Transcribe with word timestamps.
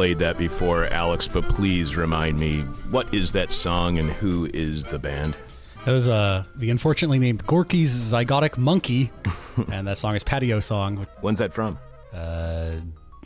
played 0.00 0.18
that 0.18 0.38
before, 0.38 0.86
Alex, 0.86 1.28
but 1.28 1.46
please 1.46 1.94
remind 1.94 2.38
me 2.38 2.62
what 2.90 3.12
is 3.12 3.32
that 3.32 3.50
song 3.50 3.98
and 3.98 4.08
who 4.08 4.48
is 4.54 4.82
the 4.82 4.98
band? 4.98 5.36
That 5.84 5.92
was 5.92 6.08
uh, 6.08 6.44
the 6.56 6.70
unfortunately 6.70 7.18
named 7.18 7.46
Gorky's 7.46 7.92
Zygotic 7.92 8.52
Mynci, 8.52 9.10
and 9.70 9.86
that 9.86 9.98
song 9.98 10.14
is 10.14 10.24
Patio 10.24 10.58
Song. 10.60 11.06
When's 11.20 11.38
that 11.40 11.52
from? 11.52 11.78
Uh, 12.14 12.76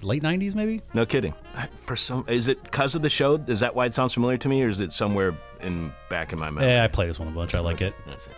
late 0.02 0.24
90s, 0.24 0.56
maybe? 0.56 0.82
No 0.94 1.06
kidding. 1.06 1.32
For 1.76 1.94
some, 1.94 2.24
is 2.26 2.48
it 2.48 2.60
because 2.64 2.96
of 2.96 3.02
the 3.02 3.08
show? 3.08 3.34
Is 3.46 3.60
that 3.60 3.76
why 3.76 3.86
it 3.86 3.92
sounds 3.92 4.12
familiar 4.12 4.38
to 4.38 4.48
me, 4.48 4.60
or 4.64 4.68
is 4.68 4.80
it 4.80 4.90
somewhere 4.90 5.32
in 5.60 5.92
back 6.10 6.32
in 6.32 6.40
my 6.40 6.50
mind? 6.50 6.66
Yeah, 6.66 6.82
I 6.82 6.88
play 6.88 7.06
this 7.06 7.20
one 7.20 7.28
a 7.28 7.30
bunch. 7.30 7.54
I 7.54 7.60
like 7.60 7.82
it. 7.82 7.94
That's 8.04 8.26
it. 8.26 8.32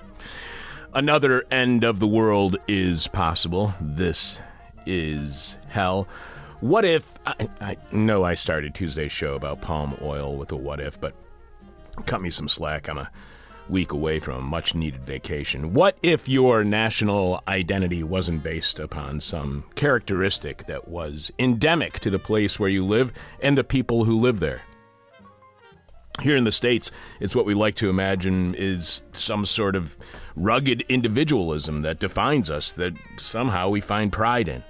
Another 0.93 1.43
end 1.51 1.85
of 1.85 2.01
the 2.01 2.07
world 2.07 2.59
is 2.69 3.07
possible. 3.07 3.73
This 3.81 4.41
is 4.85 5.57
hell. 5.69 6.07
What 6.67 6.85
if 6.85 7.15
I, 7.25 7.49
I 7.61 7.77
know 7.93 8.25
I 8.25 8.35
started 8.35 8.75
Tuesday's 8.75 9.13
show 9.13 9.37
about 9.37 9.61
palm 9.61 9.97
oil 10.03 10.37
with 10.37 10.51
a 10.51 10.57
what 10.57 10.81
if, 10.81 11.01
but 11.01 11.15
cut 12.07 12.21
me 12.21 12.29
some 12.29 12.49
slack. 12.49 12.89
I'm 12.89 12.99
a 12.99 13.09
week 13.69 13.93
away 13.93 14.19
from 14.19 14.39
a 14.39 14.41
much 14.41 14.75
needed 14.75 15.07
vacation. 15.07 15.75
What 15.75 15.97
if 16.03 16.29
your 16.29 16.65
national 16.65 17.41
identity 17.47 18.03
wasn't 18.03 18.43
based 18.43 18.81
upon 18.81 19.21
some 19.21 19.63
characteristic 19.77 20.67
that 20.67 20.89
was 20.89 21.31
endemic 21.39 22.01
to 22.01 22.11
the 22.11 22.19
place 22.19 22.59
where 22.59 22.69
you 22.69 22.85
live 22.85 23.13
and 23.41 23.57
the 23.57 23.63
people 23.63 24.03
who 24.03 24.19
live 24.19 24.41
there? 24.41 24.63
Here 26.21 26.35
in 26.35 26.43
the 26.43 26.51
States, 26.51 26.91
it's 27.21 27.37
what 27.37 27.47
we 27.47 27.55
like 27.55 27.77
to 27.77 27.91
imagine 27.91 28.57
is 28.57 29.05
some 29.13 29.47
sort 29.47 29.77
of 29.77 29.97
rugged 30.35 30.81
individualism 30.89 31.83
that 31.83 32.01
defines 32.01 32.51
us, 32.51 32.73
that 32.73 32.95
somehow 33.19 33.69
we 33.69 33.81
find 33.81 34.13
pride 34.13 34.49
in. 34.49 34.65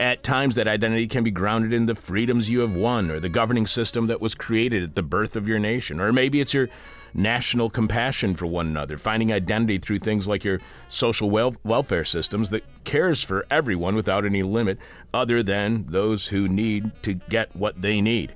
At 0.00 0.22
times, 0.22 0.54
that 0.54 0.66
identity 0.66 1.06
can 1.06 1.24
be 1.24 1.30
grounded 1.30 1.74
in 1.74 1.84
the 1.84 1.94
freedoms 1.94 2.48
you 2.48 2.60
have 2.60 2.74
won 2.74 3.10
or 3.10 3.20
the 3.20 3.28
governing 3.28 3.66
system 3.66 4.06
that 4.06 4.18
was 4.18 4.34
created 4.34 4.82
at 4.82 4.94
the 4.94 5.02
birth 5.02 5.36
of 5.36 5.46
your 5.46 5.58
nation. 5.58 6.00
Or 6.00 6.10
maybe 6.10 6.40
it's 6.40 6.54
your 6.54 6.70
national 7.12 7.68
compassion 7.68 8.34
for 8.34 8.46
one 8.46 8.66
another, 8.66 8.96
finding 8.96 9.30
identity 9.30 9.76
through 9.76 9.98
things 9.98 10.26
like 10.26 10.42
your 10.42 10.58
social 10.88 11.28
wel- 11.28 11.56
welfare 11.64 12.06
systems 12.06 12.48
that 12.48 12.64
cares 12.84 13.22
for 13.22 13.44
everyone 13.50 13.94
without 13.94 14.24
any 14.24 14.42
limit 14.42 14.78
other 15.12 15.42
than 15.42 15.84
those 15.90 16.28
who 16.28 16.48
need 16.48 16.90
to 17.02 17.12
get 17.12 17.54
what 17.54 17.82
they 17.82 18.00
need. 18.00 18.32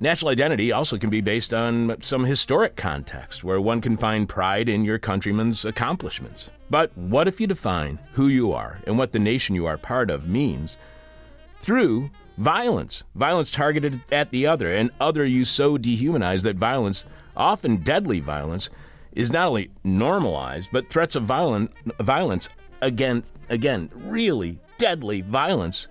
National 0.00 0.30
identity 0.30 0.70
also 0.70 0.96
can 0.96 1.10
be 1.10 1.20
based 1.20 1.52
on 1.52 2.00
some 2.02 2.24
historic 2.24 2.76
context 2.76 3.42
where 3.42 3.60
one 3.60 3.80
can 3.80 3.96
find 3.96 4.28
pride 4.28 4.68
in 4.68 4.84
your 4.84 4.98
countrymen's 4.98 5.64
accomplishments. 5.64 6.50
But 6.70 6.96
what 6.96 7.26
if 7.26 7.40
you 7.40 7.48
define 7.48 7.98
who 8.12 8.28
you 8.28 8.52
are 8.52 8.78
and 8.86 8.96
what 8.96 9.10
the 9.10 9.18
nation 9.18 9.56
you 9.56 9.66
are 9.66 9.76
part 9.76 10.08
of 10.08 10.28
means 10.28 10.76
through 11.58 12.10
violence? 12.36 13.02
Violence 13.16 13.50
targeted 13.50 14.00
at 14.12 14.30
the 14.30 14.46
other, 14.46 14.70
and 14.70 14.92
other 15.00 15.24
you 15.24 15.44
so 15.44 15.76
dehumanize 15.76 16.42
that 16.44 16.54
violence, 16.54 17.04
often 17.36 17.78
deadly 17.78 18.20
violence, 18.20 18.70
is 19.12 19.32
not 19.32 19.48
only 19.48 19.68
normalized, 19.82 20.70
but 20.72 20.88
threats 20.88 21.16
of 21.16 21.24
violent, 21.24 21.72
violence 21.98 22.48
against, 22.82 23.34
again, 23.48 23.90
really 23.92 24.60
deadly 24.76 25.22
violence, 25.22 25.88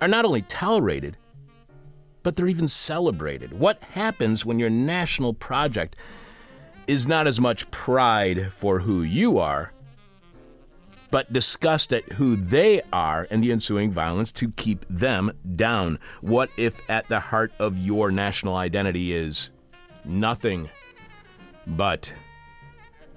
are 0.00 0.08
not 0.08 0.24
only 0.24 0.42
tolerated, 0.42 1.16
but 2.22 2.36
they're 2.36 2.48
even 2.48 2.68
celebrated. 2.68 3.52
What 3.52 3.82
happens 3.82 4.44
when 4.44 4.58
your 4.58 4.70
national 4.70 5.34
project 5.34 5.96
is 6.86 7.06
not 7.06 7.26
as 7.26 7.40
much 7.40 7.70
pride 7.70 8.52
for 8.52 8.80
who 8.80 9.02
you 9.02 9.38
are, 9.38 9.72
but 11.10 11.32
disgust 11.32 11.92
at 11.92 12.04
who 12.12 12.36
they 12.36 12.80
are 12.92 13.26
and 13.30 13.42
the 13.42 13.52
ensuing 13.52 13.92
violence 13.92 14.32
to 14.32 14.50
keep 14.52 14.84
them 14.88 15.32
down? 15.56 15.98
What 16.20 16.50
if 16.56 16.88
at 16.90 17.08
the 17.08 17.20
heart 17.20 17.52
of 17.58 17.78
your 17.78 18.10
national 18.10 18.56
identity 18.56 19.14
is 19.14 19.50
nothing 20.04 20.70
but 21.66 22.12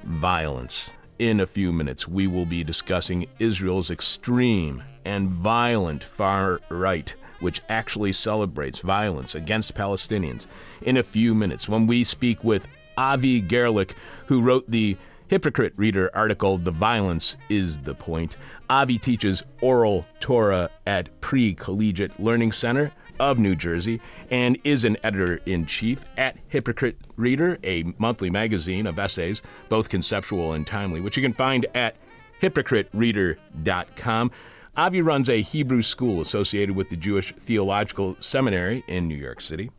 violence? 0.03 0.91
In 1.17 1.39
a 1.39 1.47
few 1.47 1.71
minutes, 1.71 2.09
we 2.09 2.27
will 2.27 2.45
be 2.45 2.65
discussing 2.65 3.27
Israel's 3.39 3.89
extreme 3.89 4.83
and 5.05 5.29
violent 5.29 6.03
far 6.03 6.59
right 6.69 7.15
which 7.39 7.61
actually 7.69 8.11
celebrates 8.11 8.79
violence 8.79 9.35
against 9.35 9.75
Palestinians, 9.75 10.47
in 10.81 10.97
a 10.97 11.03
few 11.03 11.35
minutes 11.35 11.69
when 11.69 11.87
we 11.87 12.03
speak 12.03 12.43
with 12.43 12.67
Avi 12.97 13.41
Garelick, 13.41 13.91
who 14.27 14.41
wrote 14.41 14.69
the 14.69 14.97
Hypocrite 15.27 15.73
Reader 15.75 16.11
article, 16.13 16.57
The 16.57 16.71
Violence 16.71 17.35
is 17.49 17.79
the 17.79 17.95
Point. 17.95 18.37
Avi 18.69 18.97
teaches 18.97 19.41
oral 19.61 20.05
Torah 20.19 20.69
at 20.85 21.09
Pre 21.21 21.53
Collegiate 21.53 22.19
Learning 22.19 22.51
Center 22.51 22.91
of 23.19 23.39
New 23.39 23.55
Jersey 23.55 24.01
and 24.29 24.59
is 24.63 24.85
an 24.85 24.97
editor 25.03 25.39
in 25.45 25.65
chief 25.65 26.05
at 26.17 26.37
Hypocrite 26.47 26.97
Reader, 27.15 27.57
a 27.63 27.83
monthly 27.97 28.29
magazine 28.29 28.85
of 28.85 28.99
essays, 28.99 29.41
both 29.69 29.89
conceptual 29.89 30.53
and 30.53 30.67
timely, 30.67 31.01
which 31.01 31.17
you 31.17 31.23
can 31.23 31.33
find 31.33 31.65
at 31.73 31.95
hypocritereader.com. 32.41 34.31
Avi 34.77 35.01
runs 35.01 35.29
a 35.29 35.41
Hebrew 35.41 35.81
school 35.81 36.19
associated 36.19 36.75
with 36.75 36.89
the 36.89 36.97
Jewish 36.97 37.33
Theological 37.35 38.17
Seminary 38.19 38.83
in 38.87 39.07
New 39.07 39.15
York 39.15 39.39
City. 39.39 39.71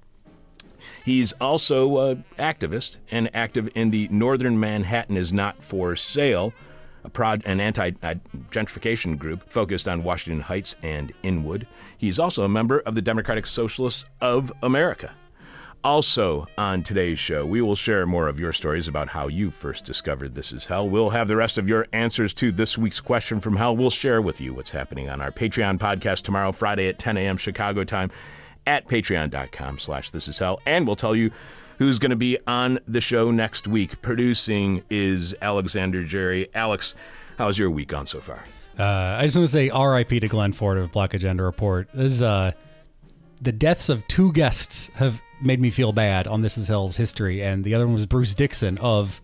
He's 1.04 1.32
also 1.34 2.10
an 2.10 2.24
activist 2.38 2.98
and 3.10 3.28
active 3.34 3.68
in 3.74 3.90
the 3.90 4.08
Northern 4.08 4.58
Manhattan 4.58 5.18
is 5.18 5.34
Not 5.34 5.62
for 5.62 5.96
Sale, 5.96 6.54
a 7.04 7.40
an 7.44 7.60
anti 7.60 7.90
gentrification 8.50 9.18
group 9.18 9.48
focused 9.50 9.86
on 9.86 10.02
Washington 10.02 10.40
Heights 10.40 10.76
and 10.82 11.12
Inwood. 11.22 11.66
He's 11.98 12.18
also 12.18 12.44
a 12.44 12.48
member 12.48 12.80
of 12.80 12.94
the 12.94 13.02
Democratic 13.02 13.46
Socialists 13.46 14.04
of 14.20 14.50
America. 14.62 15.12
Also, 15.84 16.46
on 16.58 16.82
today's 16.82 17.18
show, 17.18 17.46
we 17.46 17.60
will 17.60 17.76
share 17.76 18.06
more 18.06 18.26
of 18.26 18.40
your 18.40 18.52
stories 18.52 18.88
about 18.88 19.08
how 19.08 19.28
you 19.28 19.50
first 19.52 19.84
discovered 19.84 20.34
This 20.34 20.52
Is 20.52 20.66
Hell. 20.66 20.88
We'll 20.88 21.10
have 21.10 21.28
the 21.28 21.36
rest 21.36 21.58
of 21.58 21.68
your 21.68 21.86
answers 21.92 22.34
to 22.34 22.50
this 22.50 22.76
week's 22.76 23.00
question 23.00 23.38
from 23.38 23.54
hell. 23.54 23.76
We'll 23.76 23.90
share 23.90 24.20
with 24.20 24.40
you 24.40 24.52
what's 24.52 24.72
happening 24.72 25.08
on 25.08 25.20
our 25.20 25.30
Patreon 25.30 25.78
podcast 25.78 26.22
tomorrow, 26.22 26.50
Friday 26.50 26.88
at 26.88 26.98
10 26.98 27.16
a.m. 27.16 27.36
Chicago 27.36 27.84
time 27.84 28.10
at 28.66 28.88
patreon.com 28.88 29.78
slash 29.78 30.10
this 30.10 30.26
is 30.26 30.38
hell. 30.40 30.60
And 30.66 30.88
we'll 30.88 30.96
tell 30.96 31.14
you 31.14 31.30
who's 31.78 32.00
going 32.00 32.10
to 32.10 32.16
be 32.16 32.36
on 32.48 32.80
the 32.88 33.00
show 33.00 33.30
next 33.30 33.68
week. 33.68 34.02
Producing 34.02 34.82
is 34.90 35.36
Alexander 35.40 36.02
Jerry. 36.02 36.48
Alex, 36.52 36.96
how's 37.38 37.58
your 37.58 37.70
week 37.70 37.88
gone 37.88 38.06
so 38.06 38.20
far? 38.20 38.42
Uh, 38.76 38.82
I 39.20 39.22
just 39.24 39.36
want 39.36 39.48
to 39.48 39.52
say 39.52 39.70
RIP 39.70 40.08
to 40.20 40.28
Glenn 40.28 40.52
Ford 40.52 40.78
of 40.78 40.90
Black 40.90 41.14
Agenda 41.14 41.44
Report. 41.44 41.88
This 41.94 42.12
is, 42.14 42.22
uh, 42.24 42.52
the 43.40 43.52
deaths 43.52 43.88
of 43.88 44.06
two 44.08 44.32
guests 44.32 44.90
have 44.94 45.22
made 45.40 45.60
me 45.60 45.70
feel 45.70 45.92
bad 45.92 46.26
on 46.26 46.42
This 46.42 46.58
Is 46.58 46.68
Hell's 46.68 46.96
history, 46.96 47.42
and 47.42 47.64
the 47.64 47.74
other 47.74 47.86
one 47.86 47.94
was 47.94 48.06
Bruce 48.06 48.34
Dixon 48.34 48.78
of 48.78 49.20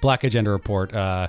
Black 0.00 0.24
Agenda 0.24 0.50
Report. 0.50 0.94
Uh, 0.94 1.28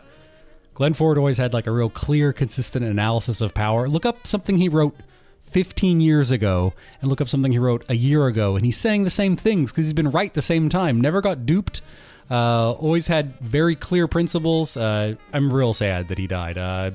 Glenn 0.74 0.94
Ford 0.94 1.18
always 1.18 1.38
had 1.38 1.54
like 1.54 1.68
a 1.68 1.72
real 1.72 1.90
clear, 1.90 2.34
consistent 2.34 2.84
analysis 2.86 3.42
of 3.42 3.54
power. 3.54 3.88
Look 3.88 4.06
up 4.06 4.28
something 4.28 4.58
he 4.58 4.68
wrote 4.68 4.96
15 5.42 6.02
years 6.02 6.32
ago 6.32 6.74
and 7.02 7.10
look 7.10 7.22
up 7.22 7.30
something 7.30 7.52
he 7.52 7.60
wrote 7.60 7.86
a 7.88 7.96
year 7.96 8.28
ago, 8.28 8.56
and 8.56 8.66
he's 8.66 8.78
saying 8.78 9.04
the 9.04 9.10
same 9.10 9.38
things 9.38 9.72
because 9.72 9.86
he's 9.86 9.94
been 9.94 10.12
right 10.12 10.34
the 10.34 10.42
same 10.42 10.70
time. 10.70 11.00
Never 11.00 11.22
got 11.22 11.46
duped. 11.46 11.82
Uh, 12.30 12.72
always 12.72 13.08
had 13.08 13.40
very 13.40 13.76
clear 13.76 14.08
principles. 14.08 14.76
Uh, 14.76 15.16
I'm 15.32 15.54
real 15.54 15.74
sad 15.74 16.10
that 16.10 16.18
he 16.18 16.28
died. 16.28 16.58
Uh, 16.58 16.92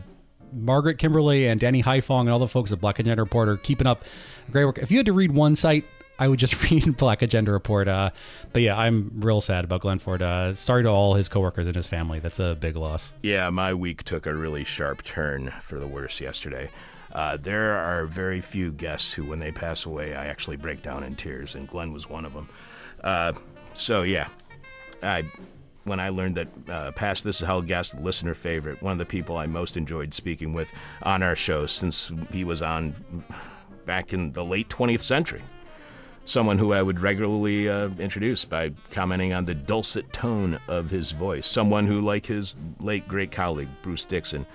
Margaret 0.52 0.98
Kimberley 0.98 1.46
and 1.46 1.60
Danny 1.60 1.82
Haiphong 1.82 2.22
and 2.22 2.30
all 2.30 2.40
the 2.40 2.48
folks 2.48 2.72
at 2.72 2.80
Black 2.80 2.98
Agenda 2.98 3.22
Report 3.22 3.48
are 3.48 3.56
keeping 3.56 3.86
up 3.86 4.04
great 4.50 4.64
work. 4.64 4.78
If 4.78 4.90
you 4.90 4.98
had 4.98 5.06
to 5.06 5.12
read 5.12 5.30
one 5.30 5.54
site 5.54 5.84
I 6.20 6.28
would 6.28 6.38
just 6.38 6.62
read 6.70 6.96
Black 6.96 7.22
Agenda 7.22 7.50
Report. 7.50 7.88
Uh, 7.88 8.10
but 8.52 8.62
yeah, 8.62 8.78
I'm 8.78 9.10
real 9.16 9.40
sad 9.40 9.64
about 9.64 9.80
Glenn 9.80 9.98
Ford. 9.98 10.22
Uh, 10.22 10.54
sorry 10.54 10.82
to 10.84 10.88
all 10.90 11.14
his 11.14 11.28
coworkers 11.28 11.66
and 11.66 11.74
his 11.74 11.86
family. 11.86 12.20
That's 12.20 12.38
a 12.38 12.56
big 12.60 12.76
loss. 12.76 13.14
Yeah, 13.22 13.48
my 13.50 13.74
week 13.74 14.04
took 14.04 14.26
a 14.26 14.34
really 14.34 14.62
sharp 14.62 15.02
turn 15.02 15.50
for 15.62 15.80
the 15.80 15.86
worse 15.86 16.20
yesterday. 16.20 16.70
Uh, 17.12 17.36
there 17.38 17.74
are 17.74 18.06
very 18.06 18.40
few 18.40 18.70
guests 18.70 19.12
who, 19.12 19.24
when 19.24 19.40
they 19.40 19.50
pass 19.50 19.84
away, 19.84 20.14
I 20.14 20.26
actually 20.26 20.56
break 20.56 20.82
down 20.82 21.02
in 21.02 21.16
tears, 21.16 21.56
and 21.56 21.66
Glenn 21.66 21.92
was 21.92 22.08
one 22.08 22.24
of 22.24 22.34
them. 22.34 22.48
Uh, 23.02 23.32
so 23.74 24.02
yeah, 24.02 24.28
I 25.02 25.24
when 25.84 25.98
I 25.98 26.10
learned 26.10 26.36
that 26.36 26.48
uh, 26.68 26.92
past 26.92 27.24
This 27.24 27.40
Is 27.40 27.46
Hell 27.46 27.62
guest, 27.62 27.98
listener 27.98 28.34
favorite, 28.34 28.82
one 28.82 28.92
of 28.92 28.98
the 28.98 29.06
people 29.06 29.38
I 29.38 29.46
most 29.46 29.76
enjoyed 29.76 30.12
speaking 30.12 30.52
with 30.52 30.70
on 31.02 31.22
our 31.22 31.34
show 31.34 31.66
since 31.66 32.12
he 32.30 32.44
was 32.44 32.60
on 32.60 32.94
back 33.86 34.12
in 34.12 34.32
the 34.32 34.44
late 34.44 34.68
20th 34.68 35.00
century 35.00 35.42
someone 36.30 36.58
who 36.58 36.72
I 36.72 36.80
would 36.80 37.00
regularly 37.00 37.68
uh, 37.68 37.88
introduce 37.98 38.44
by 38.44 38.70
commenting 38.92 39.32
on 39.32 39.44
the 39.44 39.54
dulcet 39.54 40.12
tone 40.12 40.60
of 40.68 40.88
his 40.88 41.10
voice. 41.10 41.44
Someone 41.44 41.88
who, 41.88 42.00
like 42.00 42.26
his 42.26 42.54
late 42.78 43.08
great 43.08 43.32
colleague, 43.32 43.68
Bruce 43.82 44.04
Dixon, 44.04 44.46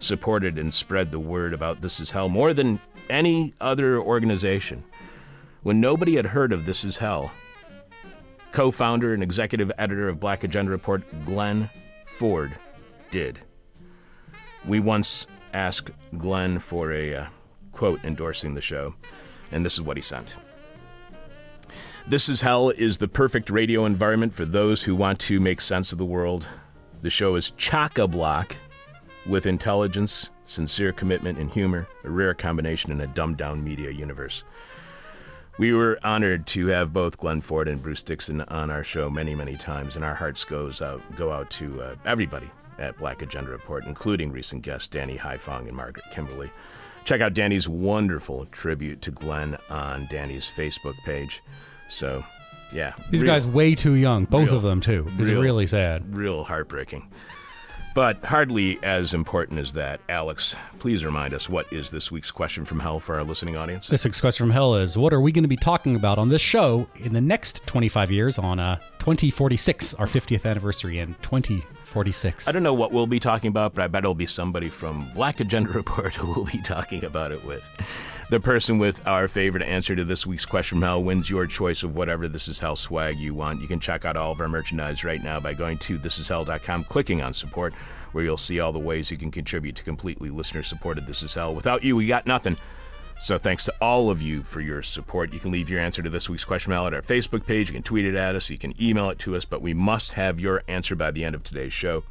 supported 0.00 0.58
and 0.58 0.74
spread 0.74 1.12
the 1.12 1.20
word 1.20 1.54
about 1.54 1.80
This 1.80 2.00
Is 2.00 2.10
Hell 2.10 2.28
more 2.28 2.52
than 2.52 2.80
any 3.08 3.54
other 3.60 4.00
organization. 4.00 4.82
When 5.62 5.80
nobody 5.80 6.16
had 6.16 6.26
heard 6.26 6.52
of 6.52 6.66
This 6.66 6.84
Is 6.84 6.96
Hell, 6.96 7.30
co 8.50 8.72
founder 8.72 9.14
and 9.14 9.22
executive 9.22 9.70
editor 9.78 10.08
of 10.08 10.18
Black 10.18 10.42
Agenda 10.42 10.72
Report, 10.72 11.04
Glenn 11.24 11.70
Ford, 12.06 12.58
did. 13.12 13.38
We 14.66 14.80
once 14.80 15.28
asked 15.52 15.92
Glenn 16.18 16.58
for 16.58 16.90
a 16.90 17.14
uh, 17.14 17.26
quote 17.70 18.04
endorsing 18.04 18.54
the 18.54 18.60
show, 18.60 18.96
and 19.52 19.64
this 19.64 19.74
is 19.74 19.80
what 19.80 19.96
he 19.96 20.02
sent. 20.02 20.34
This 22.06 22.28
is 22.28 22.42
Hell 22.42 22.68
is 22.68 22.98
the 22.98 23.08
perfect 23.08 23.48
radio 23.48 23.86
environment 23.86 24.34
for 24.34 24.44
those 24.44 24.82
who 24.82 24.94
want 24.94 25.18
to 25.20 25.40
make 25.40 25.62
sense 25.62 25.90
of 25.90 25.96
the 25.96 26.04
world. 26.04 26.46
The 27.00 27.08
show 27.08 27.34
is 27.34 27.52
chock 27.52 27.96
a 27.96 28.06
block 28.06 28.54
with 29.26 29.46
intelligence, 29.46 30.28
sincere 30.44 30.92
commitment, 30.92 31.38
and 31.38 31.50
humor, 31.50 31.88
a 32.04 32.10
rare 32.10 32.34
combination 32.34 32.92
in 32.92 33.00
a 33.00 33.06
dumbed 33.06 33.38
down 33.38 33.64
media 33.64 33.90
universe. 33.90 34.44
We 35.58 35.72
were 35.72 35.98
honored 36.04 36.46
to 36.48 36.66
have 36.66 36.92
both 36.92 37.16
Glenn 37.16 37.40
Ford 37.40 37.68
and 37.68 37.82
Bruce 37.82 38.02
Dixon 38.02 38.42
on 38.42 38.70
our 38.70 38.84
show 38.84 39.08
many, 39.08 39.34
many 39.34 39.56
times, 39.56 39.96
and 39.96 40.04
our 40.04 40.14
hearts 40.14 40.44
goes 40.44 40.82
out, 40.82 41.00
go 41.16 41.32
out 41.32 41.48
to 41.52 41.80
uh, 41.80 41.94
everybody 42.04 42.50
at 42.78 42.98
Black 42.98 43.22
Agenda 43.22 43.50
Report, 43.50 43.86
including 43.86 44.30
recent 44.30 44.60
guests 44.60 44.88
Danny 44.88 45.16
Haiphong 45.16 45.68
and 45.68 45.76
Margaret 45.76 46.04
Kimberley. 46.10 46.50
Check 47.04 47.22
out 47.22 47.32
Danny's 47.32 47.66
wonderful 47.66 48.44
tribute 48.46 49.00
to 49.00 49.10
Glenn 49.10 49.56
on 49.70 50.06
Danny's 50.10 50.46
Facebook 50.46 50.96
page. 51.06 51.42
So, 51.94 52.24
yeah. 52.72 52.92
These 53.10 53.22
real- 53.22 53.32
guys 53.32 53.46
way 53.46 53.74
too 53.74 53.94
young, 53.94 54.24
both 54.24 54.48
real- 54.48 54.56
of 54.56 54.62
them 54.62 54.80
too. 54.80 55.06
It's 55.18 55.30
real- 55.30 55.40
really 55.40 55.66
sad. 55.66 56.16
Real 56.16 56.44
heartbreaking. 56.44 57.06
But 57.94 58.24
hardly 58.24 58.80
as 58.82 59.14
important 59.14 59.60
as 59.60 59.74
that. 59.74 60.00
Alex, 60.08 60.56
please 60.80 61.04
remind 61.04 61.32
us 61.32 61.48
what 61.48 61.72
is 61.72 61.90
this 61.90 62.10
week's 62.10 62.32
question 62.32 62.64
from 62.64 62.80
hell 62.80 62.98
for 62.98 63.14
our 63.14 63.22
listening 63.22 63.54
audience? 63.56 63.86
This 63.86 64.04
week's 64.04 64.20
question 64.20 64.46
from 64.46 64.50
hell 64.50 64.74
is: 64.74 64.98
What 64.98 65.12
are 65.12 65.20
we 65.20 65.30
going 65.30 65.44
to 65.44 65.48
be 65.48 65.54
talking 65.56 65.94
about 65.94 66.18
on 66.18 66.28
this 66.28 66.42
show 66.42 66.88
in 66.96 67.12
the 67.12 67.20
next 67.20 67.64
25 67.68 68.10
years 68.10 68.36
on 68.36 68.58
uh, 68.58 68.78
2046, 68.98 69.94
our 69.94 70.06
50th 70.06 70.44
anniversary 70.44 70.98
in 70.98 71.14
2046? 71.22 72.48
I 72.48 72.50
don't 72.52 72.64
know 72.64 72.74
what 72.74 72.90
we'll 72.90 73.06
be 73.06 73.20
talking 73.20 73.48
about, 73.48 73.74
but 73.74 73.84
I 73.84 73.86
bet 73.86 74.00
it'll 74.00 74.16
be 74.16 74.26
somebody 74.26 74.68
from 74.68 75.06
Black 75.14 75.38
Agenda 75.38 75.70
Report 75.72 76.12
who 76.14 76.32
we'll 76.34 76.46
be 76.50 76.60
talking 76.62 77.04
about 77.04 77.30
it 77.30 77.44
with. 77.44 77.64
The 78.34 78.40
person 78.40 78.78
with 78.78 79.06
our 79.06 79.28
favorite 79.28 79.62
answer 79.62 79.94
to 79.94 80.02
this 80.02 80.26
week's 80.26 80.44
question 80.44 80.80
from 80.80 80.82
hell 80.82 81.04
wins 81.04 81.30
your 81.30 81.46
choice 81.46 81.84
of 81.84 81.94
whatever 81.94 82.26
This 82.26 82.48
Is 82.48 82.58
Hell 82.58 82.74
swag 82.74 83.16
you 83.16 83.32
want. 83.32 83.60
You 83.60 83.68
can 83.68 83.78
check 83.78 84.04
out 84.04 84.16
all 84.16 84.32
of 84.32 84.40
our 84.40 84.48
merchandise 84.48 85.04
right 85.04 85.22
now 85.22 85.38
by 85.38 85.54
going 85.54 85.78
to 85.78 85.96
thisishell.com, 85.96 86.82
clicking 86.82 87.22
on 87.22 87.32
support, 87.32 87.74
where 88.10 88.24
you'll 88.24 88.36
see 88.36 88.58
all 88.58 88.72
the 88.72 88.78
ways 88.80 89.08
you 89.08 89.16
can 89.16 89.30
contribute 89.30 89.76
to 89.76 89.84
completely 89.84 90.30
listener 90.30 90.64
supported 90.64 91.06
This 91.06 91.22
Is 91.22 91.32
Hell. 91.32 91.54
Without 91.54 91.84
you, 91.84 91.94
we 91.94 92.08
got 92.08 92.26
nothing. 92.26 92.56
So 93.20 93.38
thanks 93.38 93.66
to 93.66 93.74
all 93.80 94.10
of 94.10 94.20
you 94.20 94.42
for 94.42 94.60
your 94.60 94.82
support. 94.82 95.32
You 95.32 95.38
can 95.38 95.52
leave 95.52 95.70
your 95.70 95.78
answer 95.78 96.02
to 96.02 96.10
this 96.10 96.28
week's 96.28 96.44
question 96.44 96.72
mail 96.72 96.88
at 96.88 96.94
our 96.94 97.02
Facebook 97.02 97.46
page. 97.46 97.68
You 97.68 97.74
can 97.74 97.84
tweet 97.84 98.04
it 98.04 98.16
at 98.16 98.34
us. 98.34 98.50
You 98.50 98.58
can 98.58 98.74
email 98.82 99.10
it 99.10 99.20
to 99.20 99.36
us. 99.36 99.44
But 99.44 99.62
we 99.62 99.74
must 99.74 100.14
have 100.14 100.40
your 100.40 100.64
answer 100.66 100.96
by 100.96 101.12
the 101.12 101.24
end 101.24 101.36
of 101.36 101.44
today's 101.44 101.72
show 101.72 102.02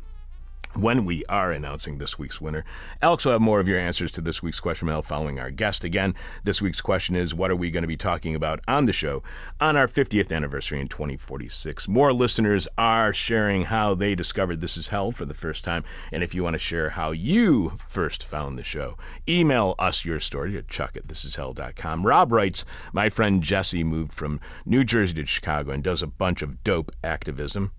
when 0.75 1.05
we 1.05 1.23
are 1.25 1.51
announcing 1.51 1.97
this 1.97 2.17
week's 2.17 2.41
winner. 2.41 2.63
Alex 3.01 3.25
will 3.25 3.33
have 3.33 3.41
more 3.41 3.59
of 3.59 3.67
your 3.67 3.79
answers 3.79 4.11
to 4.13 4.21
this 4.21 4.41
week's 4.41 4.59
question 4.59 4.87
mail 4.87 5.01
following 5.01 5.39
our 5.39 5.51
guest. 5.51 5.83
Again, 5.83 6.15
this 6.43 6.61
week's 6.61 6.81
question 6.81 7.15
is 7.15 7.35
what 7.35 7.51
are 7.51 7.55
we 7.55 7.71
going 7.71 7.83
to 7.83 7.87
be 7.87 7.97
talking 7.97 8.35
about 8.35 8.59
on 8.67 8.85
the 8.85 8.93
show 8.93 9.23
on 9.59 9.77
our 9.77 9.87
50th 9.87 10.31
anniversary 10.31 10.79
in 10.79 10.87
2046? 10.87 11.87
More 11.87 12.13
listeners 12.13 12.67
are 12.77 13.13
sharing 13.13 13.65
how 13.65 13.93
they 13.93 14.15
discovered 14.15 14.61
This 14.61 14.77
Is 14.77 14.89
Hell 14.89 15.11
for 15.11 15.25
the 15.25 15.33
first 15.33 15.63
time. 15.63 15.83
And 16.11 16.23
if 16.23 16.33
you 16.33 16.43
want 16.43 16.55
to 16.55 16.59
share 16.59 16.91
how 16.91 17.11
you 17.11 17.77
first 17.87 18.23
found 18.23 18.57
the 18.57 18.63
show, 18.63 18.97
email 19.27 19.75
us 19.79 20.05
your 20.05 20.19
story 20.19 20.57
at 20.57 20.67
chuck 20.67 20.97
at 20.97 21.07
thisishell.com. 21.07 22.05
Rob 22.05 22.31
writes, 22.31 22.65
My 22.91 23.09
friend 23.09 23.43
Jesse 23.43 23.83
moved 23.83 24.13
from 24.13 24.39
New 24.65 24.83
Jersey 24.83 25.13
to 25.15 25.25
Chicago 25.25 25.71
and 25.71 25.83
does 25.83 26.01
a 26.01 26.07
bunch 26.07 26.41
of 26.41 26.63
dope 26.63 26.91
activism 27.03 27.71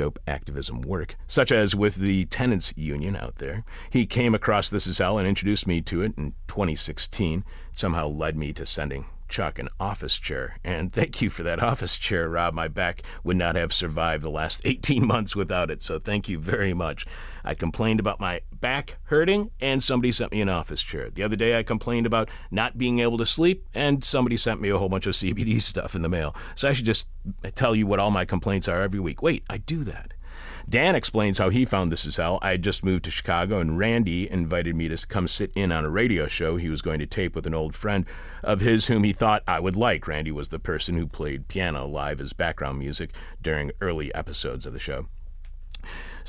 dope 0.00 0.18
activism 0.26 0.80
work, 0.80 1.14
such 1.26 1.52
as 1.52 1.76
with 1.76 1.96
the 1.96 2.24
tenants 2.24 2.72
union 2.74 3.14
out 3.18 3.36
there. 3.36 3.64
He 3.90 4.06
came 4.06 4.34
across 4.34 4.70
This 4.70 4.86
Is 4.86 4.96
Hell 4.96 5.18
and 5.18 5.28
introduced 5.28 5.66
me 5.66 5.82
to 5.82 6.00
it 6.00 6.14
in 6.16 6.32
2016. 6.48 7.40
It 7.40 7.78
somehow 7.78 8.08
led 8.08 8.34
me 8.34 8.54
to 8.54 8.64
sending 8.64 9.04
Chuck 9.30 9.58
an 9.58 9.68
office 9.78 10.18
chair. 10.18 10.58
And 10.62 10.92
thank 10.92 11.22
you 11.22 11.30
for 11.30 11.42
that 11.44 11.62
office 11.62 11.96
chair, 11.96 12.28
Rob. 12.28 12.52
My 12.52 12.68
back 12.68 13.02
would 13.24 13.36
not 13.36 13.56
have 13.56 13.72
survived 13.72 14.22
the 14.22 14.30
last 14.30 14.60
18 14.64 15.06
months 15.06 15.34
without 15.34 15.70
it, 15.70 15.80
so 15.80 15.98
thank 15.98 16.28
you 16.28 16.38
very 16.38 16.74
much. 16.74 17.06
I 17.44 17.54
complained 17.54 18.00
about 18.00 18.20
my 18.20 18.42
back 18.52 18.98
hurting, 19.04 19.50
and 19.60 19.82
somebody 19.82 20.12
sent 20.12 20.32
me 20.32 20.40
an 20.42 20.48
office 20.48 20.82
chair. 20.82 21.08
The 21.08 21.22
other 21.22 21.36
day, 21.36 21.58
I 21.58 21.62
complained 21.62 22.06
about 22.06 22.28
not 22.50 22.76
being 22.76 22.98
able 22.98 23.16
to 23.18 23.26
sleep, 23.26 23.66
and 23.74 24.04
somebody 24.04 24.36
sent 24.36 24.60
me 24.60 24.68
a 24.68 24.76
whole 24.76 24.88
bunch 24.90 25.06
of 25.06 25.14
CBD 25.14 25.62
stuff 25.62 25.94
in 25.94 26.02
the 26.02 26.08
mail. 26.08 26.34
So 26.54 26.68
I 26.68 26.72
should 26.72 26.86
just 26.86 27.08
tell 27.54 27.74
you 27.74 27.86
what 27.86 28.00
all 28.00 28.10
my 28.10 28.24
complaints 28.24 28.68
are 28.68 28.82
every 28.82 29.00
week. 29.00 29.22
Wait, 29.22 29.44
I 29.48 29.58
do 29.58 29.84
that. 29.84 30.12
Dan 30.70 30.94
explains 30.94 31.38
how 31.38 31.48
he 31.48 31.64
found 31.64 31.90
This 31.90 32.06
Is 32.06 32.16
Hell. 32.16 32.38
I 32.42 32.52
had 32.52 32.62
just 32.62 32.84
moved 32.84 33.04
to 33.06 33.10
Chicago, 33.10 33.58
and 33.58 33.76
Randy 33.76 34.30
invited 34.30 34.76
me 34.76 34.86
to 34.86 35.04
come 35.04 35.26
sit 35.26 35.50
in 35.56 35.72
on 35.72 35.84
a 35.84 35.90
radio 35.90 36.28
show 36.28 36.56
he 36.56 36.68
was 36.68 36.80
going 36.80 37.00
to 37.00 37.06
tape 37.06 37.34
with 37.34 37.44
an 37.44 37.54
old 37.54 37.74
friend 37.74 38.06
of 38.44 38.60
his 38.60 38.86
whom 38.86 39.02
he 39.02 39.12
thought 39.12 39.42
I 39.48 39.58
would 39.58 39.74
like. 39.74 40.06
Randy 40.06 40.30
was 40.30 40.50
the 40.50 40.60
person 40.60 40.96
who 40.96 41.08
played 41.08 41.48
piano 41.48 41.86
live 41.88 42.20
as 42.20 42.32
background 42.34 42.78
music 42.78 43.10
during 43.42 43.72
early 43.80 44.14
episodes 44.14 44.64
of 44.64 44.72
the 44.72 44.78
show. 44.78 45.08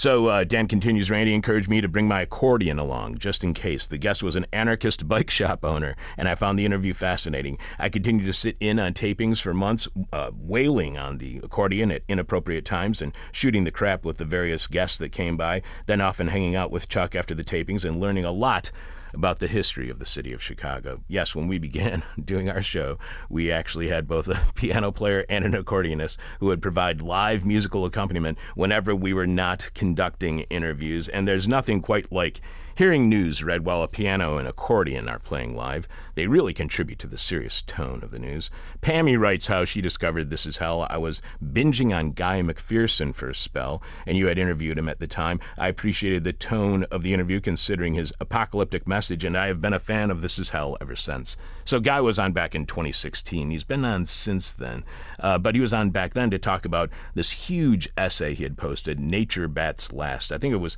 So 0.02 0.26
uh, 0.30 0.46
Dan 0.46 0.68
continues, 0.68 1.12
Randy 1.12 1.32
encouraged 1.32 1.70
me 1.70 1.80
to 1.80 1.88
bring 1.88 2.08
my 2.08 2.22
accordion 2.22 2.80
along 2.80 3.20
just 3.20 3.44
in 3.44 3.54
case. 3.54 3.86
The 3.86 4.00
guest 4.00 4.24
was 4.24 4.36
an 4.36 4.48
anarchist 4.52 5.08
bike 5.08 5.30
shop 5.30 5.64
owner, 5.64 5.96
and 6.18 6.28
I 6.28 6.34
found 6.34 6.58
the 6.58 6.66
interview 6.66 6.96
fascinating. 6.96 7.60
I 7.78 7.90
continued 7.90 8.26
to 8.26 8.34
sit 8.34 8.58
in 8.60 8.80
on 8.80 8.96
tapings 8.96 9.40
for 9.40 9.54
months, 9.54 9.88
uh, 10.12 10.32
wailing 10.34 10.98
on 10.98 11.20
the 11.20 11.40
accordion 11.44 11.92
at 11.92 12.02
inappropriate 12.08 12.66
times 12.66 13.00
and 13.00 13.16
shooting 13.32 13.64
the 13.64 13.70
crap 13.70 14.04
with 14.04 14.18
the 14.18 14.26
various 14.26 14.66
guests 14.66 14.98
that 14.98 15.12
came 15.12 15.38
by, 15.38 15.62
then 15.86 16.02
often 16.02 16.30
hanging 16.30 16.56
out 16.56 16.72
with 16.72 16.90
Chuck 16.90 17.14
after 17.14 17.36
the 17.36 17.44
tapings 17.44 17.86
and 17.86 18.00
learning 18.00 18.26
a 18.26 18.32
lot 18.32 18.72
about 19.14 19.40
the 19.40 19.48
history 19.48 19.90
of 19.90 20.00
the 20.00 20.06
city 20.06 20.34
of 20.34 20.42
Chicago. 20.42 21.02
Yes, 21.08 21.36
when 21.36 21.48
we 21.48 21.58
began 21.58 22.04
doing 22.24 22.50
our 22.50 22.62
show, 22.62 22.98
we 23.30 23.52
actually 23.52 23.90
had 23.90 24.08
both 24.08 24.28
a 24.28 24.40
piano 24.56 24.92
player 24.92 25.26
and 25.30 25.46
an 25.46 25.54
accordionist 25.54 26.18
who 26.40 26.48
would 26.48 26.62
provide 26.62 27.02
live 27.02 27.46
musical 27.46 27.86
accompaniment 27.86 28.38
whenever 28.56 28.96
we 28.96 29.14
were 29.14 29.28
not 29.28 29.70
conducting 29.74 30.40
interviews. 30.42 31.10
And 31.10 31.28
there's 31.28 31.48
nothing 31.48 31.82
quite 31.82 32.12
like 32.12 32.42
hearing 32.82 33.08
news 33.08 33.44
read 33.44 33.64
while 33.64 33.84
a 33.84 33.88
piano 33.88 34.40
and 34.40 34.48
accordion 34.48 35.08
are 35.08 35.20
playing 35.20 35.56
live. 35.56 35.88
They 36.16 36.26
really 36.26 36.52
contribute 36.52 36.98
to 36.98 37.08
the 37.08 37.16
serious 37.16 37.62
tone 37.62 38.02
of 38.02 38.10
the 38.10 38.18
news. 38.18 38.50
Pammy 38.82 39.20
writes 39.20 39.46
how 39.46 39.66
she 39.66 39.82
discovered 39.82 40.32
This 40.32 40.48
Is 40.48 40.58
Hell. 40.58 40.88
I 40.90 40.98
was 40.98 41.22
binging 41.46 41.96
on 41.96 42.14
Guy 42.14 42.42
McPherson 42.42 43.14
for 43.14 43.30
a 43.30 43.36
spell, 43.36 43.84
and 44.08 44.18
you 44.18 44.26
had 44.26 44.40
interviewed 44.40 44.80
him 44.80 44.90
at 44.90 44.98
the 44.98 45.06
time. 45.06 45.40
I 45.60 45.68
appreciated 45.68 46.24
the 46.24 46.34
tone 46.34 46.86
of 46.86 47.04
the 47.04 47.14
interview 47.14 47.40
considering 47.40 47.94
his 47.94 48.14
apocalyptic 48.20 48.88
message, 48.88 49.24
and 49.24 49.38
I 49.38 49.46
have 49.46 49.62
been 49.62 49.74
a 49.74 49.80
fan 49.80 50.10
of 50.10 50.24
This 50.24 50.40
Is 50.40 50.50
Hell 50.50 50.76
ever 50.82 50.96
since. 50.96 51.38
So, 51.66 51.80
Guy 51.80 52.02
was 52.02 52.18
on 52.18 52.34
back 52.34 52.56
in 52.56 52.66
2016. 52.66 53.52
He's 53.52 53.64
been 53.64 53.86
on 53.86 54.06
since 54.06 54.52
then, 54.52 54.86
uh, 55.20 55.38
but 55.38 55.54
he 55.54 55.62
was 55.62 55.72
on 55.72 55.92
back 55.92 56.16
then 56.16 56.32
to 56.32 56.40
talk 56.40 56.66
about 56.66 56.90
this 57.14 57.30
huge 57.32 57.88
essay 57.96 58.34
he 58.34 58.42
had 58.42 58.58
posted, 58.58 59.00
Nature 59.00 59.48
Bats 59.48 59.94
Last. 59.94 60.32
I 60.32 60.40
think 60.40 60.56
it 60.56 60.58
was 60.58 60.78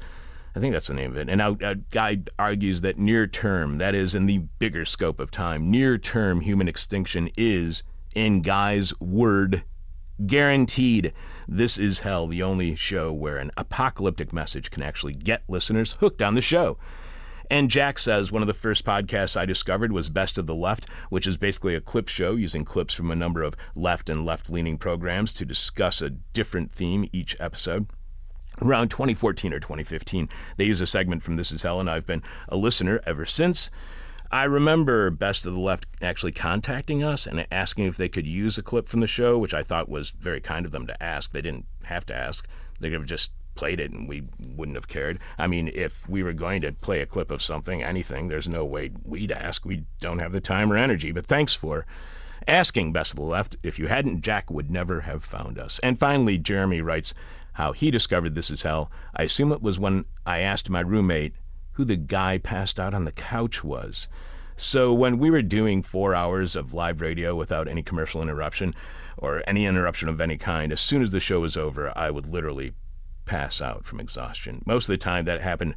I 0.56 0.60
think 0.60 0.74
that's 0.74 0.88
the 0.88 0.94
name 0.94 1.12
of 1.12 1.18
it. 1.18 1.30
And 1.30 1.42
uh, 1.42 1.76
Guy 1.90 2.20
argues 2.38 2.82
that 2.82 2.98
near 2.98 3.26
term, 3.26 3.80
that 3.80 3.96
is 3.96 4.14
in 4.14 4.28
the 4.28 4.40
bigger 4.60 4.86
scope 4.86 5.20
of 5.20 5.32
time, 5.32 5.72
near 5.72 5.98
term 5.98 6.42
human 6.42 6.68
extinction 6.68 7.30
is, 7.36 7.82
in 8.14 8.42
Guy's 8.42 8.98
word, 9.00 9.64
guaranteed. 10.28 11.12
This 11.48 11.80
is 11.80 12.02
Hell, 12.02 12.28
the 12.28 12.44
only 12.44 12.76
show 12.76 13.12
where 13.12 13.38
an 13.38 13.50
apocalyptic 13.58 14.32
message 14.32 14.70
can 14.70 14.84
actually 14.84 15.14
get 15.14 15.44
listeners 15.48 15.94
hooked 15.94 16.22
on 16.22 16.36
the 16.36 16.42
show. 16.42 16.78
And 17.50 17.70
Jack 17.70 17.98
says 17.98 18.32
one 18.32 18.44
of 18.44 18.48
the 18.48 18.54
first 18.54 18.86
podcasts 18.86 19.36
I 19.36 19.46
discovered 19.46 19.92
was 19.92 20.10
Best 20.10 20.38
of 20.38 20.46
the 20.46 20.56
Left, 20.56 20.88
which 21.10 21.26
is 21.28 21.38
basically 21.38 21.76
a 21.76 21.82
clip 21.82 22.08
show 22.08 22.36
using 22.36 22.64
clips 22.64 22.94
from 22.94 23.12
a 23.12 23.16
number 23.16 23.42
of 23.42 23.56
left 23.76 24.08
and 24.08 24.24
left 24.24 24.50
leaning 24.52 24.78
programs 24.78 25.34
to 25.34 25.46
discuss 25.46 26.02
a 26.02 26.12
different 26.12 26.72
theme 26.72 27.10
each 27.12 27.36
episode 27.40 27.88
around 28.64 28.90
2014 28.90 29.54
or 29.54 29.60
2015. 29.60 30.30
They 30.58 30.66
use 30.66 30.82
a 30.82 30.86
segment 30.86 31.24
from 31.24 31.36
This 31.36 31.52
Is 31.52 31.62
Hell, 31.62 31.80
and 31.80 31.90
I've 31.90 32.06
been 32.06 32.24
a 32.50 32.58
listener 32.58 33.02
ever 33.06 33.26
since. 33.26 33.70
I 34.32 34.46
remember 34.46 35.12
Best 35.12 35.46
of 35.46 35.54
the 35.54 35.60
Left 35.60 35.86
actually 36.02 36.32
contacting 36.32 37.04
us 37.04 37.28
and 37.28 37.46
asking 37.52 37.86
if 37.86 37.98
they 37.98 38.10
could 38.10 38.26
use 38.26 38.58
a 38.58 38.64
clip 38.64 38.88
from 38.88 39.00
the 39.00 39.08
show, 39.08 39.38
which 39.38 39.54
I 39.54 39.62
thought 39.62 39.90
was 39.90 40.10
very 40.10 40.42
kind 40.42 40.66
of 40.66 40.72
them 40.72 40.88
to 40.88 41.04
ask. 41.04 41.32
They 41.32 41.42
didn't 41.42 41.66
have 41.84 42.06
to 42.08 42.16
ask, 42.16 42.48
they 42.80 42.90
could 42.90 43.00
have 43.00 43.08
just 43.08 43.32
played 43.56 43.80
it 43.80 43.92
and 43.92 44.10
we 44.10 44.24
wouldn't 44.40 44.76
have 44.76 44.88
cared. 44.88 45.20
I 45.38 45.46
mean, 45.46 45.70
if 45.74 46.10
we 46.10 46.24
were 46.24 46.34
going 46.34 46.62
to 46.62 46.72
play 46.72 47.02
a 47.02 47.06
clip 47.06 47.30
of 47.30 47.44
something, 47.44 47.84
anything, 47.84 48.28
there's 48.28 48.50
no 48.50 48.66
way 48.66 48.92
we'd 49.06 49.32
ask. 49.32 49.66
We 49.66 49.84
don't 50.02 50.20
have 50.20 50.34
the 50.34 50.42
time 50.42 50.72
or 50.72 50.78
energy, 50.78 51.12
but 51.12 51.28
thanks 51.28 51.54
for 51.54 51.86
asking 52.48 52.92
Best 52.92 53.12
of 53.12 53.18
the 53.18 53.24
Left. 53.24 53.56
If 53.64 53.80
you 53.80 53.88
hadn't, 53.88 54.22
Jack 54.22 54.50
would 54.50 54.72
never 54.72 55.02
have 55.02 55.24
found 55.24 55.60
us. 55.60 55.80
And 55.80 56.00
finally, 56.00 56.38
Jeremy 56.38 56.82
writes, 56.82 57.14
how 57.54 57.72
he 57.72 57.92
discovered 57.92 58.36
This 58.36 58.52
Is 58.52 58.64
Hell. 58.64 58.92
I 59.16 59.24
assume 59.24 59.52
it 59.52 59.62
was 59.62 59.80
when 59.80 60.06
I 60.26 60.40
asked 60.40 60.70
my 60.70 60.82
roommate 60.82 61.34
who 61.74 61.86
the 61.86 61.96
guy 61.96 62.38
passed 62.38 62.80
out 62.80 62.94
on 62.94 63.06
the 63.06 63.12
couch 63.12 63.64
was. 63.64 64.08
So 64.56 64.94
when 64.94 65.18
we 65.18 65.32
were 65.32 65.42
doing 65.42 65.82
four 65.82 66.14
hours 66.14 66.56
of 66.56 66.74
live 66.74 67.02
radio 67.02 67.36
without 67.36 67.68
any 67.68 67.82
commercial 67.82 68.22
interruption 68.22 68.74
or 69.18 69.44
any 69.48 69.66
interruption 69.66 70.10
of 70.10 70.22
any 70.22 70.38
kind, 70.38 70.72
as 70.72 70.82
soon 70.82 71.02
as 71.02 71.12
the 71.12 71.20
show 71.20 71.40
was 71.40 71.58
over, 71.58 71.92
I 71.98 72.12
would 72.12 72.28
literally 72.28 72.74
pass 73.26 73.62
out 73.62 73.86
from 73.86 74.00
exhaustion. 74.00 74.62
Most 74.66 74.86
of 74.86 74.94
the 74.94 74.98
time 74.98 75.26
that 75.26 75.42
happened 75.42 75.76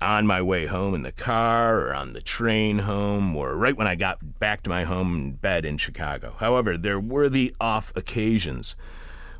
on 0.00 0.26
my 0.26 0.42
way 0.42 0.66
home 0.66 0.94
in 0.94 1.02
the 1.02 1.12
car 1.12 1.80
or 1.80 1.94
on 1.94 2.12
the 2.12 2.22
train 2.22 2.80
home 2.80 3.36
or 3.36 3.54
right 3.56 3.76
when 3.76 3.86
I 3.86 3.94
got 3.94 4.40
back 4.40 4.62
to 4.62 4.70
my 4.70 4.84
home 4.84 5.32
bed 5.32 5.64
in 5.64 5.78
Chicago. 5.78 6.34
However, 6.38 6.76
there 6.76 6.98
were 6.98 7.28
the 7.28 7.54
off 7.60 7.92
occasions 7.94 8.74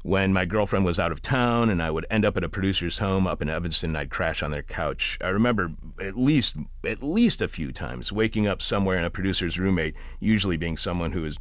when 0.03 0.33
my 0.33 0.45
girlfriend 0.45 0.85
was 0.85 0.99
out 0.99 1.13
of 1.13 1.23
town 1.23 1.71
and 1.71 1.83
I 1.83 1.91
would 1.91 2.07
end 2.11 2.25
up 2.25 2.37
at 2.37 2.45
a 2.45 2.49
producer's 2.49 2.99
home 2.99 3.27
up 3.27 3.41
in 3.41 3.49
Evanston 3.49 3.91
and 3.91 3.99
I'd 3.99 4.11
crash 4.11 4.43
on 4.43 4.51
their 4.51 4.63
couch. 4.63 5.17
I 5.23 5.29
remember 5.29 5.73
at 6.01 6.17
least 6.17 6.57
at 6.85 7.03
least 7.03 7.41
a 7.41 7.49
few 7.49 7.73
times 7.73 8.13
waking 8.13 8.47
up 8.47 8.61
somewhere 8.61 8.97
and 8.97 9.07
a 9.07 9.11
producer's 9.11 9.59
roommate, 9.59 9.95
usually 10.19 10.57
being 10.57 10.77
someone 10.77 11.13
who 11.13 11.25
has 11.25 11.39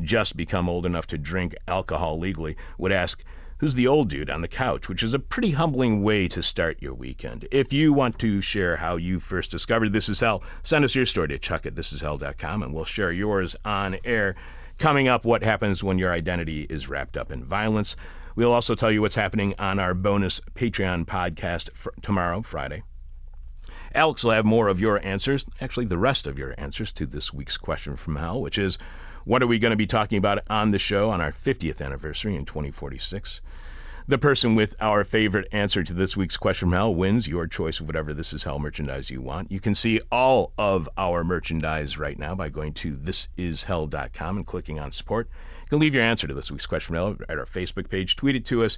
just 0.00 0.36
become 0.36 0.68
old 0.68 0.86
enough 0.86 1.06
to 1.08 1.18
drink 1.18 1.54
alcohol 1.68 2.18
legally, 2.18 2.56
would 2.78 2.92
ask, 2.92 3.24
Who's 3.58 3.76
the 3.76 3.86
old 3.86 4.08
dude 4.08 4.28
on 4.28 4.40
the 4.40 4.48
couch? 4.48 4.88
Which 4.88 5.04
is 5.04 5.14
a 5.14 5.20
pretty 5.20 5.52
humbling 5.52 6.02
way 6.02 6.26
to 6.26 6.42
start 6.42 6.82
your 6.82 6.94
weekend. 6.94 7.46
If 7.52 7.72
you 7.72 7.92
want 7.92 8.18
to 8.18 8.40
share 8.40 8.78
how 8.78 8.96
you 8.96 9.20
first 9.20 9.52
discovered 9.52 9.92
This 9.92 10.08
Is 10.08 10.18
Hell, 10.18 10.42
send 10.64 10.84
us 10.84 10.96
your 10.96 11.06
story 11.06 11.28
to 11.28 11.38
chuck 11.38 11.64
at 11.64 11.76
thisishell.com 11.76 12.64
and 12.64 12.74
we'll 12.74 12.84
share 12.84 13.12
yours 13.12 13.54
on 13.64 13.98
air. 14.04 14.34
Coming 14.82 15.06
up, 15.06 15.24
what 15.24 15.44
happens 15.44 15.84
when 15.84 16.00
your 16.00 16.12
identity 16.12 16.66
is 16.68 16.88
wrapped 16.88 17.16
up 17.16 17.30
in 17.30 17.44
violence. 17.44 17.94
We'll 18.34 18.50
also 18.50 18.74
tell 18.74 18.90
you 18.90 19.00
what's 19.00 19.14
happening 19.14 19.54
on 19.56 19.78
our 19.78 19.94
bonus 19.94 20.40
Patreon 20.56 21.04
podcast 21.06 21.70
tomorrow, 22.02 22.42
Friday. 22.42 22.82
Alex 23.94 24.24
will 24.24 24.32
have 24.32 24.44
more 24.44 24.66
of 24.66 24.80
your 24.80 25.00
answers, 25.06 25.46
actually, 25.60 25.86
the 25.86 25.98
rest 25.98 26.26
of 26.26 26.36
your 26.36 26.56
answers 26.58 26.90
to 26.94 27.06
this 27.06 27.32
week's 27.32 27.56
question 27.56 27.94
from 27.94 28.16
hell, 28.16 28.42
which 28.42 28.58
is 28.58 28.76
what 29.24 29.40
are 29.40 29.46
we 29.46 29.60
going 29.60 29.70
to 29.70 29.76
be 29.76 29.86
talking 29.86 30.18
about 30.18 30.40
on 30.50 30.72
the 30.72 30.80
show 30.80 31.10
on 31.10 31.20
our 31.20 31.30
50th 31.30 31.80
anniversary 31.80 32.34
in 32.34 32.44
2046? 32.44 33.40
The 34.08 34.18
person 34.18 34.56
with 34.56 34.74
our 34.80 35.04
favorite 35.04 35.46
answer 35.52 35.84
to 35.84 35.94
this 35.94 36.16
week's 36.16 36.36
question 36.36 36.70
from 36.70 36.76
hell 36.76 36.92
wins 36.92 37.28
your 37.28 37.46
choice 37.46 37.78
of 37.78 37.86
whatever 37.86 38.12
This 38.12 38.32
Is 38.32 38.42
Hell 38.42 38.58
merchandise 38.58 39.10
you 39.10 39.22
want. 39.22 39.52
You 39.52 39.60
can 39.60 39.76
see 39.76 40.00
all 40.10 40.52
of 40.58 40.88
our 40.96 41.22
merchandise 41.22 41.96
right 41.96 42.18
now 42.18 42.34
by 42.34 42.48
going 42.48 42.74
to 42.74 42.96
thisishell.com 42.96 44.36
and 44.36 44.46
clicking 44.46 44.80
on 44.80 44.90
support. 44.90 45.28
You 45.62 45.68
can 45.68 45.78
leave 45.78 45.94
your 45.94 46.02
answer 46.02 46.26
to 46.26 46.34
this 46.34 46.50
week's 46.50 46.66
question 46.66 46.88
from 46.88 46.96
hell 46.96 47.16
at 47.28 47.38
our 47.38 47.46
Facebook 47.46 47.88
page, 47.88 48.16
tweet 48.16 48.34
it 48.34 48.44
to 48.46 48.64
us, 48.64 48.76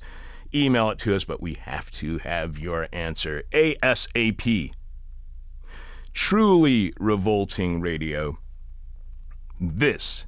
email 0.54 0.90
it 0.90 0.98
to 1.00 1.16
us, 1.16 1.24
but 1.24 1.40
we 1.40 1.54
have 1.54 1.90
to 1.92 2.18
have 2.18 2.58
your 2.58 2.88
answer 2.92 3.44
ASAP. 3.52 4.72
Truly 6.12 6.92
revolting 7.00 7.80
radio. 7.80 8.36
This 9.58 10.26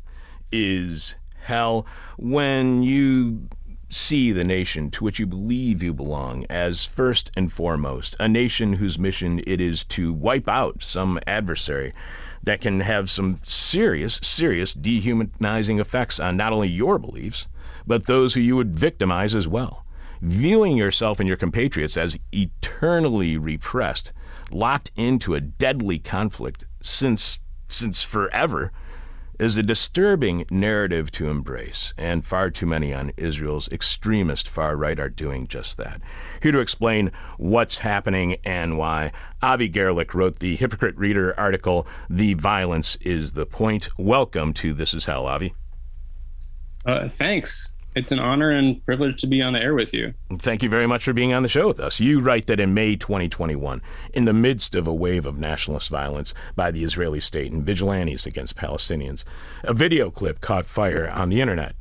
is 0.50 1.16
hell 1.42 1.84
when 2.16 2.82
you 2.82 3.50
see 3.96 4.30
the 4.30 4.44
nation 4.44 4.90
to 4.90 5.02
which 5.02 5.18
you 5.18 5.26
believe 5.26 5.82
you 5.82 5.94
belong 5.94 6.44
as 6.50 6.84
first 6.84 7.30
and 7.36 7.52
foremost 7.52 8.14
a 8.20 8.28
nation 8.28 8.74
whose 8.74 8.98
mission 8.98 9.40
it 9.46 9.60
is 9.60 9.84
to 9.84 10.12
wipe 10.12 10.48
out 10.48 10.82
some 10.82 11.18
adversary 11.26 11.94
that 12.42 12.60
can 12.60 12.80
have 12.80 13.08
some 13.08 13.40
serious 13.42 14.20
serious 14.22 14.74
dehumanizing 14.74 15.80
effects 15.80 16.20
on 16.20 16.36
not 16.36 16.52
only 16.52 16.68
your 16.68 16.98
beliefs 16.98 17.48
but 17.86 18.06
those 18.06 18.34
who 18.34 18.40
you 18.40 18.56
would 18.56 18.78
victimize 18.78 19.34
as 19.34 19.46
well. 19.46 19.86
Viewing 20.20 20.76
yourself 20.76 21.20
and 21.20 21.28
your 21.28 21.36
compatriots 21.36 21.96
as 21.96 22.18
eternally 22.32 23.36
repressed 23.38 24.12
locked 24.50 24.90
into 24.96 25.34
a 25.34 25.40
deadly 25.40 25.98
conflict 25.98 26.64
since 26.80 27.38
since 27.68 28.02
forever 28.02 28.72
is 29.38 29.58
a 29.58 29.62
disturbing 29.62 30.46
narrative 30.50 31.10
to 31.12 31.28
embrace, 31.28 31.92
and 31.96 32.24
far 32.24 32.50
too 32.50 32.66
many 32.66 32.92
on 32.92 33.12
Israel's 33.16 33.68
extremist 33.68 34.48
far 34.48 34.76
right 34.76 34.98
are 34.98 35.08
doing 35.08 35.46
just 35.46 35.76
that. 35.76 36.00
Here 36.42 36.52
to 36.52 36.58
explain 36.58 37.12
what's 37.36 37.78
happening 37.78 38.38
and 38.44 38.78
why, 38.78 39.12
Avi 39.42 39.68
Garelick 39.70 40.14
wrote 40.14 40.38
the 40.38 40.56
Hypocrite 40.56 40.96
Reader 40.96 41.38
article, 41.38 41.86
The 42.08 42.34
Violence 42.34 42.96
is 42.96 43.34
the 43.34 43.46
Point. 43.46 43.88
Welcome 43.98 44.52
to 44.54 44.72
This 44.72 44.94
Is 44.94 45.04
Hell, 45.04 45.26
Avi. 45.26 45.54
Uh, 46.84 47.08
thanks 47.08 47.74
it's 47.96 48.12
an 48.12 48.18
honor 48.18 48.50
and 48.50 48.84
privilege 48.84 49.20
to 49.22 49.26
be 49.26 49.40
on 49.40 49.54
the 49.54 49.58
air 49.58 49.74
with 49.74 49.94
you. 49.94 50.12
Thank 50.38 50.62
you 50.62 50.68
very 50.68 50.86
much 50.86 51.02
for 51.04 51.14
being 51.14 51.32
on 51.32 51.42
the 51.42 51.48
show 51.48 51.66
with 51.66 51.80
us. 51.80 51.98
You 51.98 52.20
write 52.20 52.46
that 52.46 52.60
in 52.60 52.74
May 52.74 52.94
2021, 52.94 53.80
in 54.12 54.26
the 54.26 54.34
midst 54.34 54.74
of 54.74 54.86
a 54.86 54.92
wave 54.92 55.24
of 55.24 55.38
nationalist 55.38 55.88
violence 55.88 56.34
by 56.54 56.70
the 56.70 56.84
Israeli 56.84 57.20
state 57.20 57.50
and 57.50 57.64
vigilantes 57.64 58.26
against 58.26 58.54
Palestinians, 58.54 59.24
a 59.64 59.72
video 59.72 60.10
clip 60.10 60.42
caught 60.42 60.66
fire 60.66 61.08
on 61.08 61.30
the 61.30 61.40
internet. 61.40 61.74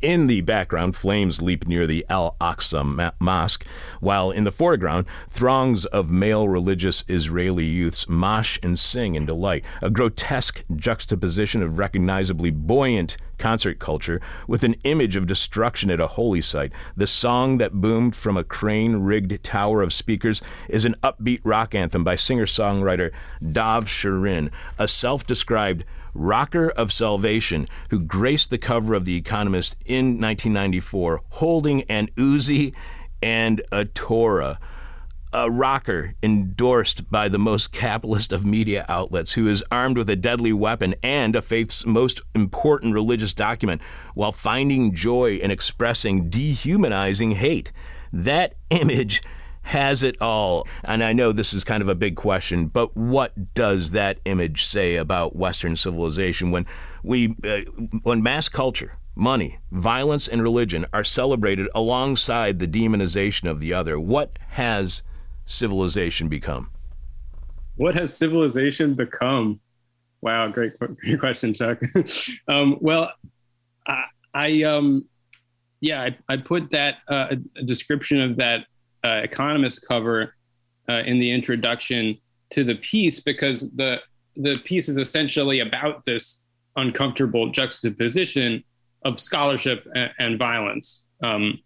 In 0.00 0.26
the 0.26 0.40
background, 0.40 0.96
flames 0.96 1.42
leap 1.42 1.66
near 1.66 1.86
the 1.86 2.06
Al 2.08 2.36
Aqsa 2.40 2.84
ma- 2.84 3.10
Mosque, 3.20 3.66
while 4.00 4.30
in 4.30 4.44
the 4.44 4.50
foreground, 4.50 5.06
throngs 5.28 5.84
of 5.86 6.10
male 6.10 6.48
religious 6.48 7.04
Israeli 7.08 7.64
youths 7.64 8.08
mosh 8.08 8.58
and 8.62 8.78
sing 8.78 9.14
in 9.14 9.26
delight, 9.26 9.64
a 9.82 9.90
grotesque 9.90 10.64
juxtaposition 10.74 11.62
of 11.62 11.78
recognizably 11.78 12.50
buoyant 12.50 13.16
concert 13.38 13.78
culture 13.80 14.20
with 14.46 14.62
an 14.62 14.74
image 14.84 15.16
of 15.16 15.26
destruction 15.26 15.90
at 15.90 15.98
a 15.98 16.06
holy 16.06 16.40
site. 16.40 16.72
The 16.96 17.06
song 17.08 17.58
that 17.58 17.72
boomed 17.72 18.14
from 18.14 18.36
a 18.36 18.44
crane 18.44 18.96
rigged 18.96 19.42
tower 19.42 19.82
of 19.82 19.92
speakers 19.92 20.40
is 20.68 20.84
an 20.84 20.94
upbeat 21.02 21.40
rock 21.42 21.74
anthem 21.74 22.04
by 22.04 22.14
singer 22.14 22.46
songwriter 22.46 23.10
Dov 23.52 23.86
Shurin, 23.86 24.50
a 24.78 24.86
self 24.86 25.26
described 25.26 25.84
rocker 26.14 26.70
of 26.70 26.92
salvation, 26.92 27.66
who 27.90 28.00
graced 28.00 28.50
the 28.50 28.58
cover 28.58 28.94
of 28.94 29.04
The 29.04 29.16
Economist 29.16 29.76
in 29.84 30.20
1994, 30.20 31.20
holding 31.30 31.82
an 31.82 32.08
Uzi 32.16 32.74
and 33.22 33.62
a 33.70 33.84
Torah. 33.84 34.58
A 35.34 35.50
rocker 35.50 36.14
endorsed 36.22 37.10
by 37.10 37.28
the 37.28 37.38
most 37.38 37.72
capitalist 37.72 38.34
of 38.34 38.44
media 38.44 38.84
outlets, 38.88 39.32
who 39.32 39.48
is 39.48 39.64
armed 39.72 39.96
with 39.96 40.10
a 40.10 40.16
deadly 40.16 40.52
weapon 40.52 40.94
and 41.02 41.34
a 41.34 41.40
faith's 41.40 41.86
most 41.86 42.20
important 42.34 42.92
religious 42.92 43.32
document, 43.32 43.80
while 44.14 44.32
finding 44.32 44.94
joy 44.94 45.36
in 45.36 45.50
expressing 45.50 46.28
dehumanizing 46.28 47.30
hate. 47.32 47.72
That 48.12 48.56
image 48.68 49.22
has 49.62 50.02
it 50.02 50.20
all? 50.20 50.66
And 50.84 51.02
I 51.02 51.12
know 51.12 51.32
this 51.32 51.52
is 51.52 51.64
kind 51.64 51.82
of 51.82 51.88
a 51.88 51.94
big 51.94 52.16
question, 52.16 52.66
but 52.66 52.96
what 52.96 53.54
does 53.54 53.92
that 53.92 54.18
image 54.24 54.64
say 54.64 54.96
about 54.96 55.36
Western 55.36 55.76
civilization 55.76 56.50
when 56.50 56.66
we, 57.02 57.36
uh, 57.44 57.60
when 58.02 58.22
mass 58.22 58.48
culture, 58.48 58.98
money, 59.14 59.58
violence, 59.70 60.28
and 60.28 60.42
religion 60.42 60.84
are 60.92 61.04
celebrated 61.04 61.68
alongside 61.74 62.58
the 62.58 62.66
demonization 62.68 63.48
of 63.48 63.60
the 63.60 63.72
other? 63.72 63.98
What 63.98 64.38
has 64.50 65.02
civilization 65.44 66.28
become? 66.28 66.70
What 67.76 67.94
has 67.94 68.16
civilization 68.16 68.94
become? 68.94 69.60
Wow, 70.20 70.48
great, 70.48 70.78
great 70.78 71.20
question, 71.20 71.54
Chuck. 71.54 71.80
um, 72.48 72.78
well, 72.80 73.12
I, 73.86 74.04
I 74.34 74.62
um, 74.62 75.04
yeah, 75.80 76.02
I, 76.02 76.16
I 76.28 76.36
put 76.36 76.70
that 76.70 76.98
uh, 77.08 77.34
description 77.64 78.20
of 78.20 78.36
that 78.36 78.66
uh, 79.04 79.20
Economist 79.22 79.86
cover 79.86 80.34
uh, 80.88 81.02
in 81.06 81.18
the 81.18 81.30
introduction 81.30 82.18
to 82.50 82.64
the 82.64 82.76
piece 82.76 83.20
because 83.20 83.70
the 83.72 83.98
the 84.36 84.56
piece 84.64 84.88
is 84.88 84.96
essentially 84.96 85.60
about 85.60 86.04
this 86.04 86.42
uncomfortable 86.76 87.50
juxtaposition 87.50 88.64
of 89.04 89.20
scholarship 89.20 89.86
and, 89.94 90.10
and 90.18 90.38
violence, 90.38 91.06
um, 91.22 91.58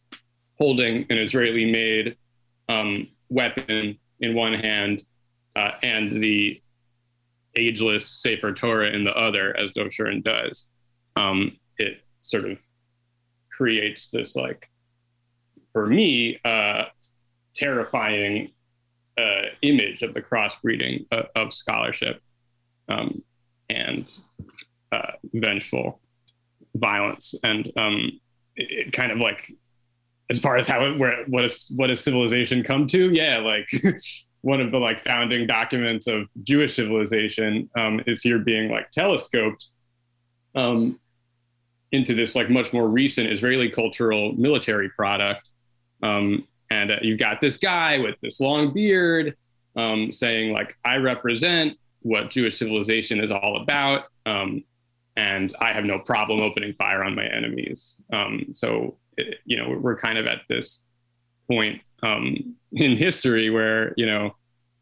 holding 0.58 1.06
an 1.10 1.18
Israeli-made 1.18 2.16
um, 2.68 3.06
weapon 3.28 3.98
in 4.20 4.34
one 4.34 4.54
hand 4.54 5.04
uh, 5.54 5.72
and 5.82 6.20
the 6.22 6.60
ageless 7.54 8.08
Sefer 8.08 8.52
Torah 8.52 8.90
in 8.90 9.04
the 9.04 9.16
other, 9.16 9.56
as 9.56 9.70
Dov 9.72 9.90
does. 10.22 10.68
Um, 11.14 11.56
it 11.78 12.00
sort 12.20 12.50
of 12.50 12.58
creates 13.50 14.10
this 14.10 14.36
like, 14.36 14.68
for 15.72 15.86
me, 15.86 16.38
uh, 16.44 16.65
terrifying 17.56 18.52
uh, 19.18 19.42
image 19.62 20.02
of 20.02 20.14
the 20.14 20.20
crossbreeding 20.20 21.06
of, 21.10 21.26
of 21.34 21.52
scholarship 21.52 22.20
um, 22.88 23.22
and 23.70 24.18
uh, 24.92 25.12
vengeful 25.32 26.00
violence, 26.74 27.34
and 27.42 27.72
um, 27.76 28.20
it, 28.56 28.86
it, 28.86 28.92
kind 28.92 29.10
of 29.10 29.18
like 29.18 29.50
as 30.30 30.40
far 30.40 30.56
as 30.56 30.68
how 30.68 30.84
it, 30.84 30.98
where 30.98 31.24
what 31.26 31.44
is 31.44 31.72
what 31.76 31.88
does 31.88 32.02
civilization 32.02 32.62
come 32.62 32.86
to? 32.88 33.12
Yeah, 33.12 33.38
like 33.38 33.68
one 34.42 34.60
of 34.60 34.70
the 34.70 34.78
like 34.78 35.02
founding 35.02 35.46
documents 35.46 36.06
of 36.06 36.28
Jewish 36.42 36.76
civilization 36.76 37.68
um, 37.76 38.00
is 38.06 38.22
here 38.22 38.38
being 38.38 38.70
like 38.70 38.90
telescoped 38.90 39.66
um, 40.54 41.00
into 41.92 42.14
this 42.14 42.36
like 42.36 42.50
much 42.50 42.72
more 42.72 42.88
recent 42.88 43.32
Israeli 43.32 43.70
cultural 43.70 44.32
military 44.34 44.90
product. 44.90 45.50
Um, 46.02 46.46
and 46.70 46.90
uh, 46.90 46.96
you've 47.02 47.18
got 47.18 47.40
this 47.40 47.56
guy 47.56 47.98
with 47.98 48.14
this 48.22 48.40
long 48.40 48.72
beard 48.72 49.36
um, 49.76 50.12
saying 50.12 50.52
like 50.52 50.76
i 50.84 50.96
represent 50.96 51.76
what 52.02 52.30
jewish 52.30 52.58
civilization 52.58 53.20
is 53.20 53.30
all 53.30 53.60
about 53.62 54.04
um, 54.26 54.62
and 55.16 55.54
i 55.60 55.72
have 55.72 55.84
no 55.84 55.98
problem 55.98 56.40
opening 56.40 56.72
fire 56.74 57.02
on 57.02 57.14
my 57.14 57.26
enemies 57.26 58.00
um, 58.12 58.44
so 58.52 58.96
it, 59.16 59.38
you 59.44 59.56
know 59.56 59.76
we're 59.80 59.98
kind 59.98 60.18
of 60.18 60.26
at 60.26 60.40
this 60.48 60.82
point 61.50 61.80
um, 62.02 62.56
in 62.72 62.96
history 62.96 63.50
where 63.50 63.94
you 63.96 64.06
know 64.06 64.34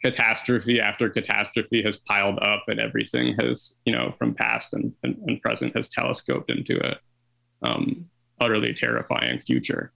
catastrophe 0.05 0.81
after 0.81 1.09
catastrophe 1.09 1.83
has 1.83 1.97
piled 1.97 2.38
up 2.41 2.64
and 2.69 2.79
everything 2.79 3.35
has, 3.38 3.75
you 3.87 3.93
know, 3.93 4.14
from 4.19 4.35
past 4.35 4.75
and, 4.75 4.93
and, 5.03 5.17
and 5.26 5.41
present 5.41 5.75
has 5.75 5.88
telescoped 5.88 6.50
into 6.50 6.79
a 6.87 7.67
um, 7.67 8.05
utterly 8.38 8.75
terrifying 8.75 9.41
future. 9.41 9.93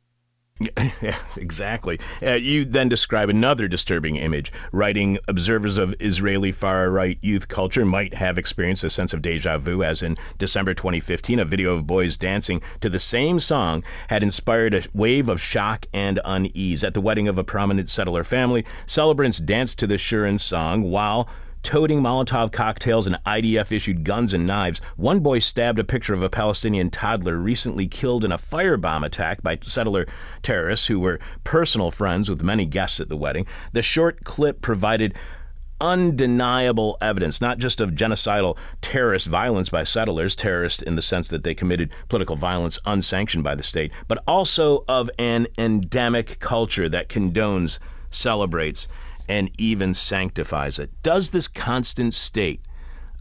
Yeah, 1.00 1.18
exactly. 1.36 2.00
Uh, 2.20 2.32
you 2.34 2.64
then 2.64 2.88
describe 2.88 3.28
another 3.28 3.68
disturbing 3.68 4.16
image, 4.16 4.50
writing 4.72 5.18
observers 5.28 5.78
of 5.78 5.94
Israeli 6.00 6.50
far 6.50 6.90
right 6.90 7.18
youth 7.20 7.46
culture 7.46 7.84
might 7.84 8.14
have 8.14 8.36
experienced 8.36 8.82
a 8.82 8.90
sense 8.90 9.12
of 9.12 9.22
deja 9.22 9.58
vu, 9.58 9.82
as 9.82 10.02
in 10.02 10.16
December 10.38 10.74
2015, 10.74 11.38
a 11.38 11.44
video 11.44 11.74
of 11.74 11.86
boys 11.86 12.16
dancing 12.16 12.60
to 12.80 12.88
the 12.88 12.98
same 12.98 13.38
song 13.38 13.84
had 14.08 14.22
inspired 14.22 14.74
a 14.74 14.82
wave 14.92 15.28
of 15.28 15.40
shock 15.40 15.86
and 15.92 16.18
unease. 16.24 16.82
At 16.82 16.94
the 16.94 17.00
wedding 17.00 17.28
of 17.28 17.38
a 17.38 17.44
prominent 17.44 17.88
settler 17.88 18.24
family, 18.24 18.64
celebrants 18.86 19.38
danced 19.38 19.78
to 19.78 19.86
the 19.86 19.94
Shurin 19.94 20.40
song 20.40 20.82
while 20.82 21.28
toting 21.62 22.00
Molotov 22.00 22.52
cocktails 22.52 23.06
and 23.06 23.18
IDF 23.24 23.72
issued 23.72 24.04
guns 24.04 24.32
and 24.32 24.46
knives. 24.46 24.80
One 24.96 25.20
boy 25.20 25.38
stabbed 25.38 25.78
a 25.78 25.84
picture 25.84 26.14
of 26.14 26.22
a 26.22 26.30
Palestinian 26.30 26.90
toddler 26.90 27.36
recently 27.36 27.86
killed 27.86 28.24
in 28.24 28.32
a 28.32 28.38
firebomb 28.38 29.04
attack 29.04 29.42
by 29.42 29.58
settler 29.62 30.06
terrorists 30.42 30.86
who 30.86 31.00
were 31.00 31.20
personal 31.44 31.90
friends 31.90 32.28
with 32.28 32.42
many 32.42 32.66
guests 32.66 33.00
at 33.00 33.08
the 33.08 33.16
wedding. 33.16 33.46
The 33.72 33.82
short 33.82 34.24
clip 34.24 34.62
provided 34.62 35.14
undeniable 35.80 36.98
evidence, 37.00 37.40
not 37.40 37.58
just 37.58 37.80
of 37.80 37.90
genocidal 37.90 38.56
terrorist 38.80 39.26
violence 39.26 39.68
by 39.68 39.84
settlers, 39.84 40.34
terrorists 40.34 40.82
in 40.82 40.96
the 40.96 41.02
sense 41.02 41.28
that 41.28 41.44
they 41.44 41.54
committed 41.54 41.90
political 42.08 42.36
violence 42.36 42.78
unsanctioned 42.84 43.44
by 43.44 43.54
the 43.54 43.62
state, 43.62 43.92
but 44.08 44.22
also 44.26 44.84
of 44.88 45.10
an 45.18 45.46
endemic 45.56 46.38
culture 46.40 46.88
that 46.88 47.08
condones, 47.08 47.78
celebrates, 48.10 48.88
and 49.28 49.50
even 49.58 49.94
sanctifies 49.94 50.78
it. 50.78 50.90
Does 51.02 51.30
this 51.30 51.48
constant 51.48 52.14
state 52.14 52.62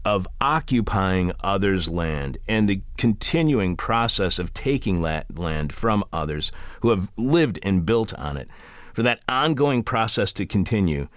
of 0.04 0.26
occupying 0.40 1.32
others' 1.40 1.90
land 1.90 2.38
and 2.48 2.68
the 2.68 2.82
continuing 2.96 3.76
process 3.76 4.38
of 4.38 4.54
taking 4.54 5.02
that 5.02 5.38
land 5.38 5.72
from 5.72 6.04
others 6.12 6.50
who 6.80 6.90
have 6.90 7.12
lived 7.16 7.58
and 7.62 7.84
built 7.84 8.14
on 8.14 8.36
it, 8.36 8.48
for 8.94 9.02
that 9.02 9.22
ongoing 9.28 9.82
process 9.82 10.32
to 10.32 10.46
continue, 10.46 11.08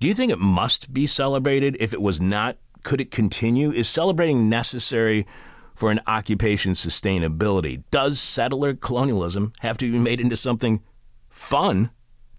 do 0.00 0.08
you 0.08 0.14
think 0.14 0.32
it 0.32 0.38
must 0.38 0.92
be 0.92 1.06
celebrated? 1.06 1.76
If 1.78 1.94
it 1.94 2.02
was 2.02 2.20
not, 2.20 2.56
could 2.82 3.00
it 3.00 3.10
continue? 3.10 3.70
Is 3.70 3.88
celebrating 3.88 4.48
necessary 4.48 5.26
for 5.74 5.90
an 5.90 6.00
occupation's 6.06 6.84
sustainability? 6.84 7.84
Does 7.90 8.18
settler 8.18 8.74
colonialism 8.74 9.52
have 9.60 9.78
to 9.78 9.90
be 9.90 9.98
made 9.98 10.20
into 10.20 10.36
something 10.36 10.82
fun 11.30 11.90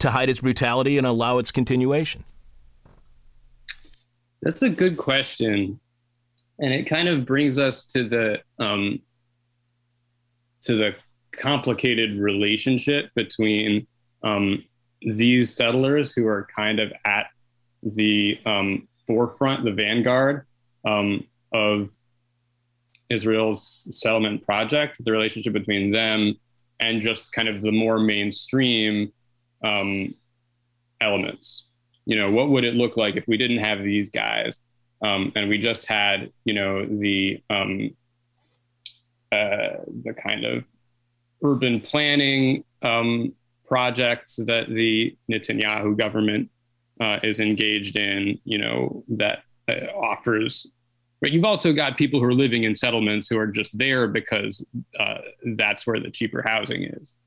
to 0.03 0.11
hide 0.11 0.29
its 0.29 0.41
brutality 0.41 0.97
and 0.97 1.07
allow 1.07 1.37
its 1.37 1.49
continuation? 1.49 2.25
That's 4.41 4.61
a 4.61 4.69
good 4.69 4.97
question, 4.97 5.79
and 6.59 6.73
it 6.73 6.87
kind 6.87 7.07
of 7.07 7.25
brings 7.25 7.57
us 7.57 7.85
to 7.87 8.07
the 8.09 8.39
um, 8.59 8.99
to 10.61 10.75
the 10.75 10.95
complicated 11.31 12.19
relationship 12.19 13.11
between 13.15 13.87
um, 14.23 14.63
these 15.01 15.55
settlers 15.55 16.13
who 16.13 16.27
are 16.27 16.47
kind 16.53 16.81
of 16.81 16.91
at 17.05 17.27
the 17.81 18.37
um, 18.45 18.87
forefront, 19.07 19.63
the 19.63 19.71
vanguard 19.71 20.45
um, 20.85 21.23
of 21.53 21.89
Israel's 23.09 23.87
settlement 23.91 24.45
project, 24.45 25.03
the 25.03 25.11
relationship 25.11 25.53
between 25.53 25.91
them 25.91 26.35
and 26.81 27.01
just 27.01 27.31
kind 27.31 27.47
of 27.47 27.61
the 27.61 27.71
more 27.71 27.99
mainstream 27.99 29.13
um, 29.63 30.13
elements. 31.01 31.65
You 32.05 32.17
know, 32.17 32.31
what 32.31 32.49
would 32.49 32.63
it 32.63 32.73
look 32.73 32.97
like 32.97 33.15
if 33.15 33.25
we 33.27 33.37
didn't 33.37 33.59
have 33.59 33.79
these 33.83 34.09
guys 34.09 34.61
um, 35.03 35.31
and 35.35 35.49
we 35.49 35.57
just 35.57 35.85
had, 35.85 36.31
you 36.45 36.53
know, 36.53 36.85
the 36.85 37.41
um, 37.49 37.91
uh, 39.31 39.81
the 40.03 40.13
kind 40.13 40.45
of 40.45 40.63
urban 41.43 41.79
planning 41.81 42.63
um, 42.81 43.33
projects 43.65 44.37
that 44.45 44.69
the 44.69 45.15
Netanyahu 45.31 45.97
government 45.97 46.49
uh, 47.01 47.19
is 47.23 47.39
engaged 47.39 47.97
in. 47.97 48.39
You 48.45 48.59
know, 48.59 49.03
that 49.09 49.39
uh, 49.67 49.87
offers. 49.95 50.67
But 51.21 51.31
you've 51.31 51.45
also 51.45 51.71
got 51.71 51.97
people 51.97 52.19
who 52.19 52.25
are 52.25 52.33
living 52.33 52.63
in 52.65 52.75
settlements 52.75 53.29
who 53.29 53.37
are 53.37 53.47
just 53.47 53.77
there 53.77 54.07
because 54.07 54.65
uh, 54.99 55.19
that's 55.55 55.87
where 55.87 55.97
the 55.97 56.11
cheaper 56.11 56.41
housing 56.41 56.83
is 56.83 57.17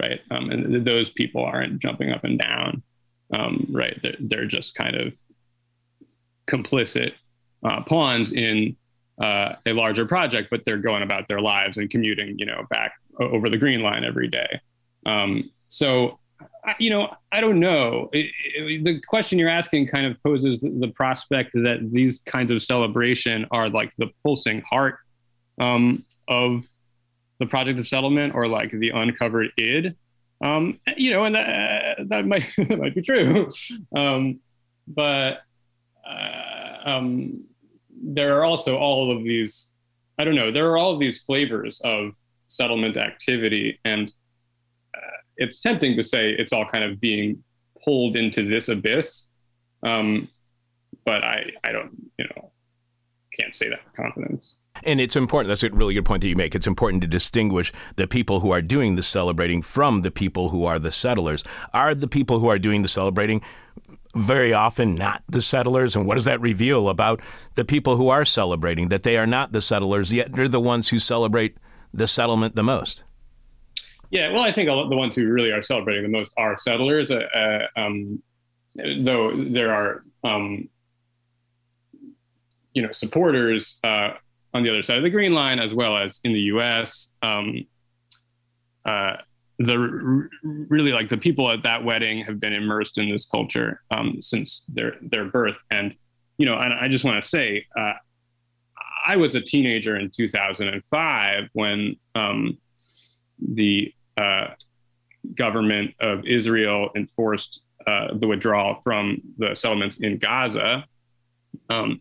right? 0.00 0.20
Um, 0.30 0.50
and 0.50 0.86
those 0.86 1.10
people 1.10 1.44
aren't 1.44 1.80
jumping 1.80 2.10
up 2.10 2.24
and 2.24 2.38
down, 2.38 2.82
um, 3.34 3.66
right? 3.70 3.98
They're, 4.02 4.16
they're, 4.20 4.46
just 4.46 4.74
kind 4.74 4.96
of 4.96 5.18
complicit 6.48 7.12
uh, 7.64 7.82
pawns 7.82 8.32
in 8.32 8.76
uh, 9.22 9.54
a 9.66 9.72
larger 9.72 10.06
project, 10.06 10.48
but 10.50 10.64
they're 10.64 10.78
going 10.78 11.02
about 11.02 11.28
their 11.28 11.40
lives 11.40 11.76
and 11.76 11.90
commuting, 11.90 12.38
you 12.38 12.46
know, 12.46 12.64
back 12.70 12.92
over 13.20 13.50
the 13.50 13.58
green 13.58 13.82
line 13.82 14.04
every 14.04 14.28
day. 14.28 14.60
Um, 15.06 15.50
so, 15.66 16.18
you 16.78 16.90
know, 16.90 17.12
I 17.32 17.40
don't 17.40 17.58
know. 17.58 18.08
It, 18.12 18.30
it, 18.54 18.84
the 18.84 19.00
question 19.08 19.38
you're 19.38 19.48
asking 19.48 19.88
kind 19.88 20.06
of 20.06 20.22
poses 20.22 20.60
the 20.60 20.92
prospect 20.94 21.50
that 21.54 21.90
these 21.92 22.20
kinds 22.20 22.52
of 22.52 22.62
celebration 22.62 23.46
are 23.50 23.68
like 23.68 23.92
the 23.96 24.08
pulsing 24.22 24.62
heart 24.70 24.98
um, 25.60 26.04
of 26.28 26.64
the 27.38 27.46
project 27.46 27.78
of 27.78 27.86
settlement 27.86 28.34
or 28.34 28.48
like 28.48 28.70
the 28.70 28.90
uncovered 28.90 29.50
id. 29.56 29.94
Um, 30.42 30.78
you 30.96 31.12
know 31.12 31.24
and 31.24 31.34
that, 31.34 31.96
that 32.08 32.26
might 32.26 32.48
that 32.58 32.78
might 32.78 32.94
be 32.94 33.02
true. 33.02 33.48
Um, 33.96 34.40
but 34.86 35.40
uh, 36.08 36.88
um, 36.88 37.44
there 38.02 38.38
are 38.38 38.44
also 38.44 38.76
all 38.76 39.14
of 39.14 39.24
these 39.24 39.72
i 40.18 40.24
don't 40.24 40.34
know 40.34 40.52
there 40.52 40.70
are 40.70 40.78
all 40.78 40.94
of 40.94 41.00
these 41.00 41.20
flavors 41.20 41.80
of 41.84 42.12
settlement 42.46 42.96
activity 42.96 43.78
and 43.84 44.12
uh, 44.96 45.18
it's 45.36 45.60
tempting 45.60 45.96
to 45.96 46.02
say 46.02 46.30
it's 46.30 46.52
all 46.52 46.64
kind 46.64 46.84
of 46.84 47.00
being 47.00 47.42
pulled 47.84 48.16
into 48.16 48.48
this 48.48 48.68
abyss. 48.68 49.26
Um, 49.82 50.28
but 51.04 51.22
i 51.24 51.50
i 51.64 51.72
don't 51.72 51.92
you 52.18 52.26
know 52.26 52.50
can't 53.38 53.54
say 53.54 53.68
that 53.68 53.78
with 53.84 53.94
confidence 53.94 54.56
and 54.84 55.00
it's 55.00 55.16
important. 55.16 55.48
That's 55.48 55.62
a 55.62 55.70
really 55.70 55.94
good 55.94 56.04
point 56.04 56.22
that 56.22 56.28
you 56.28 56.36
make. 56.36 56.54
It's 56.54 56.66
important 56.66 57.00
to 57.02 57.08
distinguish 57.08 57.72
the 57.96 58.06
people 58.06 58.40
who 58.40 58.50
are 58.50 58.62
doing 58.62 58.94
the 58.94 59.02
celebrating 59.02 59.62
from 59.62 60.02
the 60.02 60.10
people 60.10 60.50
who 60.50 60.64
are 60.64 60.78
the 60.78 60.92
settlers. 60.92 61.44
Are 61.72 61.94
the 61.94 62.08
people 62.08 62.38
who 62.40 62.48
are 62.48 62.58
doing 62.58 62.82
the 62.82 62.88
celebrating 62.88 63.42
very 64.14 64.52
often 64.52 64.94
not 64.94 65.22
the 65.28 65.42
settlers? 65.42 65.96
And 65.96 66.06
what 66.06 66.14
does 66.14 66.24
that 66.24 66.40
reveal 66.40 66.88
about 66.88 67.20
the 67.54 67.64
people 67.64 67.96
who 67.96 68.08
are 68.08 68.24
celebrating? 68.24 68.88
That 68.88 69.02
they 69.02 69.16
are 69.16 69.26
not 69.26 69.52
the 69.52 69.60
settlers, 69.60 70.12
yet 70.12 70.32
they're 70.32 70.48
the 70.48 70.60
ones 70.60 70.88
who 70.88 70.98
celebrate 70.98 71.56
the 71.92 72.06
settlement 72.06 72.56
the 72.56 72.62
most. 72.62 73.04
Yeah, 74.10 74.32
well, 74.32 74.42
I 74.42 74.52
think 74.52 74.68
the 74.68 74.96
ones 74.96 75.14
who 75.14 75.26
really 75.28 75.50
are 75.50 75.62
celebrating 75.62 76.02
the 76.04 76.08
most 76.08 76.32
are 76.38 76.56
settlers. 76.56 77.10
Uh, 77.10 77.26
uh, 77.34 77.66
um, 77.76 78.22
though 79.02 79.32
there 79.36 79.72
are, 79.72 80.04
um, 80.24 80.68
you 82.72 82.82
know, 82.82 82.92
supporters 82.92 83.78
uh, 83.84 84.12
on 84.54 84.62
the 84.62 84.70
other 84.70 84.82
side 84.82 84.96
of 84.96 85.02
the 85.02 85.10
green 85.10 85.34
line, 85.34 85.58
as 85.58 85.74
well 85.74 85.96
as 85.96 86.20
in 86.24 86.32
the 86.32 86.40
U.S. 86.40 87.12
Um, 87.22 87.66
uh, 88.84 89.16
the 89.58 90.28
really 90.42 90.92
like 90.92 91.08
the 91.08 91.18
people 91.18 91.50
at 91.50 91.62
that 91.64 91.84
wedding 91.84 92.24
have 92.24 92.38
been 92.38 92.52
immersed 92.52 92.96
in 92.98 93.10
this 93.10 93.26
culture 93.26 93.82
um, 93.90 94.18
since 94.20 94.64
their 94.68 94.94
their 95.02 95.26
birth, 95.26 95.58
and 95.70 95.94
you 96.38 96.46
know, 96.46 96.56
and 96.56 96.72
I 96.72 96.88
just 96.88 97.04
want 97.04 97.22
to 97.22 97.28
say, 97.28 97.66
uh, 97.76 97.94
I 99.06 99.16
was 99.16 99.34
a 99.34 99.40
teenager 99.40 99.96
in 99.96 100.10
2005 100.10 101.48
when 101.52 101.96
um, 102.14 102.58
the 103.40 103.92
uh, 104.16 104.48
government 105.34 105.94
of 106.00 106.24
Israel 106.24 106.90
enforced 106.96 107.60
uh, 107.86 108.08
the 108.14 108.26
withdrawal 108.26 108.80
from 108.82 109.20
the 109.38 109.54
settlements 109.54 109.96
in 110.00 110.18
Gaza. 110.18 110.84
Um, 111.70 112.00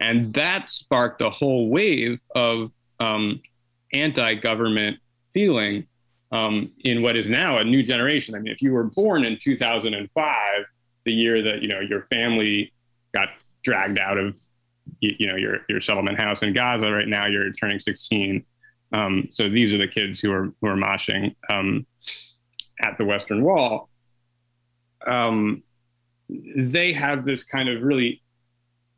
and 0.00 0.34
that 0.34 0.70
sparked 0.70 1.20
a 1.20 1.30
whole 1.30 1.68
wave 1.68 2.20
of 2.34 2.72
um, 3.00 3.40
anti-government 3.92 4.98
feeling 5.32 5.86
um, 6.32 6.72
in 6.80 7.02
what 7.02 7.16
is 7.16 7.28
now 7.28 7.58
a 7.58 7.64
new 7.64 7.82
generation. 7.82 8.34
I 8.34 8.40
mean, 8.40 8.52
if 8.52 8.60
you 8.60 8.72
were 8.72 8.84
born 8.84 9.24
in 9.24 9.38
2005, 9.40 10.64
the 11.04 11.12
year 11.12 11.42
that 11.42 11.62
you 11.62 11.68
know 11.68 11.80
your 11.80 12.06
family 12.06 12.72
got 13.14 13.28
dragged 13.62 13.98
out 13.98 14.18
of 14.18 14.36
you 15.00 15.26
know 15.26 15.36
your 15.36 15.58
your 15.68 15.80
settlement 15.80 16.18
house 16.18 16.42
in 16.42 16.52
Gaza, 16.52 16.90
right 16.90 17.08
now 17.08 17.26
you're 17.26 17.50
turning 17.52 17.78
16. 17.78 18.44
Um, 18.92 19.28
so 19.30 19.48
these 19.48 19.74
are 19.74 19.78
the 19.78 19.88
kids 19.88 20.20
who 20.20 20.32
are 20.32 20.52
who 20.60 20.68
are 20.68 20.76
moshing 20.76 21.34
um, 21.48 21.86
at 22.80 22.98
the 22.98 23.04
Western 23.04 23.44
Wall. 23.44 23.88
Um, 25.06 25.62
they 26.28 26.92
have 26.92 27.24
this 27.24 27.44
kind 27.44 27.68
of 27.68 27.82
really 27.82 28.22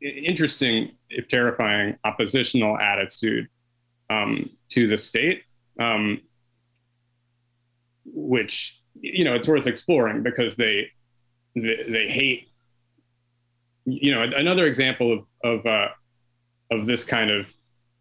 interesting, 0.01 0.91
if 1.09 1.27
terrifying, 1.27 1.97
oppositional 2.03 2.77
attitude 2.77 3.47
um, 4.09 4.49
to 4.69 4.87
the 4.87 4.97
state, 4.97 5.43
um, 5.79 6.21
which 8.05 8.81
you 8.99 9.23
know 9.23 9.35
it's 9.35 9.47
worth 9.47 9.67
exploring 9.67 10.23
because 10.23 10.55
they 10.55 10.87
they, 11.55 11.85
they 11.89 12.07
hate 12.09 12.47
you 13.87 14.13
know, 14.13 14.21
another 14.21 14.67
example 14.67 15.13
of 15.13 15.25
of 15.43 15.65
uh, 15.65 15.87
of 16.71 16.85
this 16.85 17.05
kind 17.05 17.31
of 17.31 17.47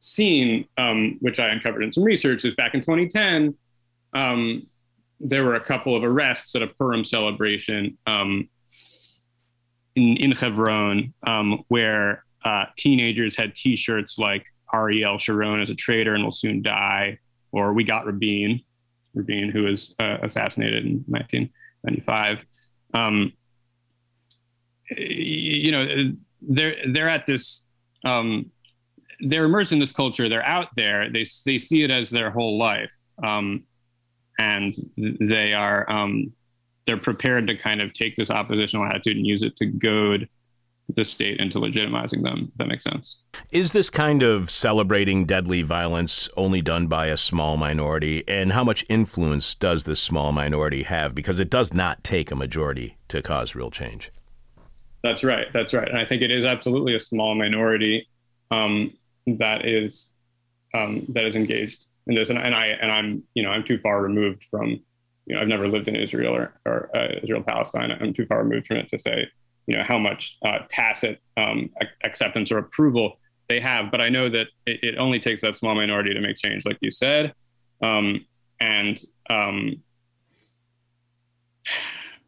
scene, 0.01 0.67
um, 0.77 1.17
which 1.21 1.39
I 1.39 1.49
uncovered 1.49 1.85
in 1.85 1.93
some 1.93 2.03
research, 2.03 2.45
is 2.45 2.55
back 2.55 2.75
in 2.75 2.81
2010. 2.81 3.55
Um, 4.13 4.67
there 5.21 5.45
were 5.45 5.55
a 5.55 5.65
couple 5.65 5.97
of 5.97 6.03
arrests 6.03 6.55
at 6.57 6.63
a 6.63 6.67
Purim 6.67 7.05
celebration 7.05 7.97
um, 8.07 8.49
in, 9.97 10.17
in 10.19 10.33
Hebron, 10.33 11.13
um, 11.27 11.65
where 11.69 12.25
uh, 12.45 12.67
teenagers 12.77 13.37
had 13.37 13.55
T-shirts 13.55 14.19
like 14.19 14.47
Ariel 14.73 15.19
Sharon 15.19 15.61
is 15.61 15.71
a 15.71 15.75
traitor 15.75 16.15
and 16.15 16.23
will 16.23 16.33
soon 16.33 16.63
die, 16.63 17.19
or 17.51 17.73
we 17.73 17.83
got 17.83 18.07
Rabin, 18.07 18.61
Rabin 19.15 19.51
who 19.51 19.65
was 19.65 19.95
uh, 19.99 20.19
assassinated 20.23 20.85
in 20.85 21.05
1995. 21.07 22.47
Um, 22.95 23.33
you 24.97 25.73
know, 25.73 26.13
they're 26.43 26.77
they're 26.93 27.09
at 27.09 27.27
this. 27.27 27.65
Um, 28.05 28.53
they're 29.21 29.45
immersed 29.45 29.73
in 29.73 29.79
this 29.79 29.93
culture. 29.93 30.29
They're 30.29 30.45
out 30.45 30.69
there. 30.77 31.11
They 31.11 31.27
they 31.45 31.59
see 31.59 31.83
it 31.83 31.91
as 31.91 32.11
their 32.11 32.31
whole 32.31 32.59
life, 32.59 32.93
um, 33.25 33.65
and 34.39 34.75
they 34.97 35.55
are 35.55 35.91
um, 35.91 36.33
they're 36.87 36.96
prepared 36.96 37.46
to 37.49 37.57
kind 37.57 37.81
of 37.81 37.92
take 37.92 38.16
this 38.16 38.31
oppositional 38.31 38.87
attitude 38.87 39.16
and 39.16 39.27
use 39.27 39.42
it 39.42 39.57
to 39.57 39.66
goad 39.66 40.29
the 40.88 41.05
state 41.05 41.40
into 41.40 41.59
legitimizing 41.59 42.22
them. 42.22 42.49
If 42.53 42.59
that 42.59 42.68
makes 42.68 42.85
sense. 42.85 43.20
Is 43.51 43.72
this 43.72 43.90
kind 43.90 44.22
of 44.22 44.51
celebrating 44.51 45.25
deadly 45.25 45.62
violence 45.62 46.29
only 46.37 46.62
done 46.62 46.87
by 46.87 47.07
a 47.07 47.16
small 47.16 47.57
minority? 47.57 48.22
And 48.29 48.53
how 48.53 48.62
much 48.62 48.85
influence 48.88 49.55
does 49.55 49.85
this 49.85 50.01
small 50.01 50.31
minority 50.31 50.85
have? 50.85 51.14
Because 51.14 51.40
it 51.40 51.51
does 51.51 51.75
not 51.75 52.05
take 52.05 52.31
a 52.31 52.37
majority 52.37 52.96
to 53.09 53.20
cause 53.20 53.55
real 53.55 53.70
change. 53.70 54.12
That's 55.03 55.25
right. 55.25 55.46
That's 55.53 55.75
right. 55.75 55.88
And 55.88 55.99
I 55.99 56.07
think 56.07 56.22
it 56.22 56.31
is 56.31 56.44
absolutely 56.44 56.94
a 56.94 57.01
small 57.01 57.35
minority 57.35 58.09
um, 58.51 58.92
that 59.27 59.66
is 59.66 60.12
um, 60.75 61.05
that 61.11 61.25
is 61.25 61.35
engaged 61.35 61.85
in 62.07 62.14
this. 62.14 62.31
And, 62.31 62.38
and 62.38 62.55
I 62.55 62.66
and 62.66 62.90
I'm 62.90 63.22
you 63.35 63.42
know 63.42 63.51
I'm 63.51 63.64
too 63.64 63.79
far 63.79 64.03
removed 64.03 64.44
from 64.44 64.81
you 65.27 65.35
know 65.35 65.41
I've 65.43 65.49
never 65.49 65.69
lived 65.69 65.89
in 65.89 65.97
Israel 65.97 66.35
or, 66.35 66.55
or 66.65 66.91
uh, 66.97 67.09
Israel 67.23 67.43
Palestine. 67.43 67.91
I'm 67.93 68.15
too 68.15 68.27
far 68.27 68.43
removed 68.43 68.67
from 68.67 68.79
it 68.79 68.89
to 68.89 68.99
say 68.99 69.29
you 69.67 69.77
know 69.77 69.83
how 69.85 69.99
much 69.99 70.39
uh, 70.45 70.59
tacit 70.69 71.21
um, 71.37 71.71
acceptance 72.05 72.51
or 72.51 72.59
approval 72.59 73.19
they 73.49 73.61
have. 73.61 73.91
But 73.91 74.01
I 74.01 74.09
know 74.09 74.29
that 74.29 74.47
it, 74.67 74.81
it, 74.83 74.99
only 74.99 75.21
takes 75.21 75.41
that 75.43 75.57
small 75.57 75.75
minority 75.75 76.15
to 76.15 76.21
make 76.21 76.37
change, 76.37 76.65
like 76.65 76.79
you 76.81 76.91
said, 76.91 77.33
um, 77.83 78.25
and 78.61 79.01
um, 79.31 79.83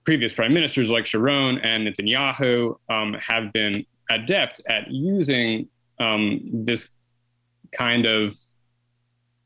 previous 0.04 0.34
prime 0.34 0.54
ministers 0.54 0.90
like 0.90 1.06
Sharon 1.06 1.58
and 1.58 1.86
Netanyahu 1.86 2.76
um, 2.88 3.14
have 3.14 3.52
been 3.52 3.84
adept 4.10 4.60
at 4.68 4.90
using 4.90 5.68
um, 6.00 6.40
this 6.64 6.88
kind 7.76 8.06
of 8.06 8.36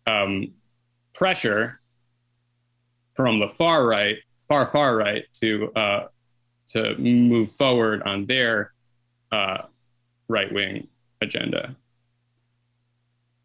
um, 0.07 0.53
pressure 1.15 1.81
from 3.15 3.39
the 3.39 3.49
far 3.49 3.87
right, 3.87 4.17
far 4.49 4.71
far 4.71 4.97
right, 4.97 5.25
to 5.35 5.73
uh, 5.75 6.07
to 6.69 6.97
move 6.99 7.51
forward 7.53 8.03
on 8.03 8.27
their 8.27 8.73
uh, 9.31 9.59
right 10.29 10.53
wing 10.53 10.89
agenda. 11.21 11.77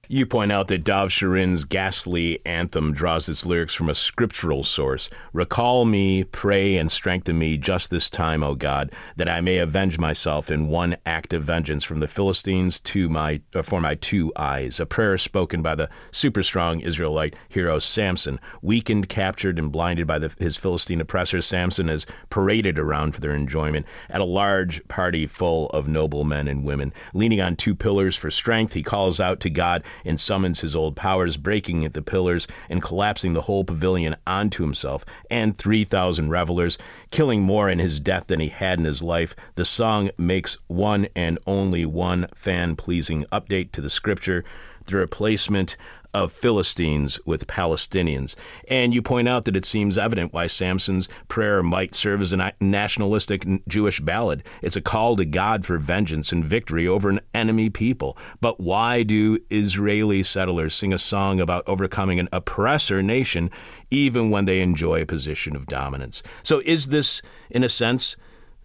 You 0.09 0.25
point 0.25 0.53
out 0.53 0.69
that 0.69 0.85
Dov 0.85 1.09
Shurin's 1.09 1.65
ghastly 1.65 2.39
anthem 2.45 2.93
draws 2.93 3.27
its 3.27 3.45
lyrics 3.45 3.73
from 3.73 3.89
a 3.89 3.95
scriptural 3.95 4.63
source. 4.63 5.09
Recall 5.33 5.83
me, 5.83 6.23
pray, 6.23 6.77
and 6.77 6.89
strengthen 6.89 7.37
me 7.37 7.57
just 7.57 7.89
this 7.89 8.09
time, 8.09 8.41
O 8.41 8.55
God, 8.55 8.93
that 9.17 9.27
I 9.27 9.41
may 9.41 9.57
avenge 9.57 9.99
myself 9.99 10.49
in 10.49 10.69
one 10.69 10.95
act 11.05 11.33
of 11.33 11.43
vengeance 11.43 11.83
from 11.83 11.99
the 11.99 12.07
Philistines 12.07 12.79
to 12.81 13.09
my 13.09 13.41
uh, 13.53 13.61
for 13.63 13.81
my 13.81 13.95
two 13.95 14.31
eyes. 14.37 14.79
A 14.79 14.85
prayer 14.85 15.17
spoken 15.17 15.61
by 15.61 15.75
the 15.75 15.89
super 16.11 16.41
strong 16.41 16.79
Israelite 16.79 17.35
hero 17.49 17.77
Samson. 17.77 18.39
Weakened, 18.61 19.09
captured, 19.09 19.59
and 19.59 19.73
blinded 19.73 20.07
by 20.07 20.19
the, 20.19 20.33
his 20.39 20.55
Philistine 20.55 21.01
oppressors, 21.01 21.45
Samson 21.45 21.89
is 21.89 22.05
paraded 22.29 22.79
around 22.79 23.13
for 23.13 23.19
their 23.19 23.35
enjoyment 23.35 23.85
at 24.09 24.21
a 24.21 24.25
large 24.25 24.87
party 24.87 25.27
full 25.27 25.67
of 25.71 25.89
noble 25.89 26.23
men 26.23 26.47
and 26.47 26.63
women. 26.63 26.93
Leaning 27.13 27.41
on 27.41 27.57
two 27.57 27.75
pillars 27.75 28.15
for 28.15 28.31
strength, 28.31 28.71
he 28.71 28.83
calls 28.83 29.19
out 29.19 29.41
to 29.41 29.49
God 29.49 29.83
and 30.05 30.19
summons 30.19 30.61
his 30.61 30.75
old 30.75 30.95
powers, 30.95 31.37
breaking 31.37 31.85
at 31.85 31.93
the 31.93 32.01
pillars 32.01 32.47
and 32.69 32.81
collapsing 32.81 33.33
the 33.33 33.43
whole 33.43 33.63
pavilion 33.63 34.15
onto 34.25 34.63
himself 34.63 35.05
and 35.29 35.57
3,000 35.57 36.29
revelers, 36.29 36.77
killing 37.11 37.41
more 37.41 37.69
in 37.69 37.79
his 37.79 37.99
death 37.99 38.27
than 38.27 38.39
he 38.39 38.49
had 38.49 38.79
in 38.79 38.85
his 38.85 39.01
life. 39.01 39.35
The 39.55 39.65
song 39.65 40.09
makes 40.17 40.57
one 40.67 41.07
and 41.15 41.39
only 41.45 41.85
one 41.85 42.27
fan 42.33 42.75
pleasing 42.75 43.25
update 43.31 43.71
to 43.73 43.81
the 43.81 43.89
scripture 43.89 44.43
the 44.87 44.97
replacement 44.97 45.75
of 46.13 46.31
Philistines 46.31 47.19
with 47.25 47.47
Palestinians. 47.47 48.35
And 48.67 48.93
you 48.93 49.01
point 49.01 49.27
out 49.27 49.45
that 49.45 49.55
it 49.55 49.65
seems 49.65 49.97
evident 49.97 50.33
why 50.33 50.47
Samson's 50.47 51.09
prayer 51.27 51.61
might 51.63 51.93
serve 51.93 52.21
as 52.21 52.33
a 52.33 52.53
nationalistic 52.59 53.45
Jewish 53.67 53.99
ballad. 53.99 54.43
It's 54.61 54.75
a 54.75 54.81
call 54.81 55.15
to 55.17 55.25
God 55.25 55.65
for 55.65 55.77
vengeance 55.77 56.31
and 56.31 56.45
victory 56.45 56.87
over 56.87 57.09
an 57.09 57.21
enemy 57.33 57.69
people. 57.69 58.17
But 58.41 58.59
why 58.59 59.03
do 59.03 59.39
Israeli 59.49 60.23
settlers 60.23 60.75
sing 60.75 60.93
a 60.93 60.97
song 60.97 61.39
about 61.39 61.63
overcoming 61.67 62.19
an 62.19 62.29
oppressor 62.31 63.01
nation 63.01 63.49
even 63.89 64.29
when 64.29 64.45
they 64.45 64.61
enjoy 64.61 65.01
a 65.01 65.05
position 65.05 65.55
of 65.55 65.67
dominance? 65.67 66.23
So 66.43 66.61
is 66.65 66.87
this, 66.87 67.21
in 67.49 67.63
a 67.63 67.69
sense, 67.69 68.17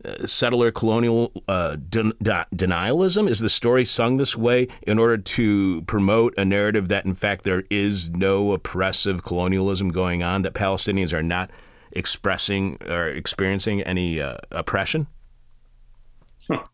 uh, 0.04 0.26
settler 0.26 0.70
colonial 0.70 1.32
uh, 1.48 1.76
den- 1.88 2.12
de- 2.22 2.46
denialism? 2.54 3.28
Is 3.28 3.40
the 3.40 3.48
story 3.48 3.84
sung 3.84 4.16
this 4.16 4.36
way 4.36 4.68
in 4.82 4.98
order 4.98 5.18
to 5.18 5.82
promote 5.82 6.34
a 6.36 6.44
narrative 6.44 6.88
that, 6.88 7.04
in 7.04 7.14
fact, 7.14 7.44
there 7.44 7.64
is 7.70 8.10
no 8.10 8.52
oppressive 8.52 9.22
colonialism 9.22 9.90
going 9.90 10.22
on, 10.22 10.42
that 10.42 10.54
Palestinians 10.54 11.12
are 11.12 11.22
not 11.22 11.50
expressing 11.92 12.78
or 12.86 13.08
experiencing 13.08 13.82
any 13.82 14.20
uh, 14.20 14.36
oppression? 14.50 15.06
Huh. 16.48 16.64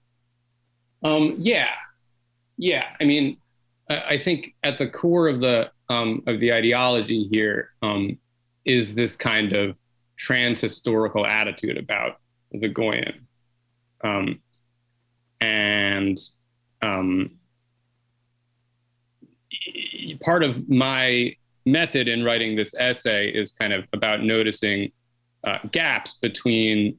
Um, 1.02 1.36
yeah, 1.38 1.70
yeah. 2.56 2.86
I 3.00 3.04
mean, 3.04 3.36
I, 3.90 4.00
I, 4.00 4.18
think 4.18 4.54
at 4.62 4.78
the 4.78 4.88
core 4.88 5.28
of 5.28 5.40
the 5.40 5.70
um, 5.88 6.22
of 6.26 6.40
the 6.40 6.52
ideology 6.52 7.24
here 7.24 7.70
um, 7.82 8.18
is 8.64 8.94
this 8.94 9.16
kind 9.16 9.52
of 9.52 9.78
trans 10.16 10.60
historical 10.60 11.24
attitude 11.24 11.78
about 11.78 12.16
the 12.52 12.68
Goyim. 12.68 13.26
Um, 14.02 14.40
and 15.40 16.18
um, 16.82 17.30
part 20.20 20.42
of 20.42 20.68
my 20.68 21.34
method 21.66 22.08
in 22.08 22.24
writing 22.24 22.56
this 22.56 22.74
essay 22.78 23.28
is 23.28 23.52
kind 23.52 23.72
of 23.72 23.84
about 23.92 24.22
noticing 24.22 24.90
uh, 25.44 25.58
gaps 25.70 26.14
between 26.14 26.98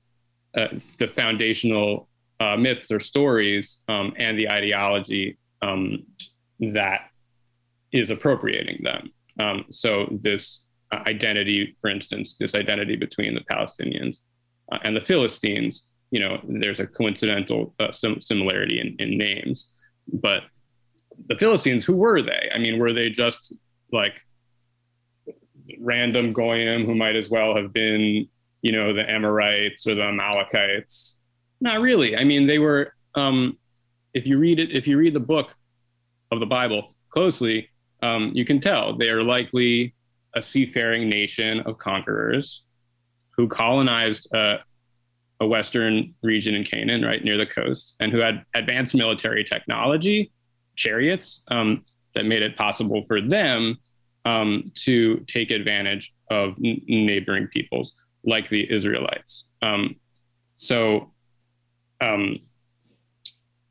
uh, 0.56 0.68
the 0.98 1.08
foundational 1.08 2.08
uh, 2.40 2.56
myths 2.56 2.92
or 2.92 3.00
stories 3.00 3.80
um, 3.90 4.14
and 4.18 4.38
the 4.38 4.50
ideology 4.50 5.38
um, 5.62 6.06
that 6.60 7.02
is 7.92 8.12
appropriating 8.12 8.82
them. 8.84 9.12
Um, 9.40 9.66
so, 9.72 10.08
this 10.22 10.64
uh, 10.92 11.00
identity, 11.08 11.76
for 11.82 11.90
instance, 11.90 12.36
this 12.40 12.56
identity 12.56 12.96
between 12.96 13.36
the 13.36 13.42
Palestinians 13.52 14.20
uh, 14.72 14.80
and 14.84 14.96
the 14.96 15.02
Philistines, 15.02 15.88
you 16.12 16.20
know, 16.20 16.40
there's 16.48 16.80
a 16.80 16.88
coincidental 16.88 17.74
uh, 17.80 17.92
sim- 17.92 18.22
similarity 18.22 18.80
in, 18.80 18.96
in 19.00 19.18
names. 19.18 19.70
But 20.12 20.44
the 21.28 21.38
Philistines, 21.38 21.86
who 21.86 21.96
were 21.96 22.22
they? 22.22 22.50
I 22.54 22.58
mean, 22.58 22.80
were 22.80 22.94
they 22.94 23.10
just 23.10 23.54
like 23.92 24.22
random 25.80 26.34
goyim 26.34 26.86
who 26.86 26.96
might 26.96 27.16
as 27.16 27.30
well 27.30 27.56
have 27.56 27.74
been, 27.74 28.28
you 28.62 28.72
know, 28.72 28.94
the 28.94 29.10
Amorites 29.10 29.88
or 29.88 29.96
the 29.96 30.04
Amalekites? 30.04 31.20
Not 31.62 31.82
really. 31.82 32.16
I 32.16 32.24
mean, 32.24 32.48
they 32.48 32.60
were. 32.60 32.94
Um, 33.16 33.58
if 34.14 34.26
you 34.26 34.38
read 34.38 34.60
it, 34.60 34.72
if 34.72 34.88
you 34.88 34.98
read 34.98 35.14
the 35.14 35.20
book 35.20 35.56
of 36.32 36.40
the 36.40 36.46
Bible 36.46 36.96
closely, 37.10 37.70
um, 38.02 38.32
you 38.34 38.46
can 38.46 38.60
tell 38.60 38.98
they 38.98 39.10
are 39.10 39.24
likely 39.24 39.94
a 40.36 40.42
seafaring 40.42 41.10
nation 41.10 41.60
of 41.62 41.78
conquerors 41.78 42.64
who 43.40 43.48
colonized 43.48 44.28
a, 44.34 44.58
a 45.40 45.48
western 45.48 46.14
region 46.22 46.54
in 46.54 46.66
Canaan, 46.66 47.04
right 47.04 47.24
near 47.24 47.38
the 47.38 47.46
coast, 47.46 47.96
and 48.02 48.12
who 48.12 48.18
had 48.18 48.44
advanced 48.54 48.94
military 48.94 49.46
technology, 49.46 50.30
chariots, 50.76 51.42
um, 51.48 51.82
that 52.16 52.26
made 52.26 52.42
it 52.42 52.58
possible 52.58 53.06
for 53.08 53.22
them 53.22 53.78
um, 54.26 54.74
to 54.76 55.24
take 55.30 55.52
advantage 55.52 56.14
of 56.30 56.50
n- 56.62 56.82
neighboring 56.90 57.48
peoples 57.48 57.94
like 58.26 58.50
the 58.50 58.70
Israelites. 58.70 59.46
Um, 59.62 59.96
so, 60.58 61.14
um, 62.02 62.40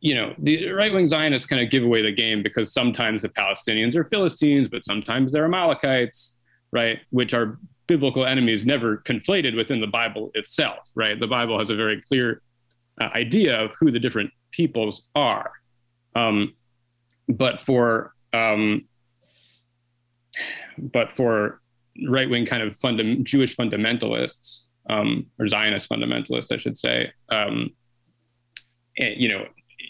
you 0.01 0.15
know, 0.15 0.35
the 0.39 0.71
right 0.71 0.95
wing 0.95 1.07
Zionists 1.09 1.47
kind 1.47 1.63
of 1.63 1.71
give 1.71 1.83
away 1.83 2.01
the 2.01 2.13
game 2.13 2.43
because 2.43 2.73
sometimes 2.73 3.21
the 3.21 3.29
Palestinians 3.29 3.97
are 3.97 4.05
Philistines, 4.05 4.71
but 4.71 4.87
sometimes 4.87 5.31
they're 5.31 5.45
Amalekites, 5.45 6.39
right? 6.73 7.01
Which 7.11 7.35
are 7.35 7.59
biblical 7.89 8.25
enemies 8.25 8.65
never 8.65 8.99
conflated 8.99 9.57
within 9.57 9.81
the 9.81 9.87
Bible 9.87 10.31
itself, 10.35 10.89
right? 10.95 11.19
The 11.19 11.27
Bible 11.27 11.59
has 11.59 11.71
a 11.71 11.75
very 11.75 12.01
clear 12.03 12.43
uh, 13.01 13.09
idea 13.15 13.59
of 13.59 13.73
who 13.81 13.91
the 13.91 13.99
different 13.99 14.31
peoples 14.53 15.09
are. 15.17 15.51
Um, 16.15 16.55
but 17.29 17.61
for 17.61 18.13
um, 18.33 18.85
but 20.79 21.17
for 21.17 21.61
right 22.07 22.31
wing 22.31 22.47
kind 22.47 22.63
of 22.63 22.77
funda- 22.77 23.17
Jewish 23.17 23.57
fundamentalists 23.57 24.65
um, 24.89 25.27
or 25.39 25.49
Zionist 25.49 25.91
fundamentalists, 25.91 26.53
I 26.53 26.59
should 26.59 26.77
say, 26.77 27.11
um, 27.31 27.71
and, 28.99 29.21
you 29.21 29.29
know, 29.29 29.47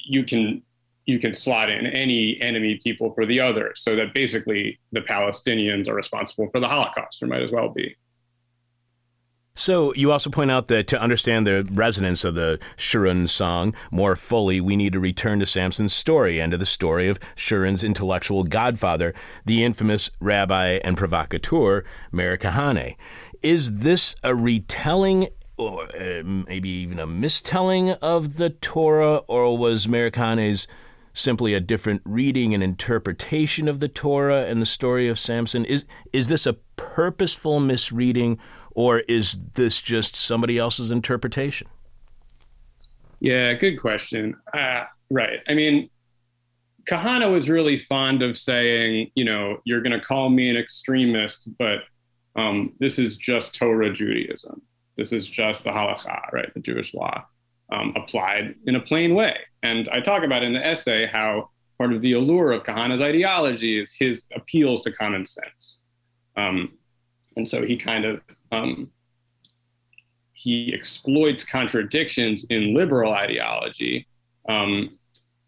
you 0.06 0.24
can 0.24 0.62
you 1.08 1.18
can 1.18 1.32
slot 1.32 1.70
in 1.70 1.86
any 1.86 2.38
enemy 2.42 2.78
people 2.84 3.14
for 3.14 3.24
the 3.24 3.40
other, 3.40 3.72
so 3.74 3.96
that 3.96 4.12
basically 4.12 4.78
the 4.92 5.00
Palestinians 5.00 5.88
are 5.88 5.94
responsible 5.94 6.50
for 6.52 6.60
the 6.60 6.68
Holocaust, 6.68 7.22
or 7.22 7.26
might 7.26 7.40
as 7.40 7.50
well 7.50 7.70
be. 7.70 7.96
So 9.54 9.94
you 9.94 10.12
also 10.12 10.28
point 10.28 10.50
out 10.50 10.66
that 10.66 10.86
to 10.88 11.00
understand 11.00 11.46
the 11.46 11.66
resonance 11.72 12.26
of 12.26 12.34
the 12.34 12.60
Shurin 12.76 13.26
song 13.26 13.74
more 13.90 14.16
fully, 14.16 14.60
we 14.60 14.76
need 14.76 14.92
to 14.92 15.00
return 15.00 15.40
to 15.40 15.46
Samson's 15.46 15.94
story 15.94 16.38
and 16.40 16.52
to 16.52 16.58
the 16.58 16.66
story 16.66 17.08
of 17.08 17.18
Shurin's 17.34 17.82
intellectual 17.82 18.44
godfather, 18.44 19.14
the 19.46 19.64
infamous 19.64 20.10
rabbi 20.20 20.78
and 20.84 20.96
provocateur 20.98 21.84
Meir 22.12 22.36
Kahane. 22.36 22.96
Is 23.42 23.78
this 23.78 24.14
a 24.22 24.34
retelling 24.34 25.28
or 25.56 25.84
uh, 25.96 26.22
maybe 26.22 26.68
even 26.68 27.00
a 27.00 27.06
mistelling 27.06 27.98
of 28.00 28.36
the 28.36 28.50
Torah, 28.50 29.22
or 29.26 29.58
was 29.58 29.88
Meir 29.88 30.10
Kahane's 30.10 30.68
simply 31.18 31.52
a 31.52 31.60
different 31.60 32.00
reading 32.04 32.54
and 32.54 32.62
interpretation 32.62 33.68
of 33.68 33.80
the 33.80 33.88
Torah 33.88 34.46
and 34.46 34.62
the 34.62 34.66
story 34.66 35.08
of 35.08 35.18
Samson? 35.18 35.64
Is 35.64 35.84
is 36.12 36.28
this 36.28 36.46
a 36.46 36.54
purposeful 36.76 37.60
misreading, 37.60 38.38
or 38.70 39.00
is 39.00 39.36
this 39.54 39.82
just 39.82 40.16
somebody 40.16 40.58
else's 40.58 40.90
interpretation? 40.90 41.68
Yeah, 43.20 43.52
good 43.54 43.76
question. 43.76 44.36
Uh, 44.54 44.84
right. 45.10 45.40
I 45.48 45.54
mean, 45.54 45.90
Kahana 46.88 47.30
was 47.30 47.50
really 47.50 47.76
fond 47.76 48.22
of 48.22 48.36
saying, 48.36 49.10
you 49.16 49.24
know, 49.24 49.58
you're 49.64 49.82
going 49.82 49.98
to 49.98 50.04
call 50.04 50.30
me 50.30 50.48
an 50.48 50.56
extremist, 50.56 51.48
but 51.58 51.80
um, 52.36 52.72
this 52.78 52.98
is 52.98 53.16
just 53.16 53.56
Torah 53.56 53.92
Judaism. 53.92 54.62
This 54.96 55.12
is 55.12 55.28
just 55.28 55.64
the 55.64 55.70
halacha, 55.70 56.32
right? 56.32 56.52
The 56.54 56.60
Jewish 56.60 56.94
law 56.94 57.24
um, 57.72 57.92
applied 57.96 58.54
in 58.66 58.76
a 58.76 58.80
plain 58.80 59.14
way. 59.14 59.36
And 59.62 59.88
I 59.90 60.00
talk 60.00 60.22
about 60.22 60.42
in 60.42 60.52
the 60.52 60.64
essay 60.64 61.06
how 61.06 61.50
part 61.78 61.92
of 61.92 62.02
the 62.02 62.12
allure 62.12 62.52
of 62.52 62.64
Kahana's 62.64 63.00
ideology 63.00 63.80
is 63.80 63.94
his 63.98 64.26
appeals 64.34 64.80
to 64.82 64.92
common 64.92 65.24
sense. 65.26 65.78
Um, 66.36 66.72
and 67.36 67.48
so 67.48 67.64
he 67.64 67.76
kind 67.76 68.04
of 68.04 68.20
um, 68.52 68.90
he 70.32 70.72
exploits 70.72 71.44
contradictions 71.44 72.44
in 72.50 72.74
liberal 72.74 73.12
ideology 73.12 74.06
um, 74.48 74.98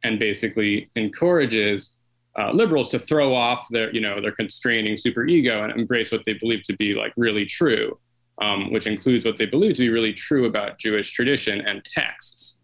and 0.02 0.18
basically 0.18 0.90
encourages 0.96 1.96
uh, 2.38 2.50
liberals 2.52 2.90
to 2.90 2.98
throw 2.98 3.35
off 3.35 3.66
their 3.70 3.92
you 3.92 4.00
know 4.00 4.20
their 4.20 4.33
constraining 4.33 4.94
superego 4.94 5.64
and 5.64 5.78
embrace 5.78 6.12
what 6.12 6.22
they 6.26 6.35
believe 6.35 6.62
to 6.62 6.76
be 6.76 6.94
like 6.94 7.12
really 7.16 7.44
true 7.44 7.98
um, 8.40 8.72
which 8.72 8.87
includes 8.87 9.24
what 9.24 9.38
they 9.38 9.46
believe 9.46 9.74
to 9.74 9.83
be 9.83 9.90
really 9.90 10.12
true 10.12 10.46
about 10.46 10.79
Jewish 10.79 11.12
tradition 11.12 11.61
and 11.61 11.85
texts. 11.85 12.59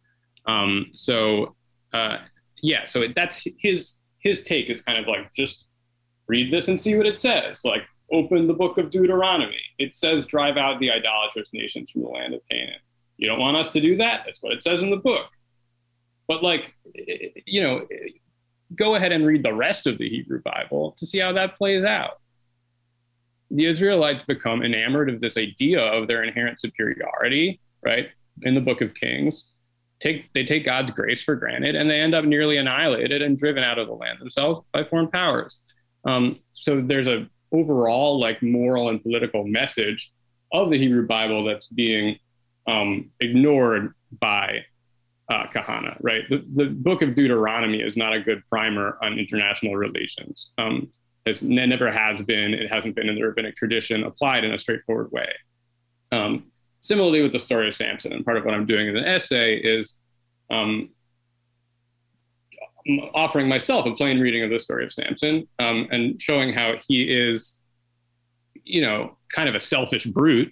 Um, 0.46 0.86
so, 0.92 1.54
uh, 1.92 2.18
yeah, 2.62 2.84
so 2.84 3.02
it, 3.02 3.14
that's 3.14 3.46
his 3.58 3.96
his 4.20 4.42
take 4.42 4.70
is 4.70 4.82
kind 4.82 4.98
of 4.98 5.06
like 5.06 5.32
just 5.32 5.66
read 6.26 6.50
this 6.50 6.68
and 6.68 6.80
see 6.80 6.96
what 6.96 7.06
it 7.06 7.18
says. 7.18 7.64
Like 7.64 7.82
open 8.12 8.46
the 8.46 8.54
book 8.54 8.78
of 8.78 8.90
Deuteronomy. 8.90 9.60
It 9.78 9.94
says 9.94 10.26
drive 10.26 10.56
out 10.56 10.80
the 10.80 10.90
idolatrous 10.90 11.52
nations 11.52 11.90
from 11.90 12.02
the 12.02 12.08
land 12.08 12.34
of 12.34 12.40
Canaan. 12.50 12.80
You 13.18 13.28
don't 13.28 13.38
want 13.38 13.56
us 13.56 13.72
to 13.72 13.80
do 13.80 13.96
that? 13.96 14.22
That's 14.26 14.42
what 14.42 14.52
it 14.52 14.62
says 14.62 14.82
in 14.82 14.90
the 14.90 14.96
book. 14.96 15.26
But 16.28 16.42
like, 16.42 16.74
you 17.46 17.62
know, 17.62 17.86
go 18.74 18.94
ahead 18.96 19.12
and 19.12 19.24
read 19.24 19.44
the 19.44 19.54
rest 19.54 19.86
of 19.86 19.98
the 19.98 20.08
Hebrew 20.08 20.42
Bible 20.42 20.94
to 20.98 21.06
see 21.06 21.18
how 21.18 21.32
that 21.32 21.56
plays 21.56 21.84
out 21.84 22.20
the 23.50 23.66
Israelites 23.66 24.24
become 24.24 24.62
enamored 24.62 25.08
of 25.08 25.20
this 25.20 25.36
idea 25.36 25.80
of 25.80 26.08
their 26.08 26.22
inherent 26.24 26.60
superiority, 26.60 27.60
right? 27.84 28.08
In 28.42 28.54
the 28.54 28.60
book 28.60 28.80
of 28.80 28.94
Kings, 28.94 29.52
take 30.00 30.32
they 30.32 30.44
take 30.44 30.64
God's 30.64 30.90
grace 30.90 31.22
for 31.22 31.36
granted, 31.36 31.76
and 31.76 31.88
they 31.88 32.00
end 32.00 32.14
up 32.14 32.24
nearly 32.24 32.56
annihilated 32.56 33.22
and 33.22 33.38
driven 33.38 33.62
out 33.62 33.78
of 33.78 33.86
the 33.86 33.94
land 33.94 34.18
themselves 34.20 34.60
by 34.72 34.84
foreign 34.84 35.08
powers. 35.08 35.60
Um, 36.04 36.40
so 36.54 36.80
there's 36.80 37.08
a 37.08 37.28
overall 37.52 38.18
like 38.18 38.42
moral 38.42 38.88
and 38.88 39.02
political 39.02 39.46
message 39.46 40.12
of 40.52 40.70
the 40.70 40.78
Hebrew 40.78 41.06
Bible 41.06 41.44
that's 41.44 41.66
being 41.66 42.18
um, 42.66 43.10
ignored 43.20 43.94
by 44.20 44.64
uh, 45.30 45.46
Kahana, 45.54 45.96
right? 46.00 46.22
The, 46.28 46.44
the 46.54 46.66
book 46.66 47.02
of 47.02 47.14
Deuteronomy 47.14 47.80
is 47.80 47.96
not 47.96 48.12
a 48.12 48.20
good 48.20 48.42
primer 48.48 48.98
on 49.02 49.18
international 49.18 49.76
relations. 49.76 50.52
Um, 50.58 50.88
it 51.26 51.42
never 51.42 51.90
has 51.90 52.22
been, 52.22 52.54
it 52.54 52.70
hasn't 52.70 52.94
been 52.94 53.08
in 53.08 53.16
the 53.16 53.22
rabbinic 53.22 53.56
tradition 53.56 54.04
applied 54.04 54.44
in 54.44 54.52
a 54.52 54.58
straightforward 54.58 55.10
way. 55.12 55.28
Um, 56.12 56.44
similarly 56.80 57.22
with 57.22 57.32
the 57.32 57.38
story 57.38 57.66
of 57.66 57.74
Samson, 57.74 58.12
and 58.12 58.24
part 58.24 58.36
of 58.36 58.44
what 58.44 58.54
I'm 58.54 58.66
doing 58.66 58.88
in 58.88 58.94
the 58.94 59.06
essay 59.06 59.56
is 59.56 59.98
um, 60.50 60.90
offering 63.14 63.48
myself 63.48 63.86
a 63.86 63.94
plain 63.94 64.20
reading 64.20 64.44
of 64.44 64.50
the 64.50 64.58
story 64.58 64.84
of 64.84 64.92
Samson 64.92 65.48
um, 65.58 65.88
and 65.90 66.20
showing 66.22 66.52
how 66.52 66.74
he 66.86 67.02
is, 67.02 67.56
you 68.64 68.80
know, 68.80 69.18
kind 69.32 69.48
of 69.48 69.54
a 69.54 69.60
selfish 69.60 70.06
brute. 70.06 70.50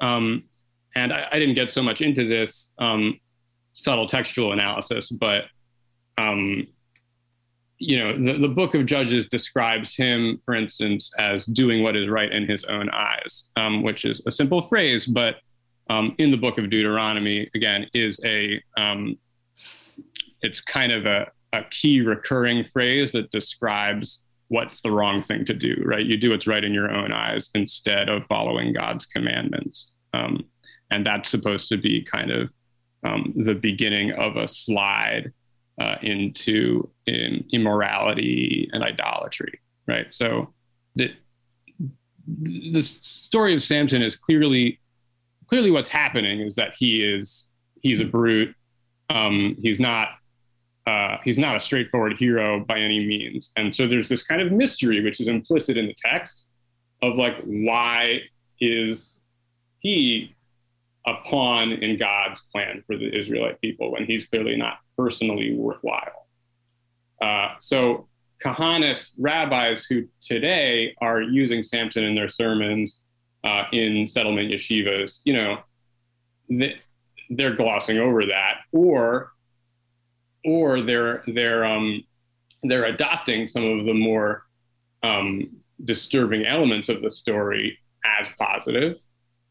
Um, 0.00 0.44
and 0.94 1.12
I, 1.12 1.26
I, 1.32 1.38
didn't 1.38 1.54
get 1.54 1.70
so 1.70 1.82
much 1.82 2.02
into 2.02 2.28
this 2.28 2.72
um, 2.78 3.18
subtle 3.72 4.06
textual 4.06 4.52
analysis, 4.52 5.10
but 5.10 5.44
um, 6.18 6.66
you 7.78 7.98
know, 7.98 8.16
the, 8.16 8.40
the 8.40 8.48
book 8.48 8.74
of 8.74 8.86
Judges 8.86 9.26
describes 9.26 9.94
him, 9.94 10.40
for 10.44 10.54
instance, 10.54 11.10
as 11.18 11.46
doing 11.46 11.82
what 11.82 11.96
is 11.96 12.08
right 12.08 12.32
in 12.32 12.46
his 12.46 12.64
own 12.64 12.88
eyes, 12.90 13.48
um, 13.56 13.82
which 13.82 14.04
is 14.04 14.22
a 14.26 14.30
simple 14.30 14.62
phrase, 14.62 15.06
but 15.06 15.36
um, 15.90 16.14
in 16.18 16.30
the 16.30 16.36
book 16.36 16.58
of 16.58 16.70
Deuteronomy, 16.70 17.48
again, 17.54 17.86
is 17.94 18.18
a, 18.24 18.60
um, 18.76 19.16
it's 20.42 20.60
kind 20.60 20.90
of 20.90 21.06
a, 21.06 21.30
a 21.52 21.64
key 21.70 22.00
recurring 22.00 22.64
phrase 22.64 23.12
that 23.12 23.30
describes 23.30 24.22
what's 24.48 24.80
the 24.80 24.90
wrong 24.90 25.22
thing 25.22 25.44
to 25.44 25.54
do, 25.54 25.74
right? 25.84 26.04
You 26.04 26.16
do 26.16 26.30
what's 26.30 26.46
right 26.46 26.64
in 26.64 26.72
your 26.72 26.90
own 26.90 27.12
eyes 27.12 27.50
instead 27.54 28.08
of 28.08 28.26
following 28.26 28.72
God's 28.72 29.04
commandments. 29.04 29.92
Um, 30.14 30.44
and 30.90 31.04
that's 31.04 31.30
supposed 31.30 31.68
to 31.70 31.76
be 31.76 32.02
kind 32.02 32.30
of 32.30 32.52
um, 33.04 33.32
the 33.36 33.54
beginning 33.54 34.12
of 34.12 34.36
a 34.36 34.48
slide 34.48 35.32
uh, 35.80 35.96
into 36.02 36.88
in 37.06 37.44
immorality 37.52 38.68
and 38.72 38.82
idolatry, 38.82 39.60
right? 39.86 40.12
So 40.12 40.52
the 40.94 41.10
the 42.28 42.82
story 42.82 43.54
of 43.54 43.62
Samson 43.62 44.02
is 44.02 44.16
clearly 44.16 44.80
clearly 45.48 45.70
what's 45.70 45.88
happening 45.88 46.40
is 46.40 46.56
that 46.56 46.74
he 46.76 47.02
is 47.02 47.48
he's 47.82 48.00
a 48.00 48.04
brute. 48.04 48.54
Um, 49.10 49.56
he's 49.60 49.78
not 49.78 50.08
uh, 50.86 51.18
he's 51.24 51.38
not 51.38 51.56
a 51.56 51.60
straightforward 51.60 52.16
hero 52.18 52.64
by 52.64 52.78
any 52.78 53.04
means, 53.04 53.52
and 53.56 53.74
so 53.74 53.86
there's 53.86 54.08
this 54.08 54.22
kind 54.22 54.40
of 54.40 54.52
mystery 54.52 55.02
which 55.02 55.20
is 55.20 55.28
implicit 55.28 55.76
in 55.76 55.86
the 55.86 55.96
text 56.04 56.46
of 57.02 57.16
like 57.16 57.36
why 57.44 58.20
is 58.60 59.20
he 59.80 60.34
a 61.06 61.14
pawn 61.24 61.70
in 61.70 61.96
God's 61.96 62.42
plan 62.52 62.82
for 62.86 62.96
the 62.96 63.16
Israelite 63.16 63.60
people 63.60 63.92
when 63.92 64.04
he's 64.04 64.24
clearly 64.24 64.56
not 64.56 64.78
personally 64.96 65.54
worthwhile. 65.54 66.26
Uh, 67.20 67.54
so 67.58 68.08
Kahanist 68.44 69.12
rabbis 69.18 69.86
who 69.86 70.06
today 70.20 70.94
are 71.00 71.22
using 71.22 71.62
Samson 71.62 72.04
in 72.04 72.14
their 72.14 72.28
sermons 72.28 73.00
uh, 73.44 73.64
in 73.72 74.06
settlement 74.06 74.52
yeshivas, 74.52 75.20
you 75.24 75.32
know, 75.32 75.58
they, 76.50 76.76
they're 77.30 77.54
glossing 77.54 77.98
over 77.98 78.26
that, 78.26 78.58
or 78.72 79.32
or 80.44 80.82
they're 80.82 81.24
they're 81.26 81.64
um, 81.64 82.04
they're 82.62 82.84
adopting 82.84 83.46
some 83.46 83.64
of 83.64 83.86
the 83.86 83.94
more 83.94 84.44
um, 85.02 85.48
disturbing 85.84 86.46
elements 86.46 86.88
of 86.88 87.02
the 87.02 87.10
story 87.10 87.78
as 88.20 88.28
positive, 88.38 88.98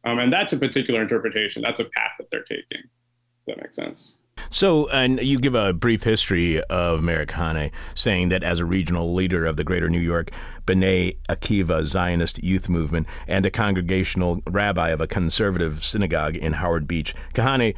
um, 0.05 0.19
and 0.19 0.31
that's 0.31 0.53
a 0.53 0.57
particular 0.57 1.01
interpretation. 1.01 1.61
That's 1.61 1.79
a 1.79 1.85
path 1.85 2.11
that 2.19 2.27
they're 2.31 2.43
taking. 2.43 2.81
Does 2.81 3.55
that 3.55 3.57
make 3.57 3.73
sense? 3.73 4.13
So, 4.55 4.87
and 4.87 5.19
you 5.19 5.37
give 5.37 5.53
a 5.53 5.73
brief 5.73 6.03
history 6.03 6.63
of 6.63 7.03
Meir 7.03 7.25
Kahane, 7.25 7.71
saying 7.93 8.29
that 8.29 8.41
as 8.41 8.59
a 8.59 8.65
regional 8.65 9.13
leader 9.13 9.45
of 9.45 9.57
the 9.57 9.65
Greater 9.65 9.89
New 9.89 9.99
York 9.99 10.31
B'nai 10.65 11.17
Akiva 11.27 11.83
Zionist 11.83 12.41
youth 12.41 12.69
movement 12.69 13.05
and 13.27 13.45
a 13.45 13.51
congregational 13.51 14.41
rabbi 14.47 14.91
of 14.91 15.01
a 15.01 15.07
conservative 15.07 15.83
synagogue 15.83 16.37
in 16.37 16.53
Howard 16.53 16.87
Beach, 16.87 17.13
Kahane 17.33 17.75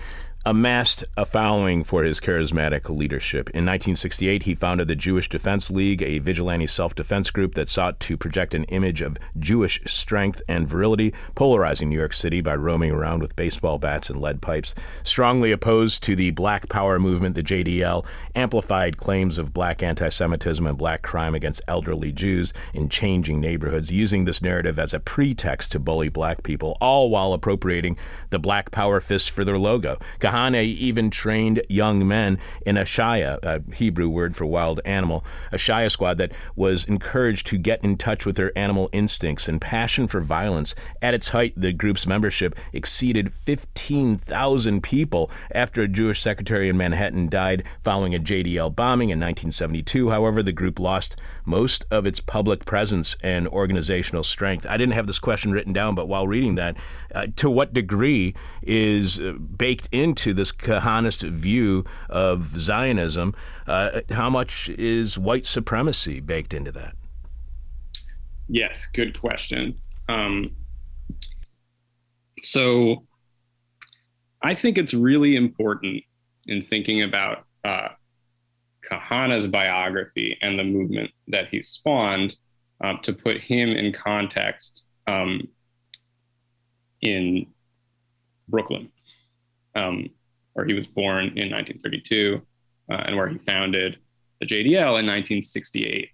amassed 0.48 1.04
a 1.18 1.26
following 1.26 1.84
for 1.84 2.06
his 2.06 2.22
charismatic 2.22 2.90
leadership. 2.90 3.50
In 3.50 3.66
1968, 3.66 4.44
he 4.44 4.56
founded 4.56 4.88
the 4.88 4.96
Jewish 4.96 5.28
Defense 5.28 5.70
League, 5.70 6.02
a 6.02 6.20
vigilante 6.20 6.68
self 6.68 6.96
defense 6.96 7.30
group 7.32 7.56
that 7.56 7.68
sought 7.68 8.00
to 8.00 8.16
project 8.16 8.54
an 8.54 8.64
image 8.66 9.02
of 9.02 9.18
Jewish 9.38 9.82
strength 9.86 10.42
and 10.48 10.66
virility, 10.66 11.14
polarizing 11.36 11.90
New 11.90 11.98
York 11.98 12.14
City 12.14 12.40
by 12.40 12.56
roaming 12.56 12.92
around 12.92 13.20
with 13.20 13.36
baseball 13.36 13.78
bats 13.78 14.10
and 14.10 14.22
lead 14.22 14.42
pipes. 14.42 14.74
Strongly 15.04 15.52
opposed 15.52 16.02
to 16.04 16.16
the 16.16 16.32
Black 16.32 16.70
Power 16.70 16.98
movement, 16.98 17.36
the 17.36 17.44
JDL 17.44 18.06
amplified 18.34 18.96
claims 18.96 19.38
of 19.38 19.54
black 19.54 19.84
anti 19.84 20.08
Semitism 20.08 20.66
and 20.66 20.78
black 20.78 21.02
crime 21.02 21.36
against 21.36 21.62
elderly 21.68 22.14
Jews 22.14 22.54
in 22.74 22.88
changing 22.88 23.42
neighborhoods, 23.42 23.92
using 23.92 24.24
this 24.24 24.42
narrative 24.42 24.80
as 24.80 24.94
a 24.94 25.02
pretext 25.02 25.74
to 25.74 25.80
bully 25.80 26.08
black 26.08 26.44
people, 26.44 26.78
all 26.80 27.10
while 27.10 27.34
appropriating 27.34 27.98
the 28.30 28.40
Black 28.40 28.72
Power 28.72 29.02
fist 29.02 29.30
for 29.30 29.44
their 29.44 29.58
logo. 29.58 30.00
Kahane 30.38 30.64
even 30.64 31.10
trained 31.10 31.62
young 31.68 32.08
men 32.08 32.38
in 32.66 32.78
a 32.78 32.84
Chaya, 32.84 33.40
a 33.42 33.76
Hebrew 33.76 34.08
word 34.08 34.36
for 34.36 34.46
wild 34.46 34.80
animal, 34.86 35.26
a 35.52 35.56
Chaya 35.56 35.90
squad 35.90 36.20
that 36.20 36.32
was 36.56 36.86
encouraged 36.86 37.48
to 37.48 37.58
get 37.58 37.84
in 37.84 37.98
touch 37.98 38.26
with 38.26 38.36
their 38.36 38.56
animal 38.58 38.88
instincts 38.92 39.50
and 39.50 39.60
passion 39.60 40.08
for 40.08 40.22
violence. 40.22 40.76
At 41.02 41.16
its 41.16 41.30
height, 41.30 41.54
the 41.58 41.74
group's 41.74 42.06
membership 42.06 42.56
exceeded 42.72 43.34
15,000 43.34 44.84
people 44.84 45.32
after 45.52 45.82
a 45.82 45.88
Jewish 45.88 46.22
secretary 46.22 46.70
in 46.70 46.78
Manhattan 46.78 47.30
died 47.30 47.64
following 47.82 48.14
a 48.14 48.20
JDL 48.20 48.76
bombing 48.76 49.10
in 49.10 49.20
1972. 49.20 50.12
However, 50.12 50.44
the 50.44 50.52
group 50.52 50.80
lost 50.80 51.16
most 51.48 51.86
of 51.90 52.06
its 52.06 52.20
public 52.20 52.66
presence 52.66 53.16
and 53.24 53.48
organizational 53.48 54.24
strength. 54.24 54.66
I 54.70 54.78
didn't 54.78 54.94
have 54.94 55.08
this 55.08 55.18
question 55.18 55.52
written 55.52 55.74
down, 55.74 55.96
but 55.96 56.08
while 56.08 56.28
reading 56.28 56.56
that, 56.56 56.76
uh, 57.16 57.28
to 57.38 57.50
what 57.50 57.74
degree 57.74 58.36
is 58.62 59.20
uh, 59.20 59.32
baked 59.32 59.88
into 59.92 60.34
this 60.34 60.52
Kahanist 60.52 61.28
view 61.28 61.86
of 62.10 62.60
Zionism? 62.60 63.34
Uh, 63.66 64.02
how 64.10 64.30
much 64.30 64.70
is 64.70 65.18
white 65.18 65.46
supremacy 65.46 66.20
baked 66.20 66.54
into 66.54 66.72
that? 66.74 66.96
Yes, 68.50 68.86
good 68.86 69.20
question. 69.20 69.80
Um, 70.10 70.52
so 72.44 73.06
I 74.42 74.54
think 74.54 74.78
it's 74.78 74.94
really 74.94 75.36
important 75.36 76.04
in 76.46 76.62
thinking 76.62 77.04
about 77.04 77.46
uh, 77.64 77.90
Kahana's 78.86 79.48
biography 79.48 80.38
and 80.42 80.58
the 80.58 80.64
movement 80.64 81.12
that 81.28 81.50
he 81.50 81.64
spawned 81.64 82.36
uh, 82.84 82.94
to 83.04 83.14
put 83.14 83.42
him 83.42 83.70
in 83.70 83.92
context 83.92 84.86
um, 85.08 85.48
in 87.02 87.48
Brooklyn, 88.48 88.92
um, 89.76 90.10
where 90.54 90.66
he 90.66 90.74
was 90.74 90.88
born 90.88 91.26
in 91.26 91.52
1932 91.52 92.42
uh, 92.92 92.96
and 93.06 93.16
where 93.16 93.28
he 93.28 93.38
founded 93.40 93.98
the 94.40 94.46
JDL 94.46 95.00
in 95.00 95.06
1968. 95.06 96.10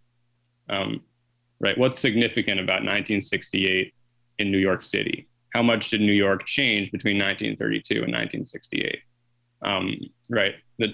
Um, 0.70 1.02
right? 1.60 1.78
What's 1.78 2.00
significant 2.00 2.60
about 2.60 2.84
1968 2.84 3.94
in 4.40 4.52
New 4.52 4.58
York 4.58 4.84
City? 4.84 5.28
How 5.54 5.62
much 5.62 5.90
did 5.90 6.02
New 6.02 6.14
York 6.14 6.46
change 6.46 6.92
between 6.92 7.18
1932 7.18 7.96
and 7.96 8.14
1968? 8.14 9.00
Um, 9.64 9.96
right. 10.30 10.56
The, 10.80 10.94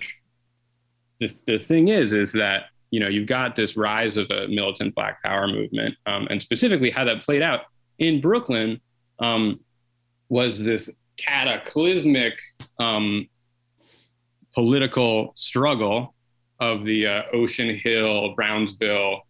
the 1.19 1.33
the 1.45 1.57
thing 1.57 1.89
is, 1.89 2.13
is 2.13 2.31
that 2.33 2.65
you 2.91 2.99
know 2.99 3.07
you've 3.07 3.27
got 3.27 3.55
this 3.55 3.77
rise 3.77 4.17
of 4.17 4.29
a 4.31 4.47
militant 4.47 4.95
Black 4.95 5.21
Power 5.23 5.47
movement, 5.47 5.95
um, 6.05 6.27
and 6.29 6.41
specifically 6.41 6.89
how 6.89 7.03
that 7.05 7.21
played 7.21 7.41
out 7.41 7.61
in 7.99 8.21
Brooklyn 8.21 8.79
um, 9.19 9.59
was 10.29 10.63
this 10.63 10.89
cataclysmic 11.17 12.33
um, 12.79 13.27
political 14.53 15.33
struggle 15.35 16.15
of 16.59 16.85
the 16.85 17.07
uh, 17.07 17.21
Ocean 17.33 17.79
Hill, 17.83 18.33
Brownsville 18.35 19.21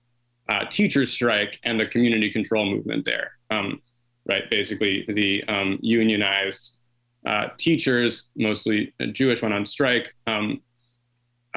uh, 0.50 0.66
teachers 0.70 1.12
strike 1.12 1.60
and 1.64 1.80
the 1.80 1.86
community 1.86 2.32
control 2.32 2.66
movement 2.66 3.06
there. 3.06 3.32
Um, 3.52 3.82
right, 4.28 4.50
basically 4.50 5.06
the 5.08 5.44
um, 5.48 5.78
unionized 5.82 6.78
uh, 7.26 7.50
teachers, 7.58 8.30
mostly 8.36 8.94
Jewish, 9.12 9.42
went 9.42 9.54
on 9.54 9.66
strike. 9.66 10.14
Um, 10.26 10.62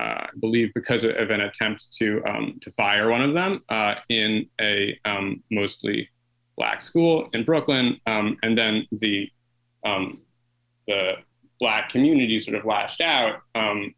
I 0.03 0.29
believe 0.41 0.73
because 0.75 1.05
of 1.05 1.31
an 1.31 1.41
attempt 1.41 1.93
to 1.99 2.23
um, 2.27 2.59
to 2.63 2.71
fire 2.73 3.11
one 3.11 3.23
of 3.23 3.35
them 3.35 3.63
uh, 3.69 3.95
in 4.09 4.47
a 4.61 4.99
um, 5.05 5.43
mostly 5.51 6.09
black 6.57 6.83
school 6.83 7.29
in 7.33 7.45
Brooklyn, 7.45 7.99
um, 8.07 8.37
and 8.43 8.57
then 8.57 8.87
the 8.93 9.31
the 10.87 11.13
black 11.63 11.91
community 11.91 12.41
sort 12.41 12.57
of 12.57 12.65
lashed 12.65 13.01
out 13.01 13.37
um, 13.55 13.95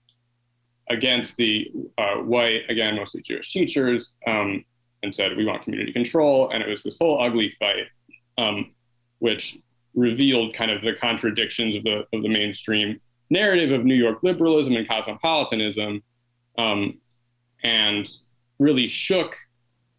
against 0.90 1.37
the 1.38 1.71
uh, 1.97 2.17
white, 2.17 2.61
again, 2.69 2.95
mostly 2.95 3.23
Jewish 3.23 3.53
teachers, 3.53 4.12
um, 4.27 4.62
and 5.03 5.14
said, 5.14 5.35
we 5.37 5.47
want 5.47 5.62
community 5.62 5.90
control. 5.93 6.51
And 6.51 6.62
it 6.62 6.69
was 6.69 6.83
this 6.83 6.97
whole 7.01 7.23
ugly 7.23 7.55
fight, 7.59 7.87
um, 8.37 8.73
which 9.19 9.59
revealed 9.95 10.55
kind 10.55 10.71
of 10.71 10.83
the 10.83 10.93
contradictions 10.93 11.77
of 11.77 11.85
the, 11.85 12.05
of 12.12 12.23
the 12.23 12.29
mainstream 12.29 13.01
narrative 13.31 13.73
of 13.73 13.85
New 13.85 13.95
York 13.95 14.23
liberalism 14.23 14.77
and 14.77 14.89
cosmopolitanism, 14.89 16.03
um, 16.59 16.99
and 17.63 18.09
really 18.59 18.87
shook 18.87 19.37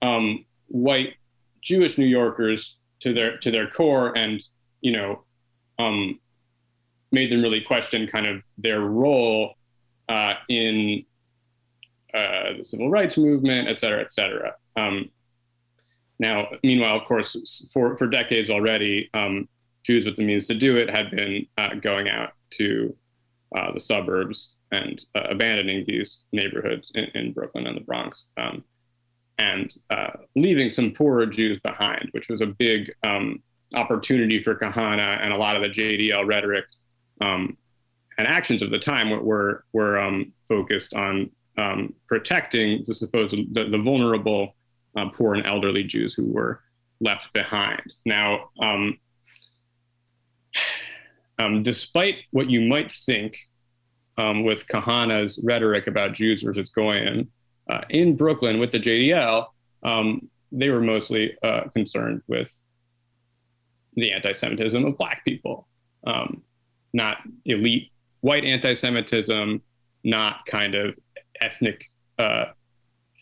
um, 0.01 0.45
white 0.67 1.13
Jewish 1.61 1.97
New 1.97 2.05
Yorkers 2.05 2.75
to 3.01 3.13
their 3.13 3.37
to 3.37 3.51
their 3.51 3.69
core, 3.69 4.17
and 4.17 4.45
you 4.81 4.91
know, 4.91 5.23
um, 5.79 6.19
made 7.11 7.31
them 7.31 7.41
really 7.41 7.61
question 7.61 8.07
kind 8.07 8.27
of 8.27 8.41
their 8.57 8.81
role 8.81 9.55
uh, 10.09 10.33
in 10.47 11.03
uh, 12.13 12.57
the 12.57 12.63
civil 12.63 12.89
rights 12.89 13.17
movement, 13.17 13.67
et 13.67 13.79
cetera, 13.79 14.01
et 14.01 14.11
cetera. 14.11 14.53
Um, 14.75 15.09
now, 16.19 16.47
meanwhile, 16.63 16.95
of 16.95 17.05
course, 17.05 17.67
for, 17.73 17.97
for 17.97 18.07
decades 18.07 18.49
already, 18.49 19.09
um, 19.13 19.49
Jews 19.83 20.05
with 20.05 20.15
the 20.15 20.23
means 20.23 20.47
to 20.47 20.55
do 20.55 20.77
it 20.77 20.89
had 20.89 21.11
been 21.11 21.45
uh, 21.57 21.75
going 21.75 22.09
out 22.09 22.33
to 22.51 22.95
uh, 23.55 23.71
the 23.71 23.79
suburbs 23.79 24.55
and 24.71 25.03
uh, 25.15 25.23
abandoning 25.29 25.85
these 25.87 26.23
neighborhoods 26.31 26.91
in, 26.95 27.05
in, 27.15 27.33
Brooklyn 27.33 27.67
and 27.67 27.77
the 27.77 27.81
Bronx, 27.81 28.25
um, 28.37 28.63
and 29.37 29.73
uh, 29.89 30.11
leaving 30.35 30.69
some 30.69 30.91
poorer 30.91 31.25
Jews 31.25 31.59
behind, 31.63 32.09
which 32.11 32.29
was 32.29 32.41
a 32.41 32.47
big 32.47 32.91
um, 33.03 33.41
opportunity 33.73 34.41
for 34.43 34.55
Kahana 34.55 35.21
and 35.21 35.33
a 35.33 35.37
lot 35.37 35.55
of 35.55 35.61
the 35.61 35.69
JDL 35.69 36.27
rhetoric 36.27 36.65
um, 37.21 37.57
and 38.17 38.27
actions 38.27 38.61
of 38.61 38.71
the 38.71 38.79
time 38.79 39.09
were 39.09 39.65
were, 39.73 39.99
um, 39.99 40.31
focused 40.47 40.93
on 40.93 41.29
um, 41.57 41.93
protecting 42.07 42.83
the 42.85 42.93
supposed 42.93 43.35
the, 43.53 43.69
the 43.69 43.77
vulnerable, 43.77 44.55
uh, 44.97 45.09
poor 45.09 45.35
and 45.35 45.45
elderly 45.45 45.83
Jews 45.83 46.13
who 46.13 46.25
were 46.25 46.61
left 46.99 47.33
behind. 47.33 47.95
Now, 48.05 48.49
um, 51.39 51.45
um, 51.45 51.63
despite 51.63 52.15
what 52.31 52.49
you 52.49 52.61
might 52.61 52.91
think 52.91 53.37
um, 54.17 54.43
with 54.43 54.67
Kahana's 54.67 55.39
rhetoric 55.43 55.87
about 55.87 56.13
Jews 56.13 56.43
versus 56.43 56.69
Goyim, 56.69 57.29
uh, 57.69 57.81
in 57.89 58.15
Brooklyn 58.15 58.59
with 58.59 58.71
the 58.71 58.79
JDL, 58.79 59.47
they 60.51 60.69
were 60.69 60.81
mostly 60.81 61.35
uh, 61.43 61.63
concerned 61.73 62.21
with 62.27 62.55
the 63.95 64.11
anti-Semitism 64.11 64.83
of 64.83 64.97
Black 64.97 65.23
people. 65.25 65.67
Um, 66.05 66.43
not 66.93 67.17
elite 67.45 67.91
white 68.21 68.45
anti-Semitism, 68.45 69.61
not 70.03 70.45
kind 70.45 70.75
of 70.75 70.95
ethnic 71.41 71.85
uh, 72.17 72.45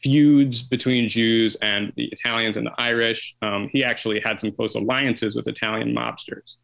feuds 0.03 0.61
between 0.61 1.07
Jews 1.07 1.55
and 1.61 1.91
the 1.95 2.05
Italians 2.05 2.57
and 2.57 2.67
the 2.67 2.73
Irish. 2.77 3.35
Um, 3.41 3.69
he 3.71 3.83
actually 3.83 4.19
had 4.19 4.39
some 4.39 4.51
close 4.51 4.75
alliances 4.75 5.35
with 5.35 5.47
Italian 5.47 5.95
mobsters. 5.95 6.55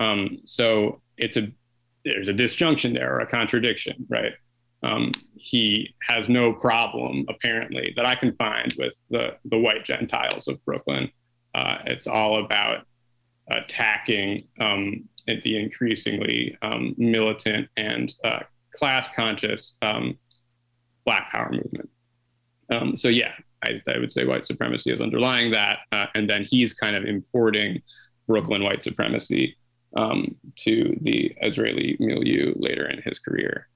Um, 0.00 0.38
so 0.44 1.02
it's 1.16 1.36
a 1.36 1.48
there's 2.04 2.28
a 2.28 2.32
disjunction 2.32 2.94
there 2.94 3.14
or 3.14 3.20
a 3.20 3.26
contradiction, 3.26 4.06
right? 4.08 4.32
Um, 4.82 5.12
he 5.34 5.94
has 6.08 6.30
no 6.30 6.54
problem, 6.54 7.26
apparently, 7.28 7.92
that 7.96 8.06
I 8.06 8.14
can 8.14 8.34
find 8.36 8.74
with 8.78 8.96
the 9.10 9.36
the 9.44 9.58
white 9.58 9.84
Gentiles 9.84 10.48
of 10.48 10.64
Brooklyn. 10.64 11.10
Uh, 11.54 11.78
it's 11.86 12.06
all 12.06 12.44
about 12.44 12.86
attacking 13.50 14.46
um, 14.60 15.08
the 15.26 15.58
increasingly 15.58 16.56
um, 16.62 16.94
militant 16.96 17.68
and 17.76 18.14
uh, 18.24 18.40
class 18.74 19.08
conscious 19.14 19.76
um, 19.82 20.18
Black 21.04 21.30
Power 21.30 21.50
movement. 21.50 21.90
Um, 22.70 22.96
so, 22.96 23.08
yeah, 23.08 23.32
I, 23.62 23.82
I, 23.88 23.98
would 23.98 24.12
say 24.12 24.24
white 24.24 24.46
supremacy 24.46 24.92
is 24.92 25.00
underlying 25.00 25.50
that. 25.50 25.78
Uh, 25.90 26.06
and 26.14 26.30
then 26.30 26.46
he's 26.48 26.72
kind 26.72 26.94
of 26.94 27.04
importing 27.04 27.82
Brooklyn 28.28 28.62
white 28.62 28.84
supremacy 28.84 29.56
um, 29.96 30.36
to 30.56 30.96
the 31.00 31.34
Israeli 31.42 31.96
milieu 31.98 32.54
later 32.56 32.88
in 32.88 33.02
his 33.02 33.18
career. 33.18 33.68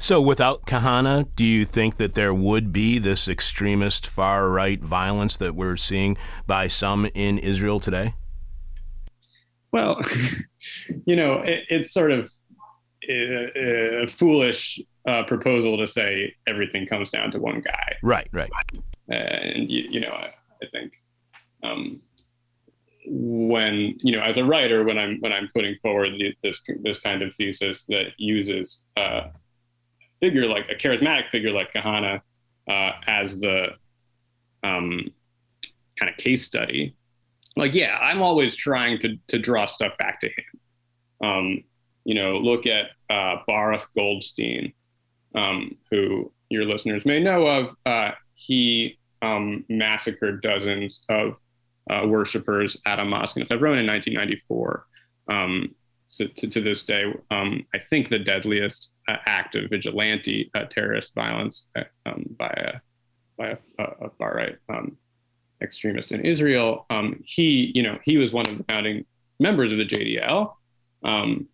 So, 0.00 0.20
without 0.20 0.64
Kahana, 0.64 1.26
do 1.34 1.44
you 1.44 1.64
think 1.64 1.96
that 1.96 2.14
there 2.14 2.32
would 2.32 2.72
be 2.72 2.98
this 2.98 3.28
extremist 3.28 4.06
far 4.06 4.48
right 4.48 4.80
violence 4.80 5.36
that 5.38 5.56
we're 5.56 5.76
seeing 5.76 6.16
by 6.46 6.68
some 6.68 7.06
in 7.14 7.38
Israel 7.38 7.80
today? 7.80 8.14
Well, 9.72 10.00
you 11.04 11.16
know, 11.16 11.40
it, 11.40 11.64
it's 11.68 11.92
sort 11.92 12.12
of 12.12 12.30
a, 13.08 14.02
a 14.04 14.06
foolish 14.06 14.80
uh, 15.08 15.24
proposal 15.24 15.76
to 15.78 15.88
say 15.88 16.34
everything 16.46 16.86
comes 16.86 17.10
down 17.10 17.32
to 17.32 17.40
one 17.40 17.60
guy. 17.60 17.96
Right, 18.02 18.28
right. 18.30 18.50
Uh, 19.10 19.14
and 19.14 19.70
you, 19.70 19.84
you 19.90 20.00
know, 20.00 20.10
I, 20.10 20.32
I 20.62 20.66
think 20.70 20.92
um, 21.64 22.00
when 23.10 23.94
you 23.98 24.12
know, 24.12 24.22
as 24.22 24.36
a 24.36 24.44
writer, 24.44 24.84
when 24.84 24.98
I'm 24.98 25.18
when 25.20 25.32
I'm 25.32 25.48
putting 25.54 25.76
forward 25.82 26.12
this 26.42 26.62
this 26.82 26.98
kind 26.98 27.22
of 27.22 27.34
thesis 27.34 27.84
that 27.86 28.08
uses 28.18 28.82
uh, 28.96 29.00
a 29.00 29.32
figure 30.20 30.46
like 30.46 30.66
a 30.70 30.74
charismatic 30.74 31.30
figure 31.30 31.52
like 31.52 31.72
Kahana 31.72 32.20
uh, 32.68 32.92
as 33.06 33.38
the 33.38 33.68
um, 34.62 35.10
kind 35.98 36.10
of 36.10 36.16
case 36.16 36.44
study, 36.44 36.94
like 37.56 37.74
yeah, 37.74 37.98
I'm 38.00 38.22
always 38.22 38.54
trying 38.54 38.98
to 39.00 39.16
to 39.28 39.38
draw 39.38 39.66
stuff 39.66 39.96
back 39.98 40.20
to 40.20 40.28
him. 40.28 41.28
Um, 41.28 41.64
you 42.04 42.14
know, 42.14 42.38
look 42.38 42.66
at 42.66 42.86
uh, 43.10 43.42
Baruch 43.46 43.88
Goldstein, 43.94 44.72
um, 45.34 45.76
who 45.90 46.32
your 46.48 46.64
listeners 46.64 47.04
may 47.04 47.20
know 47.20 47.46
of. 47.46 47.76
Uh, 47.84 48.12
he 48.34 48.98
um, 49.22 49.64
massacred 49.68 50.40
dozens 50.42 51.04
of 51.08 51.36
uh, 51.90 52.06
worshippers 52.06 52.76
at 52.86 52.98
a 52.98 53.04
mosque 53.04 53.36
in 53.36 53.46
Hebron 53.46 53.78
in 53.78 53.86
1994. 53.86 54.86
Um, 55.30 55.74
so 56.06 56.26
to, 56.26 56.48
to, 56.48 56.60
this 56.62 56.84
day, 56.84 57.04
um, 57.30 57.66
I 57.74 57.78
think 57.78 58.08
the 58.08 58.18
deadliest 58.18 58.92
uh, 59.08 59.16
act 59.26 59.56
of 59.56 59.68
vigilante 59.68 60.50
uh, 60.54 60.64
terrorist 60.64 61.14
violence 61.14 61.66
uh, 61.76 61.84
um, 62.06 62.24
by 62.38 62.48
a 62.48 62.80
by 63.36 63.56
a, 63.78 63.82
a 63.82 64.10
far 64.18 64.34
right 64.34 64.56
um, 64.68 64.96
extremist 65.62 66.12
in 66.12 66.24
Israel. 66.24 66.86
Um, 66.90 67.22
he, 67.24 67.70
you 67.74 67.82
know, 67.82 67.98
he 68.02 68.16
was 68.16 68.32
one 68.32 68.48
of 68.48 68.58
the 68.58 68.64
founding 68.64 69.04
members 69.38 69.70
of 69.70 69.78
the 69.78 69.84
JDL, 69.84 70.54
um, 71.04 71.46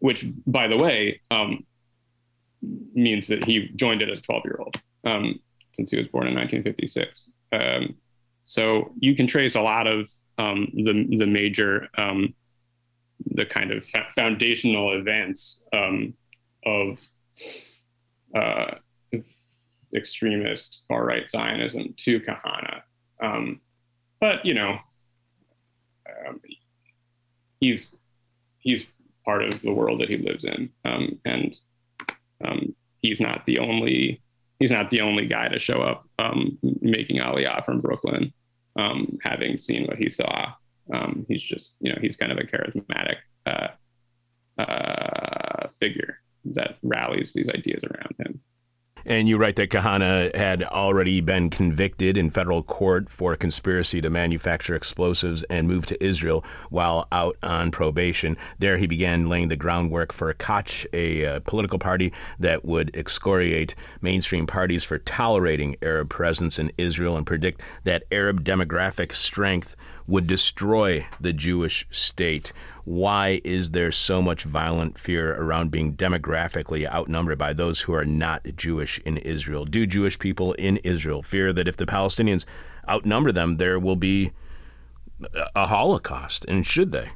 which, 0.00 0.26
by 0.46 0.66
the 0.66 0.76
way, 0.76 1.20
means 2.92 3.28
that 3.28 3.44
he 3.44 3.70
joined 3.76 4.02
it 4.02 4.10
as 4.10 4.18
a 4.18 4.22
12 4.22 4.42
year 4.46 4.58
old 4.58 4.80
since 5.78 5.92
he 5.92 5.96
was 5.96 6.08
born 6.08 6.26
in 6.26 6.34
1956. 6.34 7.30
Um, 7.52 7.94
so 8.48 8.94
you 8.98 9.14
can 9.14 9.26
trace 9.26 9.56
a 9.56 9.60
lot 9.60 9.86
of 9.86 10.10
um, 10.38 10.72
the 10.72 11.06
the 11.18 11.26
major 11.26 11.86
um, 11.98 12.32
the 13.32 13.44
kind 13.44 13.70
of 13.70 13.84
foundational 14.14 14.98
events 14.98 15.60
um, 15.74 16.14
of 16.64 16.98
uh, 18.34 18.76
extremist 19.94 20.80
far 20.88 21.04
right 21.04 21.30
Zionism 21.30 21.92
to 21.98 22.20
Kahana. 22.20 22.80
Um, 23.22 23.60
but 24.18 24.46
you 24.46 24.54
know, 24.54 24.78
um, 26.26 26.40
he's 27.60 27.94
he's 28.60 28.86
part 29.26 29.44
of 29.44 29.60
the 29.60 29.72
world 29.72 30.00
that 30.00 30.08
he 30.08 30.16
lives 30.16 30.44
in, 30.44 30.70
um, 30.86 31.20
and 31.26 31.54
he's 33.02 33.20
not 33.20 33.44
the 33.44 33.58
only 33.58 34.22
he's 34.58 34.70
not 34.70 34.90
the 34.90 35.00
only 35.00 35.26
guy 35.26 35.48
to 35.48 35.58
show 35.58 35.80
up 35.80 36.04
um, 36.18 36.58
making 36.62 37.20
Aliyah 37.20 37.64
from 37.64 37.80
Brooklyn, 37.80 38.32
um, 38.76 39.18
having 39.22 39.56
seen 39.56 39.86
what 39.86 39.96
he 39.96 40.10
saw. 40.10 40.52
Um, 40.92 41.26
he's 41.28 41.42
just, 41.42 41.74
you 41.80 41.92
know, 41.92 41.98
he's 42.00 42.16
kind 42.16 42.32
of 42.32 42.38
a 42.38 42.42
charismatic 42.42 43.16
uh, 43.46 43.68
uh, 44.60 45.68
figure 45.80 46.20
that 46.44 46.76
rallies 46.82 47.32
these 47.32 47.48
ideas 47.50 47.84
around 47.84 48.14
him. 48.18 48.40
And 49.08 49.26
you 49.26 49.38
write 49.38 49.56
that 49.56 49.70
Kahana 49.70 50.36
had 50.36 50.62
already 50.62 51.22
been 51.22 51.48
convicted 51.48 52.18
in 52.18 52.28
federal 52.28 52.62
court 52.62 53.08
for 53.08 53.34
conspiracy 53.36 54.02
to 54.02 54.10
manufacture 54.10 54.74
explosives 54.74 55.44
and 55.44 55.66
move 55.66 55.86
to 55.86 56.04
Israel 56.04 56.44
while 56.68 57.08
out 57.10 57.38
on 57.42 57.70
probation. 57.70 58.36
There, 58.58 58.76
he 58.76 58.86
began 58.86 59.30
laying 59.30 59.48
the 59.48 59.56
groundwork 59.56 60.12
for 60.12 60.34
Kach, 60.34 60.84
a 60.92 61.24
uh, 61.24 61.40
political 61.40 61.78
party 61.78 62.12
that 62.38 62.66
would 62.66 62.94
excoriate 62.94 63.74
mainstream 64.02 64.46
parties 64.46 64.84
for 64.84 64.98
tolerating 64.98 65.76
Arab 65.80 66.10
presence 66.10 66.58
in 66.58 66.70
Israel 66.76 67.16
and 67.16 67.26
predict 67.26 67.62
that 67.84 68.04
Arab 68.12 68.44
demographic 68.44 69.14
strength 69.14 69.74
would 70.08 70.26
destroy 70.26 71.06
the 71.20 71.34
Jewish 71.34 71.86
state. 71.90 72.52
Why 72.84 73.42
is 73.44 73.72
there 73.72 73.92
so 73.92 74.22
much 74.22 74.42
violent 74.42 74.98
fear 74.98 75.34
around 75.34 75.70
being 75.70 75.94
demographically 75.94 76.90
outnumbered 76.90 77.36
by 77.38 77.52
those 77.52 77.82
who 77.82 77.92
are 77.92 78.06
not 78.06 78.56
Jewish 78.56 78.98
in 79.00 79.18
Israel? 79.18 79.66
Do 79.66 79.86
Jewish 79.86 80.18
people 80.18 80.54
in 80.54 80.78
Israel 80.78 81.22
fear 81.22 81.52
that 81.52 81.68
if 81.68 81.76
the 81.76 81.84
Palestinians 81.84 82.46
outnumber 82.88 83.32
them, 83.32 83.58
there 83.58 83.78
will 83.78 83.96
be 83.96 84.32
a 85.54 85.66
Holocaust? 85.66 86.46
And 86.48 86.66
should 86.66 86.90
they? 86.90 87.10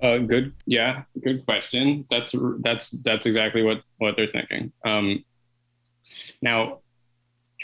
Uh, 0.00 0.18
good, 0.18 0.52
yeah, 0.66 1.02
good 1.22 1.44
question. 1.44 2.04
That's 2.10 2.34
that's 2.60 2.90
that's 3.02 3.26
exactly 3.26 3.62
what 3.62 3.82
what 3.98 4.16
they're 4.16 4.26
thinking. 4.26 4.72
Um, 4.84 5.24
now, 6.40 6.80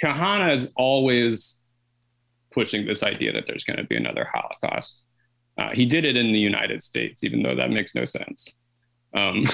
Kahana 0.01 0.55
is 0.55 0.72
always 0.76 1.59
pushing 2.59 2.85
this 2.85 3.05
idea 3.05 3.33
that 3.33 3.45
there's 3.47 3.63
going 3.63 3.77
to 3.77 3.85
be 3.85 3.97
another 3.97 4.27
Holocaust. 4.35 5.05
Uh, 5.59 5.71
he 5.73 5.87
did 5.87 6.05
it 6.05 6.17
in 6.17 6.33
the 6.33 6.41
United 6.41 6.83
States, 6.83 7.23
even 7.23 7.41
though 7.41 7.55
that 7.55 7.71
makes 7.71 7.95
no 7.95 8.05
sense. 8.05 8.59
Um, 9.15 9.45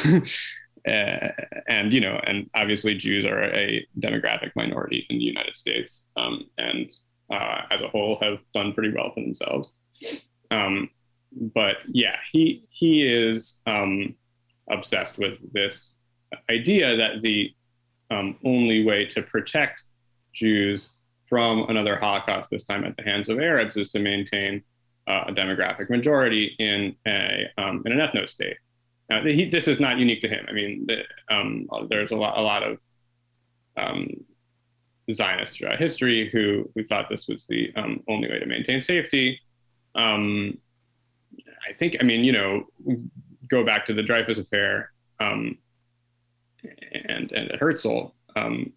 uh, 0.89 1.29
and 1.69 1.93
you 1.93 2.01
know, 2.01 2.19
and 2.27 2.49
obviously 2.55 2.95
Jews 2.95 3.27
are 3.27 3.43
a 3.43 3.87
demographic 4.01 4.53
minority 4.57 5.05
in 5.11 5.19
the 5.19 5.25
United 5.25 5.55
States, 5.55 6.07
um, 6.17 6.45
and 6.57 6.91
uh, 7.31 7.61
as 7.71 7.83
a 7.83 7.89
whole 7.89 8.19
have 8.23 8.39
done 8.55 8.73
pretty 8.73 8.95
well 8.97 9.13
for 9.13 9.21
themselves. 9.21 9.75
Um, 10.51 10.89
but 11.55 11.77
yeah, 11.87 12.17
he 12.33 12.65
he 12.71 13.03
is 13.07 13.61
um, 13.67 14.15
obsessed 14.71 15.19
with 15.19 15.35
this 15.53 15.95
idea 16.51 16.97
that 16.97 17.21
the 17.21 17.53
um, 18.11 18.39
only 18.47 18.83
way 18.83 19.05
to 19.07 19.21
protect 19.21 19.83
Jews 20.35 20.89
from 21.29 21.69
another 21.69 21.97
Holocaust, 21.97 22.51
this 22.51 22.65
time 22.65 22.85
at 22.85 22.97
the 22.97 23.03
hands 23.03 23.29
of 23.29 23.39
Arabs, 23.39 23.77
is 23.77 23.91
to 23.91 23.99
maintain 23.99 24.63
uh, 25.07 25.25
a 25.29 25.33
demographic 25.33 25.91
majority 25.91 26.55
in 26.59 26.95
a 27.07 27.47
um, 27.59 27.83
in 27.87 27.93
an 27.93 27.99
ethno 27.99 28.29
state. 28.29 28.57
Now, 29.11 29.23
he, 29.23 29.49
this 29.49 29.69
is 29.69 29.81
not 29.81 29.99
unique 29.99 30.23
to 30.23 30.29
him. 30.29 30.47
I 30.49 30.53
mean, 30.53 30.87
the, 30.87 31.35
um, 31.35 31.69
there's 31.91 32.13
a 32.13 32.17
lot, 32.17 32.39
a 32.39 32.41
lot 32.41 32.63
of 32.63 32.79
um, 33.77 34.09
Zionists 35.13 35.57
throughout 35.57 35.79
history 35.79 36.31
who 36.31 36.71
who 36.75 36.85
thought 36.85 37.09
this 37.11 37.29
was 37.29 37.47
the 37.47 37.73
um, 37.77 38.03
only 38.09 38.29
way 38.29 38.39
to 38.39 38.47
maintain 38.47 38.81
safety. 38.81 39.39
Um, 39.95 40.59
I 41.69 41.73
think, 41.75 41.97
I 42.01 42.05
mean, 42.05 42.25
you 42.25 42.33
know, 42.33 42.65
go 43.49 43.65
back 43.65 43.87
to 43.87 43.95
the 43.95 44.03
Dreyfus 44.03 44.39
affair 44.39 44.93
um, 45.21 45.59
and 47.09 47.31
and 47.33 47.51
Herzl. 47.61 48.13
Um, 48.37 48.73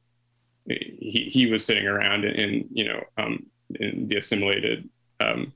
he, 0.68 1.30
he 1.32 1.46
was 1.46 1.66
sitting 1.66 1.88
around 1.88 2.26
in, 2.26 2.34
in 2.36 2.68
you 2.72 2.86
know 2.86 3.02
um, 3.18 3.46
in 3.80 4.08
the 4.08 4.18
assimilated 4.18 4.88
um, 5.20 5.54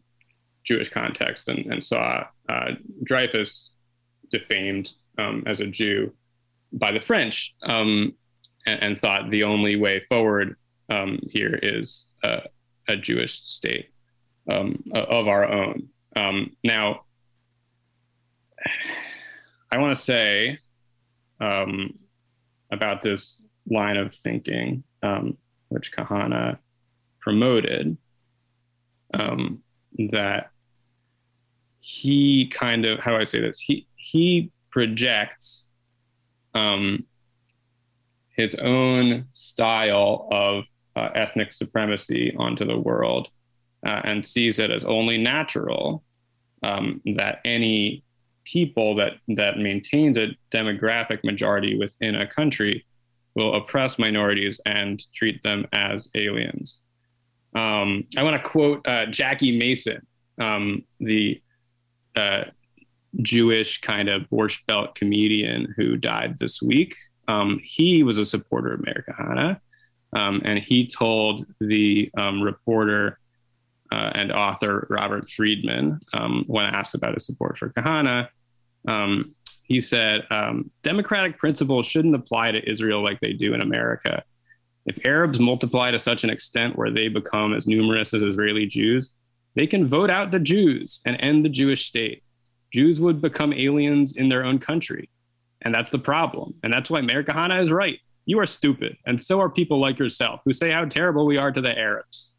Jewish 0.63 0.89
context 0.89 1.47
and, 1.47 1.71
and 1.71 1.83
saw 1.83 2.25
uh, 2.49 2.71
Dreyfus 3.03 3.71
defamed 4.29 4.93
um, 5.17 5.43
as 5.45 5.59
a 5.59 5.67
Jew 5.67 6.13
by 6.73 6.91
the 6.91 7.01
French 7.01 7.53
um, 7.63 8.13
and, 8.65 8.81
and, 8.81 8.99
thought 8.99 9.29
the 9.29 9.43
only 9.43 9.75
way 9.75 9.99
forward 10.07 10.55
um, 10.89 11.19
here 11.29 11.59
is 11.61 12.05
a, 12.23 12.41
a, 12.87 12.95
Jewish 12.95 13.41
state 13.41 13.89
um, 14.49 14.81
of 14.93 15.27
our 15.27 15.45
own. 15.45 15.89
now, 16.63 17.01
I 19.71 19.77
want 19.77 19.95
to 19.95 20.01
say 20.01 20.59
about 22.71 23.01
this 23.03 23.41
line 23.71 23.97
of 23.97 24.13
thinking 24.13 24.83
um, 25.01 25.37
which 25.69 25.91
Kahana 25.91 26.57
promoted, 27.19 27.97
um, 29.13 29.63
that 30.11 30.51
he 31.79 32.47
kind 32.53 32.85
of 32.85 32.99
how 32.99 33.11
do 33.11 33.17
I 33.17 33.23
say 33.23 33.41
this? 33.41 33.59
He 33.59 33.87
he 33.95 34.51
projects 34.69 35.65
um, 36.53 37.05
his 38.35 38.55
own 38.55 39.25
style 39.31 40.27
of 40.31 40.63
uh, 40.95 41.09
ethnic 41.15 41.53
supremacy 41.53 42.35
onto 42.37 42.65
the 42.65 42.77
world 42.77 43.29
uh, 43.85 44.01
and 44.03 44.25
sees 44.25 44.59
it 44.59 44.71
as 44.71 44.83
only 44.85 45.17
natural 45.17 46.03
um, 46.63 47.01
that 47.15 47.39
any 47.45 48.03
people 48.43 48.95
that 48.95 49.13
that 49.29 49.57
maintains 49.57 50.17
a 50.17 50.27
demographic 50.51 51.23
majority 51.23 51.77
within 51.77 52.15
a 52.15 52.27
country 52.27 52.85
will 53.35 53.55
oppress 53.55 53.97
minorities 53.97 54.59
and 54.65 55.01
treat 55.13 55.41
them 55.43 55.65
as 55.73 56.09
aliens. 56.15 56.81
Um, 57.55 58.05
I 58.17 58.23
want 58.23 58.41
to 58.41 58.49
quote 58.49 58.87
uh, 58.87 59.05
Jackie 59.07 59.57
Mason, 59.57 60.05
um, 60.39 60.83
the 60.99 61.41
uh, 62.15 62.45
Jewish 63.21 63.81
kind 63.81 64.09
of 64.09 64.23
Borscht 64.29 64.65
Belt 64.67 64.95
comedian 64.95 65.73
who 65.75 65.97
died 65.97 66.39
this 66.39 66.61
week. 66.61 66.95
Um, 67.27 67.59
he 67.63 68.03
was 68.03 68.17
a 68.17 68.25
supporter 68.25 68.73
of 68.73 68.83
Meir 68.83 69.05
Kahana, 69.07 69.59
um, 70.13 70.41
and 70.43 70.59
he 70.59 70.87
told 70.87 71.45
the 71.59 72.09
um, 72.17 72.41
reporter 72.41 73.19
uh, 73.91 74.11
and 74.15 74.31
author 74.31 74.87
Robert 74.89 75.29
Friedman, 75.29 75.99
um, 76.13 76.45
when 76.47 76.65
asked 76.65 76.95
about 76.95 77.13
his 77.13 77.25
support 77.25 77.57
for 77.57 77.69
Kahana, 77.69 78.29
He 79.63 79.79
said, 79.81 80.21
um, 80.29 80.69
democratic 80.83 81.37
principles 81.37 81.87
shouldn't 81.87 82.15
apply 82.15 82.51
to 82.51 82.69
Israel 82.69 83.03
like 83.03 83.19
they 83.19 83.33
do 83.33 83.53
in 83.53 83.61
America. 83.61 84.23
If 84.85 85.05
Arabs 85.05 85.39
multiply 85.39 85.91
to 85.91 85.99
such 85.99 86.23
an 86.23 86.29
extent 86.29 86.77
where 86.77 86.91
they 86.91 87.07
become 87.07 87.53
as 87.53 87.67
numerous 87.67 88.13
as 88.13 88.23
Israeli 88.23 88.65
Jews, 88.65 89.11
they 89.55 89.67
can 89.67 89.87
vote 89.87 90.09
out 90.09 90.31
the 90.31 90.39
Jews 90.39 91.01
and 91.05 91.17
end 91.19 91.45
the 91.45 91.49
Jewish 91.49 91.85
state. 91.85 92.23
Jews 92.73 92.99
would 92.99 93.21
become 93.21 93.53
aliens 93.53 94.15
in 94.15 94.29
their 94.29 94.43
own 94.43 94.59
country. 94.59 95.09
And 95.61 95.73
that's 95.73 95.91
the 95.91 95.99
problem. 95.99 96.55
And 96.63 96.73
that's 96.73 96.89
why 96.89 97.01
Meir 97.01 97.23
Kahane 97.23 97.61
is 97.61 97.71
right. 97.71 97.99
You 98.25 98.39
are 98.39 98.45
stupid. 98.45 98.97
And 99.05 99.21
so 99.21 99.39
are 99.39 99.49
people 99.49 99.79
like 99.79 99.99
yourself 99.99 100.41
who 100.45 100.53
say 100.53 100.71
how 100.71 100.85
terrible 100.85 101.25
we 101.25 101.37
are 101.37 101.51
to 101.51 101.61
the 101.61 101.77
Arabs. 101.77 102.33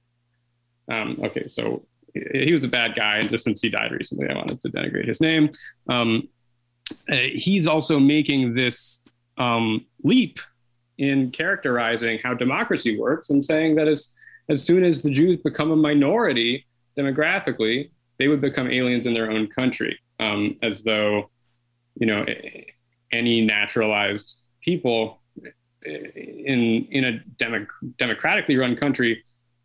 Um, 0.90 1.18
okay, 1.24 1.46
so 1.46 1.86
he 2.14 2.52
was 2.52 2.64
a 2.64 2.68
bad 2.68 2.94
guy. 2.96 3.18
And 3.18 3.28
just 3.28 3.44
since 3.44 3.60
he 3.60 3.68
died 3.68 3.92
recently, 3.92 4.28
I 4.28 4.34
wanted 4.34 4.60
to 4.62 4.68
denigrate 4.70 5.06
his 5.06 5.20
name. 5.20 5.50
Um, 5.88 6.28
uh, 7.10 7.16
he's 7.34 7.66
also 7.66 7.98
making 7.98 8.54
this 8.54 9.00
um, 9.38 9.86
leap 10.02 10.38
in 10.98 11.30
characterizing 11.30 12.18
how 12.22 12.34
democracy 12.34 12.98
works 12.98 13.30
and 13.30 13.44
saying 13.44 13.74
that 13.76 13.88
as, 13.88 14.12
as 14.48 14.62
soon 14.62 14.84
as 14.84 15.02
the 15.02 15.10
Jews 15.10 15.40
become 15.42 15.70
a 15.70 15.76
minority 15.76 16.66
demographically, 16.98 17.90
they 18.18 18.28
would 18.28 18.40
become 18.40 18.70
aliens 18.70 19.06
in 19.06 19.14
their 19.14 19.30
own 19.30 19.48
country, 19.48 19.98
um, 20.20 20.56
as 20.62 20.82
though, 20.82 21.30
you 21.98 22.06
know, 22.06 22.24
any 23.10 23.40
naturalized 23.40 24.38
people 24.62 25.20
in 25.84 26.86
in 26.90 27.04
a 27.04 27.18
demo, 27.38 27.66
democratically 27.98 28.56
run 28.56 28.76
country 28.76 29.22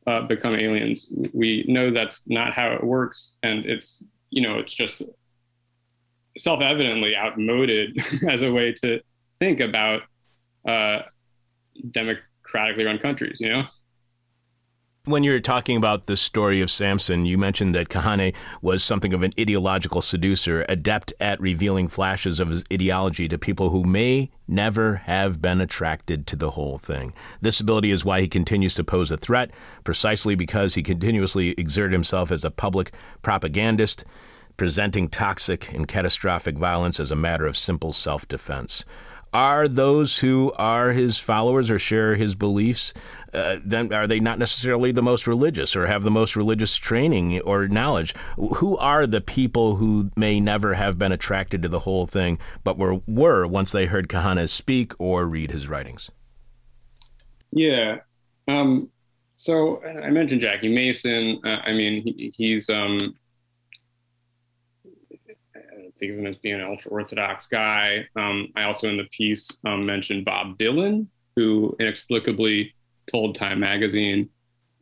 uh, 0.07 0.22
become 0.22 0.55
aliens. 0.55 1.07
We 1.34 1.65
know 1.68 1.91
that's 1.91 2.24
not 2.26 2.53
how 2.53 2.72
it 2.72 2.84
works, 2.84 3.36
and 3.43 3.65
it's 3.65 4.03
you 4.30 4.41
know 4.41 4.57
it's 4.59 4.74
just 4.74 5.01
self-evidently 6.38 7.15
outmoded 7.15 7.97
as 8.29 8.41
a 8.41 8.51
way 8.51 8.73
to 8.73 8.99
think 9.39 9.59
about 9.59 10.01
uh, 10.67 10.99
democratically 11.91 12.85
run 12.85 12.99
countries. 12.99 13.39
You 13.39 13.49
know. 13.49 13.63
When 15.07 15.23
you're 15.23 15.39
talking 15.39 15.77
about 15.77 16.07
the 16.07 16.17
story 16.17 16.59
of 16.59 16.69
Samson, 16.69 17.25
you 17.25 17.38
mentioned 17.38 17.73
that 17.75 17.88
Kahane 17.88 18.35
was 18.61 18.83
something 18.83 19.13
of 19.13 19.23
an 19.23 19.31
ideological 19.39 20.01
seducer, 20.01 20.65
adept 20.67 21.13
at 21.21 21.39
revealing 21.39 21.88
flashes 21.88 22.41
of 22.41 22.49
his 22.49 22.61
ideology 22.73 23.29
to 23.29 23.38
people 23.38 23.69
who 23.69 23.85
may 23.85 24.31
never 24.49 24.97
have 25.05 25.41
been 25.41 25.61
attracted 25.61 26.27
to 26.27 26.35
the 26.35 26.51
whole 26.51 26.77
thing. 26.77 27.13
This 27.39 27.61
ability 27.61 27.91
is 27.91 28.03
why 28.03 28.19
he 28.19 28.27
continues 28.27 28.75
to 28.75 28.83
pose 28.83 29.09
a 29.09 29.15
threat, 29.15 29.51
precisely 29.85 30.35
because 30.35 30.75
he 30.75 30.83
continuously 30.83 31.51
exerted 31.57 31.93
himself 31.93 32.29
as 32.29 32.43
a 32.43 32.51
public 32.51 32.91
propagandist, 33.21 34.03
presenting 34.58 35.08
toxic 35.08 35.72
and 35.74 35.88
catastrophic 35.88 36.58
violence 36.58 36.99
as 36.99 37.12
a 37.12 37.16
matter 37.16 37.45
of 37.45 37.55
simple 37.55 37.93
self 37.93 38.28
defense 38.28 38.84
are 39.34 39.68
those 39.68 40.20
who 40.20 40.51
are 40.58 40.91
his 40.91 41.20
followers 41.20 41.70
or 41.70 41.78
share 41.78 42.16
his 42.16 42.34
beliefs 42.34 42.93
uh, 43.34 43.58
then 43.64 43.93
are 43.93 44.08
they 44.08 44.20
not 44.20 44.39
necessarily 44.39 44.91
the 44.91 45.01
most 45.01 45.28
religious 45.28 45.76
or 45.76 45.86
have 45.86 46.03
the 46.03 46.12
most 46.12 46.36
religious 46.36 46.76
training 46.76 47.39
or 47.41 47.68
knowledge? 47.68 48.16
Who 48.38 48.78
are 48.78 49.05
the 49.05 49.22
people 49.22 49.76
who 49.76 50.10
may 50.16 50.39
never 50.39 50.74
have 50.74 50.97
been 50.97 51.12
attracted 51.12 51.62
to 51.62 51.70
the 51.70 51.82
whole 51.82 52.08
thing 52.08 52.39
but 52.64 52.78
were 52.78 53.01
were 53.05 53.45
once 53.45 53.72
they 53.72 53.86
heard 53.86 54.08
kahane 54.08 54.47
speak 54.47 54.93
or 54.97 55.26
read 55.26 55.51
his 55.51 55.68
writings? 55.68 56.10
Yeah 57.51 57.97
um, 58.47 58.89
so 59.36 59.84
i 59.84 60.10
mentioned 60.10 60.41
jackie 60.41 60.74
mason. 60.74 61.39
Uh, 61.45 61.60
i 61.66 61.72
mean 61.72 62.01
he, 62.01 62.34
he's 62.36 62.70
um, 62.70 62.97
think 65.97 66.13
of 66.13 66.19
him 66.19 66.27
as 66.27 66.37
being 66.37 66.55
an 66.55 66.65
ultra 66.65 66.91
orthodox 66.91 67.47
guy. 67.47 68.05
Um, 68.15 68.49
I 68.55 68.63
also 68.63 68.89
in 68.89 68.97
the 68.97 69.07
piece 69.11 69.49
um, 69.65 69.85
mentioned 69.85 70.25
Bob 70.25 70.57
Dylan, 70.57 71.07
who 71.35 71.75
inexplicably 71.79 72.73
told 73.07 73.35
Time 73.35 73.59
Magazine 73.59 74.29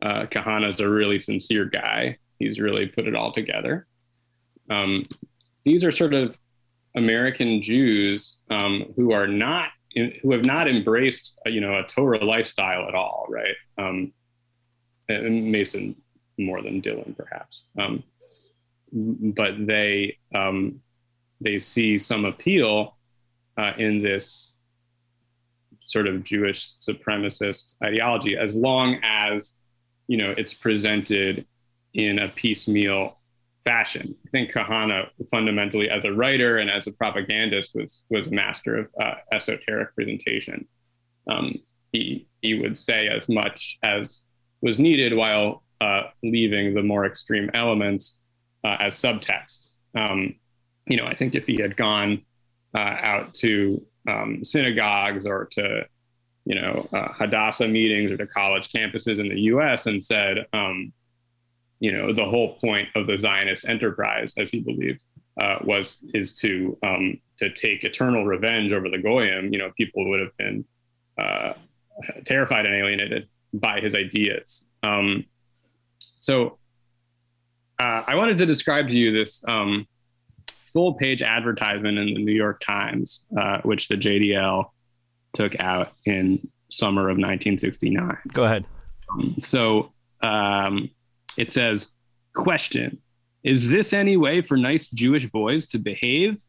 uh, 0.02 0.26
Kahane's 0.26 0.80
a 0.80 0.88
really 0.88 1.18
sincere 1.18 1.64
guy. 1.64 2.18
He's 2.38 2.60
really 2.60 2.86
put 2.86 3.06
it 3.06 3.14
all 3.14 3.32
together. 3.32 3.86
Um, 4.70 5.06
these 5.64 5.84
are 5.84 5.92
sort 5.92 6.14
of 6.14 6.36
American 6.94 7.62
Jews 7.62 8.36
um, 8.50 8.92
who 8.96 9.12
are 9.12 9.26
not 9.26 9.68
in, 9.92 10.12
who 10.22 10.32
have 10.32 10.44
not 10.44 10.68
embraced 10.68 11.38
you 11.46 11.60
know 11.60 11.78
a 11.78 11.84
Torah 11.84 12.24
lifestyle 12.24 12.88
at 12.88 12.94
all, 12.94 13.26
right? 13.28 13.54
Um, 13.78 14.12
and 15.08 15.50
Mason 15.50 15.96
more 16.38 16.62
than 16.62 16.82
Dylan, 16.82 17.16
perhaps. 17.16 17.62
Um, 17.78 18.02
but 18.92 19.66
they 19.66 20.18
um, 20.34 20.80
they 21.40 21.58
see 21.58 21.98
some 21.98 22.24
appeal 22.24 22.96
uh, 23.56 23.72
in 23.78 24.02
this 24.02 24.52
sort 25.86 26.08
of 26.08 26.24
Jewish 26.24 26.74
supremacist 26.78 27.74
ideology, 27.82 28.36
as 28.36 28.56
long 28.56 28.98
as 29.02 29.54
you 30.08 30.18
know 30.18 30.34
it's 30.36 30.54
presented 30.54 31.46
in 31.94 32.18
a 32.18 32.28
piecemeal 32.28 33.18
fashion. 33.64 34.14
I 34.26 34.30
think 34.30 34.52
Kahana, 34.52 35.08
fundamentally 35.30 35.90
as 35.90 36.04
a 36.04 36.12
writer 36.12 36.58
and 36.58 36.70
as 36.70 36.86
a 36.86 36.92
propagandist, 36.92 37.74
was 37.74 38.04
was 38.10 38.28
a 38.28 38.30
master 38.30 38.76
of 38.78 38.88
uh, 39.00 39.14
esoteric 39.32 39.94
presentation. 39.94 40.66
Um, 41.28 41.56
he 41.92 42.28
he 42.42 42.54
would 42.54 42.78
say 42.78 43.08
as 43.08 43.28
much 43.28 43.78
as 43.82 44.20
was 44.60 44.78
needed 44.78 45.14
while 45.14 45.62
uh, 45.80 46.02
leaving 46.22 46.74
the 46.74 46.82
more 46.82 47.06
extreme 47.06 47.50
elements 47.54 48.20
uh, 48.64 48.76
as 48.80 48.94
subtext. 48.94 49.70
Um, 49.94 50.36
you 50.86 50.96
know, 50.96 51.06
I 51.06 51.14
think 51.14 51.34
if 51.34 51.46
he 51.46 51.60
had 51.60 51.76
gone 51.76 52.22
uh, 52.74 52.96
out 53.00 53.34
to 53.34 53.84
um, 54.08 54.44
synagogues 54.44 55.26
or 55.26 55.46
to, 55.52 55.86
you 56.44 56.54
know, 56.60 56.88
uh, 56.92 57.12
Hadassah 57.12 57.68
meetings 57.68 58.12
or 58.12 58.16
to 58.16 58.26
college 58.26 58.70
campuses 58.70 59.18
in 59.18 59.28
the 59.28 59.40
U.S. 59.42 59.86
and 59.86 60.02
said, 60.02 60.46
um, 60.52 60.92
you 61.80 61.92
know, 61.92 62.12
the 62.12 62.24
whole 62.24 62.54
point 62.54 62.88
of 62.94 63.06
the 63.06 63.18
Zionist 63.18 63.68
enterprise, 63.68 64.34
as 64.38 64.50
he 64.50 64.60
believed, 64.60 65.04
uh, 65.40 65.58
was 65.62 65.98
is 66.14 66.34
to 66.36 66.78
um, 66.82 67.20
to 67.38 67.52
take 67.52 67.84
eternal 67.84 68.24
revenge 68.24 68.72
over 68.72 68.88
the 68.88 68.98
goyim. 68.98 69.52
You 69.52 69.58
know, 69.58 69.70
people 69.76 70.08
would 70.08 70.20
have 70.20 70.36
been 70.38 70.64
uh, 71.18 71.52
terrified 72.24 72.64
and 72.64 72.74
alienated 72.74 73.28
by 73.52 73.80
his 73.80 73.94
ideas. 73.94 74.64
Um, 74.82 75.24
so, 76.18 76.58
uh, 77.78 78.04
I 78.06 78.14
wanted 78.14 78.38
to 78.38 78.46
describe 78.46 78.88
to 78.88 78.96
you 78.96 79.12
this 79.12 79.44
um, 79.46 79.86
full 80.76 80.92
page 80.92 81.22
advertisement 81.22 81.96
in 81.96 82.12
the 82.12 82.22
New 82.22 82.34
York 82.34 82.60
Times, 82.60 83.24
uh, 83.34 83.62
which 83.62 83.88
the 83.88 83.94
JDL 83.94 84.66
took 85.32 85.58
out 85.58 85.92
in 86.04 86.50
summer 86.70 87.08
of 87.08 87.16
1969. 87.16 88.18
Go 88.34 88.44
ahead. 88.44 88.66
Um, 89.10 89.36
so 89.40 89.94
um, 90.20 90.90
it 91.38 91.50
says, 91.50 91.92
question, 92.34 93.00
is 93.42 93.70
this 93.70 93.94
any 93.94 94.18
way 94.18 94.42
for 94.42 94.58
nice 94.58 94.90
Jewish 94.90 95.24
boys 95.24 95.66
to 95.68 95.78
behave? 95.78 96.42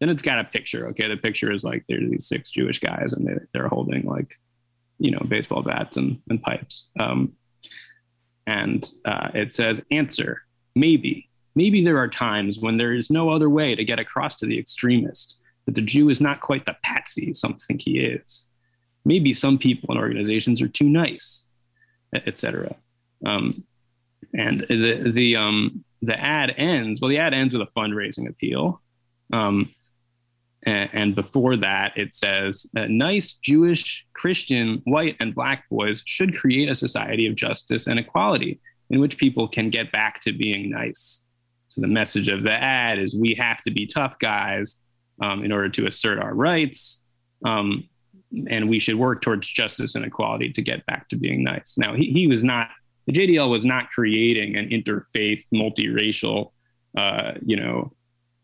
Then 0.00 0.08
it's 0.08 0.22
got 0.22 0.38
a 0.38 0.44
picture. 0.44 0.88
Okay. 0.88 1.08
The 1.08 1.18
picture 1.18 1.52
is 1.52 1.62
like, 1.62 1.84
there's 1.86 2.10
these 2.10 2.26
six 2.26 2.50
Jewish 2.50 2.80
guys 2.80 3.12
and 3.12 3.26
they, 3.26 3.34
they're 3.52 3.68
holding 3.68 4.06
like, 4.06 4.34
you 4.98 5.10
know, 5.10 5.22
baseball 5.28 5.60
bats 5.60 5.98
and, 5.98 6.22
and 6.30 6.40
pipes. 6.40 6.88
Um, 6.98 7.34
and 8.46 8.90
uh, 9.04 9.28
it 9.34 9.52
says, 9.52 9.82
answer, 9.90 10.40
maybe. 10.74 11.28
Maybe 11.54 11.84
there 11.84 11.98
are 11.98 12.08
times 12.08 12.58
when 12.58 12.76
there 12.76 12.94
is 12.94 13.10
no 13.10 13.30
other 13.30 13.50
way 13.50 13.74
to 13.74 13.84
get 13.84 13.98
across 13.98 14.36
to 14.36 14.46
the 14.46 14.58
extremist 14.58 15.38
that 15.66 15.74
the 15.74 15.82
Jew 15.82 16.08
is 16.08 16.20
not 16.20 16.40
quite 16.40 16.66
the 16.66 16.76
patsy 16.82 17.32
some 17.34 17.54
think 17.54 17.82
he 17.82 18.00
is. 18.00 18.46
Maybe 19.04 19.32
some 19.32 19.58
people 19.58 19.90
and 19.90 19.98
organizations 19.98 20.62
are 20.62 20.68
too 20.68 20.88
nice, 20.88 21.46
etc. 22.14 22.76
Um, 23.26 23.64
and 24.34 24.64
the 24.68 25.10
the 25.12 25.36
um, 25.36 25.84
the 26.00 26.18
ad 26.18 26.54
ends. 26.56 27.00
Well, 27.00 27.08
the 27.08 27.18
ad 27.18 27.34
ends 27.34 27.56
with 27.56 27.66
a 27.66 27.72
fundraising 27.78 28.28
appeal, 28.28 28.80
um, 29.32 29.74
and, 30.62 30.90
and, 30.92 31.14
before 31.14 31.56
that, 31.56 31.92
it 31.96 32.14
says, 32.14 32.66
"Nice 32.74 33.34
Jewish, 33.34 34.06
Christian, 34.12 34.82
white, 34.84 35.16
and 35.18 35.34
black 35.34 35.68
boys 35.68 36.02
should 36.06 36.36
create 36.36 36.68
a 36.68 36.76
society 36.76 37.26
of 37.26 37.34
justice 37.34 37.88
and 37.88 37.98
equality 37.98 38.60
in 38.90 39.00
which 39.00 39.18
people 39.18 39.48
can 39.48 39.70
get 39.70 39.90
back 39.90 40.20
to 40.22 40.32
being 40.32 40.70
nice." 40.70 41.24
So 41.72 41.80
the 41.80 41.88
message 41.88 42.28
of 42.28 42.42
the 42.42 42.52
ad 42.52 42.98
is 42.98 43.16
we 43.16 43.34
have 43.34 43.62
to 43.62 43.70
be 43.70 43.86
tough 43.86 44.18
guys 44.18 44.76
um, 45.22 45.42
in 45.42 45.52
order 45.52 45.70
to 45.70 45.86
assert 45.86 46.18
our 46.18 46.34
rights. 46.34 47.02
Um, 47.46 47.88
and 48.48 48.68
we 48.68 48.78
should 48.78 48.96
work 48.96 49.22
towards 49.22 49.46
justice 49.48 49.94
and 49.94 50.04
equality 50.04 50.52
to 50.52 50.60
get 50.60 50.84
back 50.84 51.08
to 51.08 51.16
being 51.16 51.42
nice. 51.42 51.76
Now, 51.78 51.94
he, 51.94 52.12
he 52.12 52.26
was 52.26 52.42
not, 52.42 52.68
the 53.06 53.12
JDL 53.12 53.50
was 53.50 53.64
not 53.64 53.90
creating 53.90 54.56
an 54.56 54.68
interfaith, 54.68 55.44
multiracial, 55.52 56.52
uh, 56.96 57.32
you 57.44 57.56
know, 57.56 57.92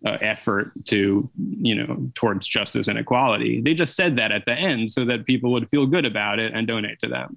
uh, 0.07 0.17
effort 0.23 0.73
to, 0.87 1.29
you 1.37 1.75
know, 1.75 2.11
towards 2.15 2.47
justice 2.47 2.89
and 2.89 2.99
equality. 2.99 3.61
They 3.61 3.75
just 3.75 3.95
said 3.95 4.17
that 4.17 4.33
at 4.33 4.47
the 4.47 4.53
end 4.53 4.91
so 4.91 5.05
that 5.05 5.27
people 5.27 5.53
would 5.53 5.69
feel 5.69 5.85
good 5.85 6.07
about 6.07 6.39
it 6.39 6.55
and 6.55 6.67
donate 6.67 6.99
to 7.01 7.09
them. 7.09 7.37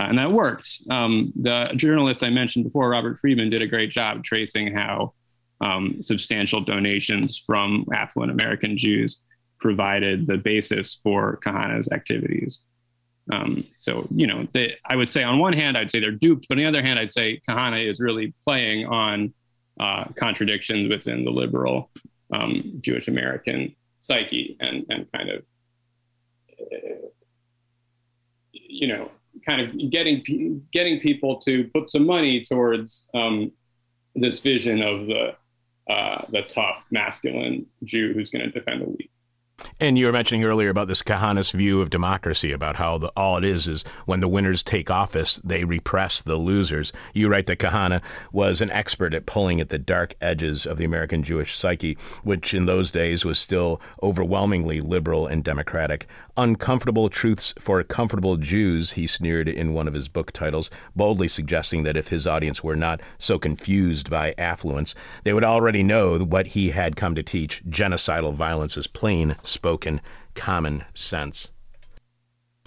Uh, 0.00 0.04
and 0.04 0.18
that 0.18 0.32
worked. 0.32 0.82
Um, 0.90 1.32
the 1.36 1.70
journalist 1.76 2.24
I 2.24 2.30
mentioned 2.30 2.64
before, 2.64 2.88
Robert 2.90 3.18
Friedman, 3.18 3.50
did 3.50 3.62
a 3.62 3.66
great 3.66 3.90
job 3.90 4.24
tracing 4.24 4.74
how 4.74 5.12
um, 5.60 6.02
substantial 6.02 6.60
donations 6.60 7.38
from 7.38 7.84
affluent 7.92 8.32
American 8.32 8.76
Jews 8.76 9.22
provided 9.60 10.26
the 10.26 10.38
basis 10.38 11.00
for 11.02 11.38
Kahana's 11.44 11.90
activities. 11.92 12.62
Um, 13.32 13.64
so, 13.76 14.08
you 14.10 14.26
know, 14.26 14.48
they, 14.52 14.74
I 14.86 14.96
would 14.96 15.08
say 15.08 15.22
on 15.22 15.38
one 15.38 15.52
hand, 15.52 15.76
I'd 15.76 15.90
say 15.90 16.00
they're 16.00 16.10
duped, 16.10 16.46
but 16.48 16.56
on 16.56 16.64
the 16.64 16.68
other 16.68 16.82
hand, 16.82 16.98
I'd 16.98 17.10
say 17.10 17.40
Kahana 17.48 17.88
is 17.88 18.00
really 18.00 18.34
playing 18.42 18.86
on 18.86 19.32
uh, 19.78 20.04
contradictions 20.16 20.88
within 20.88 21.24
the 21.24 21.30
liberal 21.30 21.90
um, 22.32 22.78
Jewish 22.80 23.08
American 23.08 23.74
psyche 24.00 24.56
and, 24.60 24.84
and 24.88 25.06
kind 25.12 25.30
of, 25.30 25.42
uh, 26.60 27.08
you 28.52 28.88
know, 28.88 29.10
kind 29.46 29.60
of 29.60 29.90
getting 29.90 30.62
getting 30.72 31.00
people 31.00 31.36
to 31.40 31.64
put 31.72 31.90
some 31.90 32.04
money 32.04 32.40
towards 32.40 33.08
um, 33.14 33.52
this 34.14 34.40
vision 34.40 34.82
of 34.82 35.06
the 35.06 35.34
uh, 35.90 36.24
the 36.30 36.42
tough 36.42 36.84
masculine 36.90 37.66
Jew 37.84 38.12
who's 38.12 38.30
going 38.30 38.44
to 38.44 38.50
defend 38.50 38.82
the 38.82 38.88
weak. 38.88 39.10
And 39.80 39.98
you 39.98 40.06
were 40.06 40.12
mentioning 40.12 40.44
earlier 40.44 40.68
about 40.68 40.88
this 40.88 41.02
Kahanist 41.02 41.52
view 41.52 41.80
of 41.80 41.90
democracy, 41.90 42.52
about 42.52 42.76
how 42.76 42.98
the, 42.98 43.08
all 43.16 43.36
it 43.36 43.44
is 43.44 43.68
is 43.68 43.82
when 44.06 44.20
the 44.20 44.28
winners 44.28 44.62
take 44.62 44.90
office, 44.90 45.40
they 45.44 45.64
repress 45.64 46.20
the 46.20 46.36
losers. 46.36 46.92
You 47.14 47.28
write 47.28 47.46
that 47.46 47.58
Kahana 47.58 48.02
was 48.32 48.60
an 48.60 48.70
expert 48.70 49.14
at 49.14 49.26
pulling 49.26 49.60
at 49.60 49.68
the 49.68 49.78
dark 49.78 50.14
edges 50.20 50.66
of 50.66 50.78
the 50.78 50.84
American 50.84 51.22
Jewish 51.22 51.56
psyche, 51.56 51.96
which 52.22 52.54
in 52.54 52.66
those 52.66 52.90
days 52.90 53.24
was 53.24 53.38
still 53.38 53.80
overwhelmingly 54.02 54.80
liberal 54.80 55.26
and 55.26 55.44
democratic. 55.44 56.06
Uncomfortable 56.40 57.10
Truths 57.10 57.52
for 57.58 57.82
Comfortable 57.82 58.38
Jews, 58.38 58.92
he 58.92 59.06
sneered 59.06 59.46
in 59.46 59.74
one 59.74 59.86
of 59.86 59.92
his 59.92 60.08
book 60.08 60.32
titles, 60.32 60.70
boldly 60.96 61.28
suggesting 61.28 61.82
that 61.82 61.98
if 61.98 62.08
his 62.08 62.26
audience 62.26 62.64
were 62.64 62.76
not 62.76 63.02
so 63.18 63.38
confused 63.38 64.08
by 64.08 64.34
affluence, 64.38 64.94
they 65.22 65.34
would 65.34 65.44
already 65.44 65.82
know 65.82 66.18
what 66.20 66.46
he 66.46 66.70
had 66.70 66.96
come 66.96 67.14
to 67.14 67.22
teach 67.22 67.62
genocidal 67.68 68.32
violence 68.32 68.78
is 68.78 68.86
plain 68.86 69.36
spoken 69.42 70.00
common 70.34 70.86
sense. 70.94 71.50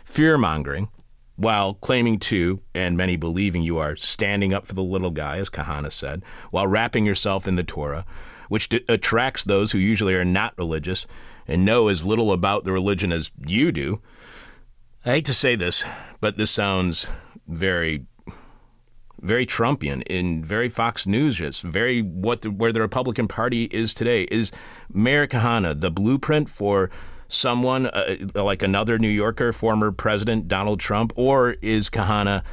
Fear 0.05 0.37
mongering, 0.37 0.89
while 1.35 1.73
claiming 1.73 2.19
to, 2.19 2.59
and 2.75 2.95
many 2.95 3.15
believing 3.15 3.63
you 3.63 3.79
are 3.79 3.95
standing 3.95 4.53
up 4.53 4.67
for 4.67 4.75
the 4.75 4.83
little 4.83 5.09
guy, 5.09 5.39
as 5.39 5.49
Kahana 5.49 5.91
said, 5.91 6.21
while 6.51 6.67
wrapping 6.67 7.07
yourself 7.07 7.47
in 7.47 7.55
the 7.55 7.63
Torah, 7.63 8.05
which 8.49 8.69
d- 8.69 8.85
attracts 8.87 9.43
those 9.43 9.71
who 9.71 9.79
usually 9.79 10.13
are 10.13 10.23
not 10.23 10.53
religious 10.59 11.07
and 11.47 11.65
know 11.65 11.87
as 11.87 12.05
little 12.05 12.31
about 12.31 12.63
the 12.63 12.71
religion 12.71 13.11
as 13.11 13.31
you 13.45 13.71
do. 13.71 14.01
I 15.05 15.15
hate 15.15 15.25
to 15.25 15.33
say 15.33 15.55
this, 15.55 15.83
but 16.21 16.37
this 16.37 16.51
sounds 16.51 17.07
very, 17.47 18.05
very 19.21 19.45
Trumpian 19.45 20.03
and 20.09 20.45
very 20.45 20.69
Fox 20.69 21.05
News. 21.05 21.41
It's 21.41 21.59
very 21.59 22.01
what 22.01 22.41
the, 22.41 22.51
where 22.51 22.71
the 22.71 22.81
Republican 22.81 23.27
Party 23.27 23.65
is 23.65 23.93
today. 23.93 24.23
Is 24.31 24.51
Meir 24.91 25.27
Kahana 25.27 25.79
the 25.79 25.91
blueprint 25.91 26.49
for 26.49 26.89
someone 27.27 27.87
uh, 27.87 28.15
like 28.35 28.63
another 28.63 28.97
New 28.97 29.09
Yorker, 29.09 29.51
former 29.51 29.91
President 29.91 30.47
Donald 30.47 30.79
Trump, 30.79 31.11
or 31.15 31.51
is 31.61 31.89
Kahana? 31.89 32.43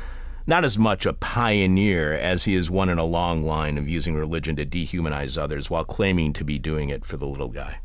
not 0.46 0.64
as 0.64 0.78
much 0.78 1.06
a 1.06 1.12
pioneer 1.12 2.12
as 2.12 2.44
he 2.44 2.56
is 2.56 2.70
one 2.70 2.88
in 2.88 2.98
a 2.98 3.04
long 3.04 3.42
line 3.42 3.78
of 3.78 3.88
using 3.88 4.16
religion 4.16 4.56
to 4.56 4.66
dehumanize 4.66 5.38
others 5.38 5.70
while 5.70 5.84
claiming 5.84 6.32
to 6.32 6.44
be 6.44 6.58
doing 6.58 6.88
it 6.88 7.04
for 7.04 7.16
the 7.16 7.26
little 7.26 7.48
guy. 7.48 7.78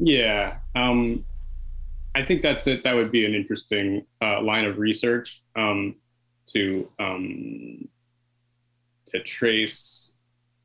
Yeah, 0.00 0.56
um, 0.74 1.24
I 2.14 2.24
think 2.24 2.42
that's 2.42 2.66
it. 2.66 2.82
That 2.82 2.94
would 2.94 3.12
be 3.12 3.26
an 3.26 3.34
interesting 3.34 4.06
uh, 4.22 4.40
line 4.42 4.64
of 4.64 4.78
research 4.78 5.42
um, 5.56 5.96
to 6.54 6.90
um, 6.98 7.86
to 9.06 9.22
trace 9.22 10.12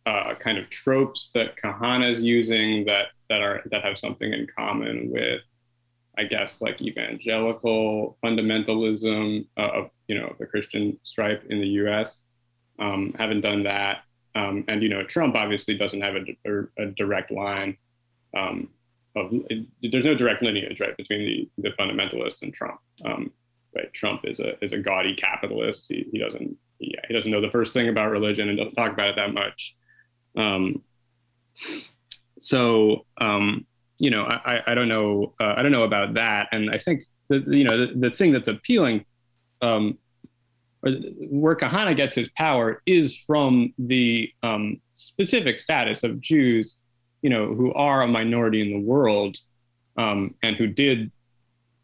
uh, 0.05 0.35
kind 0.35 0.57
of 0.57 0.69
tropes 0.69 1.31
that 1.33 1.57
Kahana 1.61 2.09
is 2.09 2.23
using 2.23 2.85
that 2.85 3.07
that 3.29 3.41
are 3.41 3.61
that 3.71 3.83
have 3.83 3.99
something 3.99 4.31
in 4.31 4.47
common 4.57 5.11
with, 5.11 5.41
I 6.17 6.23
guess, 6.23 6.61
like 6.61 6.81
evangelical 6.81 8.17
fundamentalism 8.23 9.47
uh, 9.57 9.69
of 9.73 9.89
you 10.07 10.17
know 10.17 10.33
the 10.39 10.45
Christian 10.45 10.97
stripe 11.03 11.43
in 11.49 11.59
the 11.59 11.67
U.S. 11.83 12.21
Um, 12.79 13.13
haven't 13.17 13.41
done 13.41 13.63
that, 13.63 14.03
um, 14.33 14.63
and 14.69 14.81
you 14.81 14.87
know 14.87 15.03
Trump 15.03 15.35
obviously 15.35 15.77
doesn't 15.77 16.01
have 16.01 16.15
a, 16.15 16.25
a, 16.49 16.83
a 16.83 16.85
direct 16.91 17.31
line 17.31 17.77
um, 18.35 18.69
of 19.15 19.31
there's 19.81 20.05
no 20.05 20.15
direct 20.15 20.43
lineage 20.43 20.79
right 20.79 20.95
between 20.97 21.49
the, 21.57 21.69
the 21.69 21.75
fundamentalists 21.77 22.41
and 22.41 22.53
Trump. 22.53 22.79
Um, 23.05 23.31
right, 23.75 23.91
Trump 23.93 24.21
is 24.25 24.39
a 24.39 24.63
is 24.63 24.73
a 24.73 24.79
gaudy 24.79 25.15
capitalist. 25.15 25.85
He, 25.87 26.05
he 26.11 26.19
doesn't 26.19 26.57
yeah, 26.79 26.99
he 27.07 27.13
doesn't 27.13 27.31
know 27.31 27.41
the 27.41 27.49
first 27.49 27.73
thing 27.73 27.89
about 27.89 28.11
religion 28.11 28.49
and 28.49 28.57
doesn't 28.57 28.75
talk 28.75 28.91
about 28.91 29.09
it 29.09 29.15
that 29.15 29.33
much. 29.33 29.75
Um, 30.37 30.81
so 32.37 33.05
um, 33.19 33.65
you 33.97 34.09
know, 34.09 34.23
I, 34.23 34.61
I 34.67 34.73
don't 34.75 34.89
know 34.89 35.33
uh, 35.39 35.53
I 35.57 35.61
don't 35.61 35.71
know 35.71 35.83
about 35.83 36.15
that, 36.15 36.49
and 36.51 36.69
I 36.69 36.77
think 36.77 37.03
you 37.29 37.63
know 37.63 37.87
the, 37.87 37.93
the 37.95 38.11
thing 38.11 38.33
that's 38.33 38.49
appealing. 38.49 39.05
Um, 39.61 39.97
where 41.31 41.55
Kahana 41.55 41.95
gets 41.95 42.13
his 42.13 42.29
power 42.37 42.83
is 42.85 43.17
from 43.17 43.73
the 43.79 44.29
um, 44.43 44.79
specific 44.91 45.57
status 45.57 46.03
of 46.03 46.21
Jews 46.21 46.77
you 47.25 47.31
know, 47.31 47.55
who 47.55 47.73
are 47.73 48.03
a 48.03 48.07
minority 48.07 48.61
in 48.61 48.69
the 48.69 48.87
world 48.87 49.35
um, 49.97 50.35
and 50.43 50.55
who 50.57 50.67
did 50.67 51.11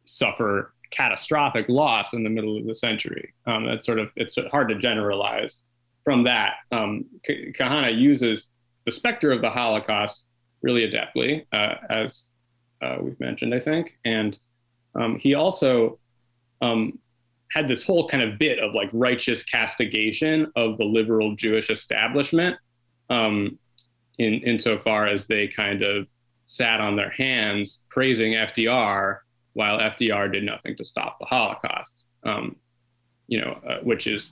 suffer 0.06 0.76
catastrophic 0.92 1.68
loss 1.68 2.14
in 2.14 2.24
the 2.24 2.30
middle 2.30 2.60
of 2.60 2.68
the 2.68 2.76
century. 2.76 3.34
Um, 3.48 3.66
that's 3.66 3.88
sort 3.88 3.98
of 3.98 4.12
it's 4.16 4.38
hard 4.52 4.70
to 4.70 4.76
generalize 4.76 5.64
from 6.04 6.24
that. 6.26 6.58
Um, 6.72 7.06
Kahana 7.28 7.92
uses 7.98 8.52
the 8.86 8.92
specter 8.92 9.32
of 9.32 9.42
the 9.42 9.50
Holocaust 9.50 10.26
really 10.62 10.88
adeptly, 10.88 11.48
uh, 11.52 11.74
as 11.90 12.28
uh, 12.84 12.98
we've 13.02 13.20
mentioned, 13.20 13.56
I 13.56 13.62
think, 13.62 13.98
and 14.06 14.38
um, 14.94 15.18
he 15.18 15.34
also 15.34 15.98
um, 16.62 17.00
had 17.50 17.68
this 17.68 17.84
whole 17.84 18.08
kind 18.08 18.22
of 18.22 18.38
bit 18.38 18.60
of 18.60 18.76
like 18.76 18.92
righteous 18.94 19.42
castigation 19.42 20.52
of 20.56 20.78
the 20.78 20.86
liberal 20.86 21.36
Jewish 21.36 21.72
establishment. 21.72 22.58
Um, 23.10 23.58
in 24.22 24.36
insofar 24.44 25.08
as 25.08 25.26
they 25.26 25.48
kind 25.48 25.82
of 25.82 26.08
sat 26.46 26.80
on 26.80 26.96
their 26.96 27.10
hands 27.10 27.82
praising 27.90 28.34
FDR 28.34 29.18
while 29.54 29.80
FDR 29.80 30.32
did 30.32 30.44
nothing 30.44 30.76
to 30.78 30.86
stop 30.86 31.18
the 31.20 31.26
Holocaust. 31.26 32.06
Um, 32.24 32.56
you 33.28 33.42
know, 33.42 33.60
uh, 33.68 33.78
which 33.84 34.08
is, 34.08 34.32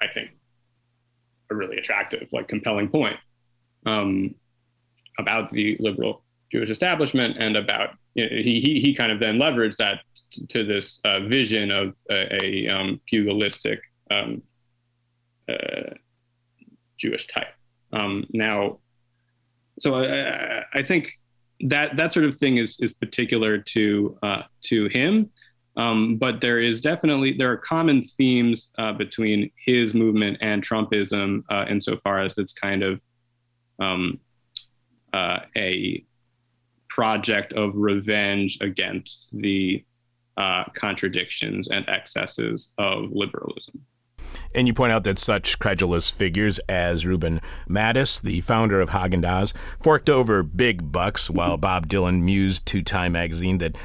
I 0.00 0.06
think, 0.12 0.30
a 1.50 1.54
really 1.54 1.76
attractive, 1.76 2.28
like 2.32 2.48
compelling 2.48 2.88
point 2.88 3.16
um, 3.84 4.34
about 5.18 5.52
the 5.52 5.76
liberal 5.80 6.22
Jewish 6.52 6.70
establishment 6.70 7.36
and 7.38 7.56
about 7.56 7.90
he, 8.14 8.60
he 8.60 8.80
he 8.80 8.94
kind 8.94 9.10
of 9.10 9.18
then 9.18 9.36
leveraged 9.36 9.76
that 9.76 10.00
t- 10.30 10.46
to 10.46 10.64
this 10.64 11.00
uh, 11.04 11.20
vision 11.20 11.70
of 11.70 11.94
a, 12.10 12.44
a 12.44 12.68
um, 12.68 13.00
pugilistic 13.06 13.80
um, 14.10 14.42
uh, 15.48 15.94
Jewish 16.96 17.26
type. 17.26 17.48
Um, 17.92 18.26
now, 18.32 18.78
so 19.78 19.96
I, 19.96 20.64
I, 20.74 20.82
think 20.82 21.12
that 21.60 21.96
that 21.96 22.12
sort 22.12 22.24
of 22.24 22.34
thing 22.34 22.58
is 22.58 22.78
is 22.80 22.94
particular 22.94 23.58
to 23.58 24.18
uh, 24.22 24.42
to 24.62 24.88
him. 24.88 25.30
Um, 25.76 26.16
but 26.16 26.40
there 26.40 26.58
is 26.60 26.80
definitely 26.80 27.34
there 27.36 27.52
are 27.52 27.56
common 27.56 28.02
themes 28.02 28.70
uh, 28.78 28.92
between 28.92 29.50
his 29.64 29.92
movement 29.92 30.38
and 30.40 30.62
Trumpism 30.62 31.42
uh, 31.50 31.66
insofar 31.68 32.20
as 32.20 32.38
it's 32.38 32.52
kind 32.52 32.82
of 32.82 33.00
um, 33.78 34.18
uh, 35.12 35.40
a 35.56 36.04
project 36.88 37.52
of 37.52 37.72
revenge 37.74 38.58
against 38.62 39.28
the 39.38 39.84
uh, 40.38 40.64
contradictions 40.74 41.68
and 41.68 41.88
excesses 41.88 42.72
of 42.78 43.10
liberalism. 43.12 43.84
And 44.54 44.66
you 44.66 44.74
point 44.74 44.92
out 44.92 45.04
that 45.04 45.18
such 45.18 45.58
credulous 45.58 46.10
figures 46.10 46.58
as 46.68 47.06
Reuben 47.06 47.40
Mattus, 47.68 48.20
the 48.20 48.40
founder 48.40 48.80
of 48.80 48.90
Haagen 48.90 49.22
Dazs, 49.22 49.52
forked 49.80 50.08
over 50.08 50.42
big 50.42 50.90
bucks 50.90 51.28
while 51.30 51.56
Bob 51.58 51.88
Dylan 51.88 52.22
mused 52.22 52.66
to 52.66 52.82
Time 52.82 53.12
magazine 53.12 53.58
that 53.58 53.76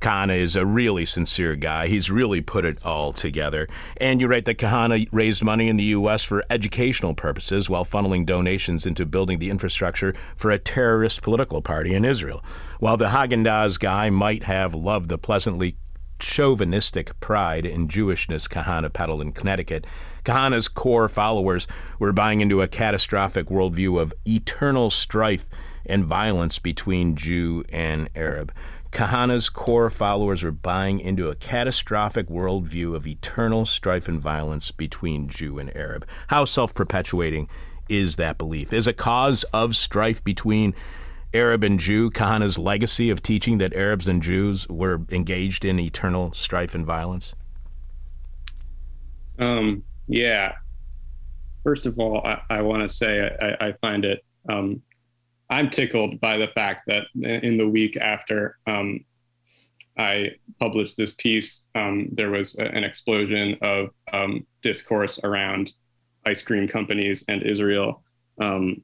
Kahana 0.00 0.36
is 0.36 0.54
a 0.54 0.64
really 0.64 1.04
sincere 1.04 1.56
guy. 1.56 1.88
He's 1.88 2.10
really 2.10 2.40
put 2.40 2.64
it 2.64 2.84
all 2.84 3.12
together. 3.12 3.68
And 3.96 4.20
you 4.20 4.28
write 4.28 4.44
that 4.44 4.58
Kahana 4.58 5.08
raised 5.10 5.42
money 5.42 5.68
in 5.68 5.76
the 5.76 5.84
U.S. 5.84 6.22
for 6.22 6.44
educational 6.50 7.14
purposes 7.14 7.68
while 7.68 7.84
funneling 7.84 8.24
donations 8.24 8.86
into 8.86 9.04
building 9.04 9.38
the 9.38 9.50
infrastructure 9.50 10.14
for 10.36 10.50
a 10.50 10.58
terrorist 10.58 11.22
political 11.22 11.62
party 11.62 11.94
in 11.94 12.04
Israel. 12.04 12.44
While 12.78 12.96
the 12.96 13.08
Haagen 13.08 13.44
Dazs 13.44 13.78
guy 13.78 14.10
might 14.10 14.44
have 14.44 14.74
loved 14.74 15.08
the 15.08 15.18
pleasantly 15.18 15.76
chauvinistic 16.18 17.18
pride 17.20 17.66
in 17.66 17.88
Jewishness 17.88 18.48
Kahana 18.48 18.92
peddled 18.92 19.22
in 19.22 19.32
Connecticut, 19.32 19.86
Kahana's 20.24 20.68
core 20.68 21.08
followers 21.08 21.66
were 21.98 22.12
buying 22.12 22.40
into 22.40 22.62
a 22.62 22.68
catastrophic 22.68 23.46
worldview 23.46 24.00
of 24.00 24.12
eternal 24.26 24.90
strife 24.90 25.48
and 25.86 26.04
violence 26.04 26.58
between 26.58 27.16
Jew 27.16 27.64
and 27.70 28.08
Arab. 28.14 28.52
Kahana's 28.90 29.50
core 29.50 29.90
followers 29.90 30.42
were 30.42 30.52
buying 30.52 31.00
into 31.00 31.28
a 31.28 31.34
catastrophic 31.34 32.28
worldview 32.28 32.94
of 32.94 33.06
eternal 33.06 33.66
strife 33.66 34.08
and 34.08 34.20
violence 34.20 34.70
between 34.70 35.28
Jew 35.28 35.58
and 35.58 35.74
Arab. 35.76 36.06
How 36.28 36.44
self 36.44 36.74
perpetuating 36.74 37.48
is 37.88 38.16
that 38.16 38.38
belief? 38.38 38.72
Is 38.72 38.86
a 38.86 38.92
cause 38.92 39.44
of 39.52 39.76
strife 39.76 40.22
between 40.24 40.74
Arab 41.34 41.62
and 41.62 41.78
Jew 41.78 42.10
Kahana's 42.10 42.58
legacy 42.58 43.10
of 43.10 43.22
teaching 43.22 43.58
that 43.58 43.74
Arabs 43.74 44.08
and 44.08 44.22
Jews 44.22 44.66
were 44.68 45.02
engaged 45.10 45.64
in 45.64 45.78
eternal 45.78 46.32
strife 46.32 46.74
and 46.74 46.86
violence? 46.86 47.34
Um, 49.38 49.82
yeah. 50.06 50.52
First 51.62 51.86
of 51.86 51.98
all, 51.98 52.26
I, 52.26 52.40
I 52.50 52.62
want 52.62 52.82
to 52.82 52.88
say 52.88 53.30
I, 53.40 53.68
I, 53.68 53.72
find 53.80 54.04
it. 54.04 54.24
Um, 54.48 54.82
I'm 55.50 55.68
tickled 55.70 56.20
by 56.20 56.38
the 56.38 56.48
fact 56.48 56.86
that 56.86 57.04
in 57.14 57.58
the 57.58 57.68
week 57.68 57.96
after 57.96 58.56
um, 58.66 59.04
I 59.98 60.30
published 60.58 60.96
this 60.96 61.12
piece, 61.12 61.66
um, 61.74 62.08
there 62.12 62.30
was 62.30 62.56
a, 62.58 62.64
an 62.64 62.84
explosion 62.84 63.56
of 63.62 63.90
um, 64.12 64.46
discourse 64.62 65.18
around 65.24 65.72
ice 66.26 66.42
cream 66.42 66.68
companies 66.68 67.24
and 67.28 67.42
Israel. 67.42 68.02
Um, 68.40 68.82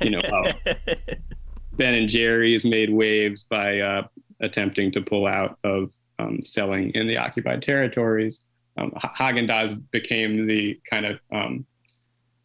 you 0.00 0.10
know, 0.10 0.22
Ben 1.76 1.94
and 1.94 2.08
Jerry's 2.08 2.64
made 2.64 2.92
waves 2.92 3.44
by 3.44 3.80
uh, 3.80 4.06
attempting 4.40 4.92
to 4.92 5.00
pull 5.00 5.26
out 5.26 5.58
of 5.64 5.90
um, 6.18 6.44
selling 6.44 6.90
in 6.90 7.06
the 7.06 7.16
occupied 7.16 7.62
territories. 7.62 8.44
Um, 8.76 8.90
Haagen 8.92 9.48
Dazs 9.48 9.80
became 9.90 10.46
the 10.46 10.78
kind 10.88 11.06
of 11.06 11.20
um, 11.32 11.66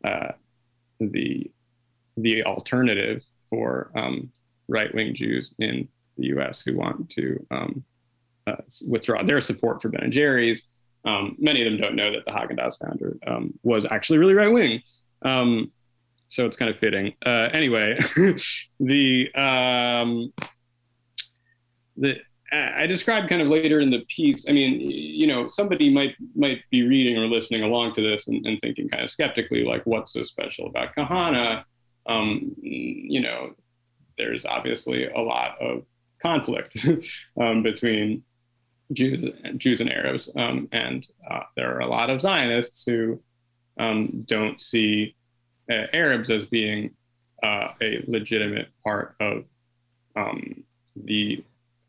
uh, 0.03 0.32
the 0.99 1.51
the 2.15 2.43
alternative 2.43 3.23
for 3.49 3.91
um, 3.95 4.32
right 4.67 4.93
wing 4.95 5.13
Jews 5.13 5.53
in 5.59 5.88
the 6.17 6.28
U.S. 6.28 6.61
who 6.61 6.75
want 6.75 7.09
to 7.11 7.45
um, 7.51 7.84
uh, 8.47 8.55
withdraw 8.88 9.23
their 9.23 9.41
support 9.41 9.82
for 9.82 9.89
Ben 9.89 10.03
and 10.03 10.13
Jerry's. 10.13 10.65
Um, 11.05 11.36
many 11.38 11.65
of 11.65 11.71
them 11.71 11.80
don't 11.80 11.95
know 11.95 12.11
that 12.11 12.25
the 12.25 12.32
Haagen 12.32 12.57
Dazs 12.57 12.80
founder 12.80 13.17
was 13.63 13.86
actually 13.89 14.19
really 14.19 14.34
right 14.34 14.51
wing 14.51 14.82
so 16.28 16.45
it's 16.45 16.57
kind 16.57 16.69
of 16.69 16.78
fitting. 16.80 17.13
Uh, 17.25 17.49
anyway, 17.53 17.97
the 18.80 19.34
um, 19.34 20.34
the 21.95 22.17
I 22.51 22.86
described 22.86 23.28
kind 23.28 23.41
of 23.41 23.49
later 23.49 23.82
in 23.82 23.89
the 23.89 24.05
piece. 24.07 24.47
I 24.47 24.53
mean, 24.53 24.80
you 24.80 25.28
know, 25.28 25.47
somebody 25.47 25.93
might 25.93 26.15
might 26.34 26.61
be 26.71 26.88
reading 26.88 27.17
or 27.17 27.28
listening 27.28 27.63
along 27.63 27.93
to 27.95 28.01
this 28.01 28.28
and, 28.28 28.45
and 28.45 28.59
thinking 28.61 28.88
kind 28.88 29.03
of 29.03 29.11
skeptically, 29.11 29.65
like, 29.65 29.86
what's 29.86 30.13
so 30.13 30.23
special 30.23 30.67
about 30.67 30.95
Kahana? 30.95 31.63
Um, 32.05 32.55
you 32.61 33.21
know, 33.21 33.51
there's 34.17 34.45
obviously 34.45 35.07
a 35.07 35.19
lot 35.19 35.61
of 35.61 35.84
conflict 36.21 36.88
um, 37.41 37.63
between 37.63 38.23
Jews, 38.93 39.25
Jews 39.57 39.82
and 39.82 39.91
Arabs, 39.91 40.30
um, 40.38 40.69
and 40.71 41.05
uh, 41.30 41.41
there 41.57 41.75
are 41.75 41.82
a 41.82 41.88
lot 41.88 42.09
of 42.09 42.21
Zionists 42.21 42.86
who 42.86 43.21
um, 43.78 44.23
don't 44.25 44.61
see 44.61 45.16
Arabs 45.70 46.30
as 46.32 46.45
being 46.45 46.91
uh, 47.43 47.70
a 47.82 48.03
legitimate 48.07 48.70
part 48.84 49.15
of 49.20 49.45
um, 50.15 50.63
the, 50.95 51.43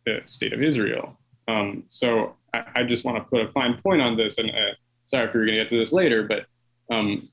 the, 0.05 0.20
state 0.26 0.53
of 0.53 0.62
Israel. 0.62 1.16
Um, 1.47 1.85
so 1.89 2.37
I, 2.53 2.64
I, 2.76 2.83
just 2.85 3.05
want 3.05 3.16
to 3.16 3.24
put 3.24 3.41
a 3.41 3.51
fine 3.53 3.81
point 3.83 4.03
on 4.03 4.16
this, 4.16 4.37
and 4.37 4.51
uh, 4.51 4.74
sorry 5.07 5.29
if 5.29 5.35
we're 5.35 5.47
going 5.47 5.57
to 5.57 5.62
get 5.62 5.70
to 5.70 5.79
this 5.79 5.93
later, 5.93 6.24
but 6.24 6.45
um, 6.95 7.29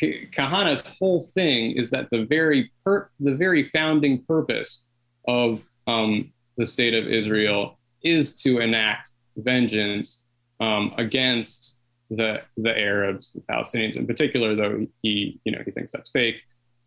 Kahana's 0.00 0.86
whole 0.98 1.22
thing 1.22 1.72
is 1.72 1.90
that 1.90 2.10
the 2.10 2.24
very 2.24 2.72
per- 2.84 3.08
the 3.20 3.34
very 3.34 3.70
founding 3.70 4.22
purpose 4.24 4.84
of 5.28 5.62
um, 5.86 6.32
the 6.56 6.66
state 6.66 6.94
of 6.94 7.06
Israel 7.06 7.78
is 8.02 8.34
to 8.42 8.58
enact 8.58 9.12
vengeance 9.36 10.22
um, 10.60 10.92
against 10.98 11.76
the 12.10 12.42
the 12.56 12.76
Arabs, 12.76 13.32
the 13.32 13.40
Palestinians 13.40 13.96
in 13.96 14.06
particular, 14.06 14.54
though 14.54 14.86
he 15.02 15.40
you 15.44 15.52
know 15.52 15.62
he 15.64 15.70
thinks 15.70 15.92
that's 15.92 16.10
fake, 16.10 16.36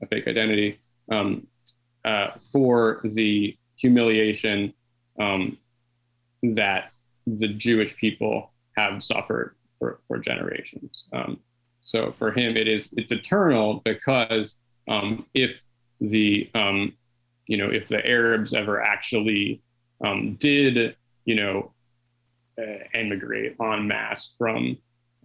a 0.02 0.08
fake 0.08 0.28
identity, 0.28 0.80
um, 1.12 1.48
uh, 2.06 2.30
for 2.52 3.02
the 3.04 3.58
humiliation 3.76 4.74
um, 5.20 5.58
that 6.42 6.92
the 7.26 7.48
Jewish 7.48 7.96
people 7.96 8.54
have 8.76 9.04
suffered 9.04 9.56
for, 9.80 10.00
for 10.08 10.18
generations. 10.18 11.08
Um, 11.12 11.40
so 11.82 12.14
for 12.18 12.32
him, 12.32 12.58
it 12.58 12.68
is 12.68 12.90
it's 12.98 13.12
eternal 13.12 13.82
because 13.86 14.60
um, 14.88 15.26
if 15.34 15.62
the 16.00 16.50
um, 16.54 16.94
you 17.48 17.58
know 17.58 17.70
if 17.70 17.88
the 17.88 18.06
Arabs 18.06 18.54
ever 18.54 18.82
actually 18.82 19.62
um, 20.04 20.36
did 20.36 20.96
you 21.26 21.36
know 21.36 21.74
uh, 22.60 22.84
emigrate 22.94 23.56
en 23.60 23.88
masse 23.88 24.34
from 24.38 24.78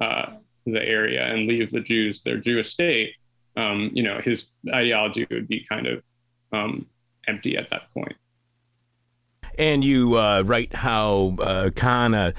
uh, 0.02 0.26
the 0.66 0.82
area 0.82 1.22
and 1.32 1.46
leave 1.46 1.70
the 1.70 1.80
Jews 1.80 2.22
their 2.22 2.38
Jewish 2.38 2.68
state, 2.68 3.14
um, 3.56 3.90
you 3.92 4.02
know, 4.02 4.20
his 4.20 4.46
ideology 4.72 5.26
would 5.30 5.48
be 5.48 5.64
kind 5.68 5.86
of 5.86 6.02
um, 6.52 6.86
empty 7.28 7.56
at 7.56 7.70
that 7.70 7.92
point. 7.94 8.16
And 9.58 9.84
you 9.84 10.18
uh, 10.18 10.42
write 10.42 10.74
how 10.74 11.36
uh, 11.38 11.70
Khan 11.76 12.14
uh, 12.14 12.32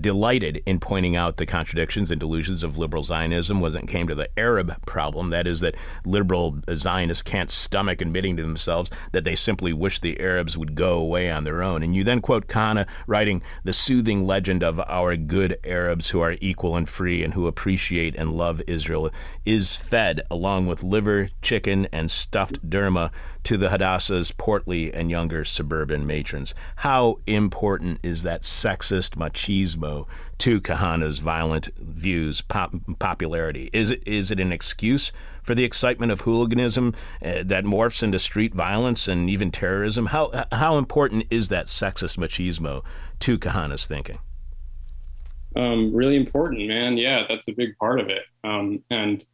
delighted 0.00 0.62
in 0.66 0.80
pointing 0.80 1.16
out 1.16 1.36
the 1.38 1.46
contradictions 1.46 2.10
and 2.10 2.20
delusions 2.20 2.62
of 2.62 2.76
liberal 2.76 3.02
Zionism 3.02 3.60
when 3.60 3.74
it 3.74 3.88
came 3.88 4.06
to 4.08 4.14
the 4.14 4.28
Arab 4.38 4.84
problem. 4.86 5.30
That 5.30 5.46
is, 5.46 5.60
that 5.60 5.76
liberal 6.04 6.58
Zionists 6.74 7.22
can't 7.22 7.50
stomach 7.50 8.00
admitting 8.00 8.36
to 8.36 8.42
themselves 8.42 8.90
that 9.12 9.24
they 9.24 9.34
simply 9.34 9.72
wish 9.72 10.00
the 10.00 10.20
Arabs 10.20 10.58
would 10.58 10.74
go 10.74 10.98
away 10.98 11.30
on 11.30 11.44
their 11.44 11.62
own. 11.62 11.82
And 11.82 11.94
you 11.94 12.04
then 12.04 12.20
quote 12.20 12.46
Kahana 12.46 12.86
writing, 13.06 13.42
The 13.64 13.72
soothing 13.72 14.26
legend 14.26 14.62
of 14.62 14.80
our 14.80 15.16
good 15.16 15.58
Arabs 15.64 16.10
who 16.10 16.20
are 16.20 16.36
equal 16.40 16.76
and 16.76 16.88
free 16.88 17.24
and 17.24 17.34
who 17.34 17.46
appreciate 17.46 18.14
and 18.16 18.32
love 18.32 18.62
Israel 18.66 19.10
is 19.44 19.76
fed 19.76 20.20
along 20.30 20.66
with 20.66 20.82
liver, 20.82 21.30
chicken, 21.40 21.86
and 21.92 22.10
stuffed 22.10 22.68
derma 22.68 23.10
to 23.44 23.56
the 23.56 23.70
Hadassah's 23.70 24.32
portly 24.32 24.92
and 24.92 25.10
younger 25.10 25.44
suburban 25.44 26.06
matrons. 26.06 26.54
How 26.76 27.18
important 27.26 28.00
is 28.02 28.22
that 28.22 28.42
sexist 28.42 29.16
machismo 29.16 30.06
to 30.38 30.60
Kahana's 30.60 31.18
violent 31.18 31.68
views 31.76 32.40
pop- 32.40 32.74
popularity? 32.98 33.70
Is 33.72 33.90
it 33.90 34.02
is 34.06 34.30
it 34.30 34.40
an 34.40 34.52
excuse 34.52 35.12
for 35.42 35.54
the 35.54 35.64
excitement 35.64 36.12
of 36.12 36.22
hooliganism 36.22 36.94
uh, 37.22 37.42
that 37.44 37.64
morphs 37.64 38.02
into 38.02 38.18
street 38.18 38.54
violence 38.54 39.08
and 39.08 39.28
even 39.28 39.50
terrorism? 39.50 40.06
How 40.06 40.46
how 40.52 40.78
important 40.78 41.24
is 41.30 41.48
that 41.48 41.66
sexist 41.66 42.18
machismo 42.18 42.82
to 43.20 43.38
Kahana's 43.38 43.86
thinking? 43.86 44.18
Um, 45.56 45.92
really 45.94 46.16
important, 46.16 46.66
man. 46.68 46.96
Yeah, 46.96 47.24
that's 47.28 47.48
a 47.48 47.52
big 47.52 47.76
part 47.78 48.00
of 48.00 48.08
it. 48.08 48.22
Um, 48.44 48.82
and 48.90 49.24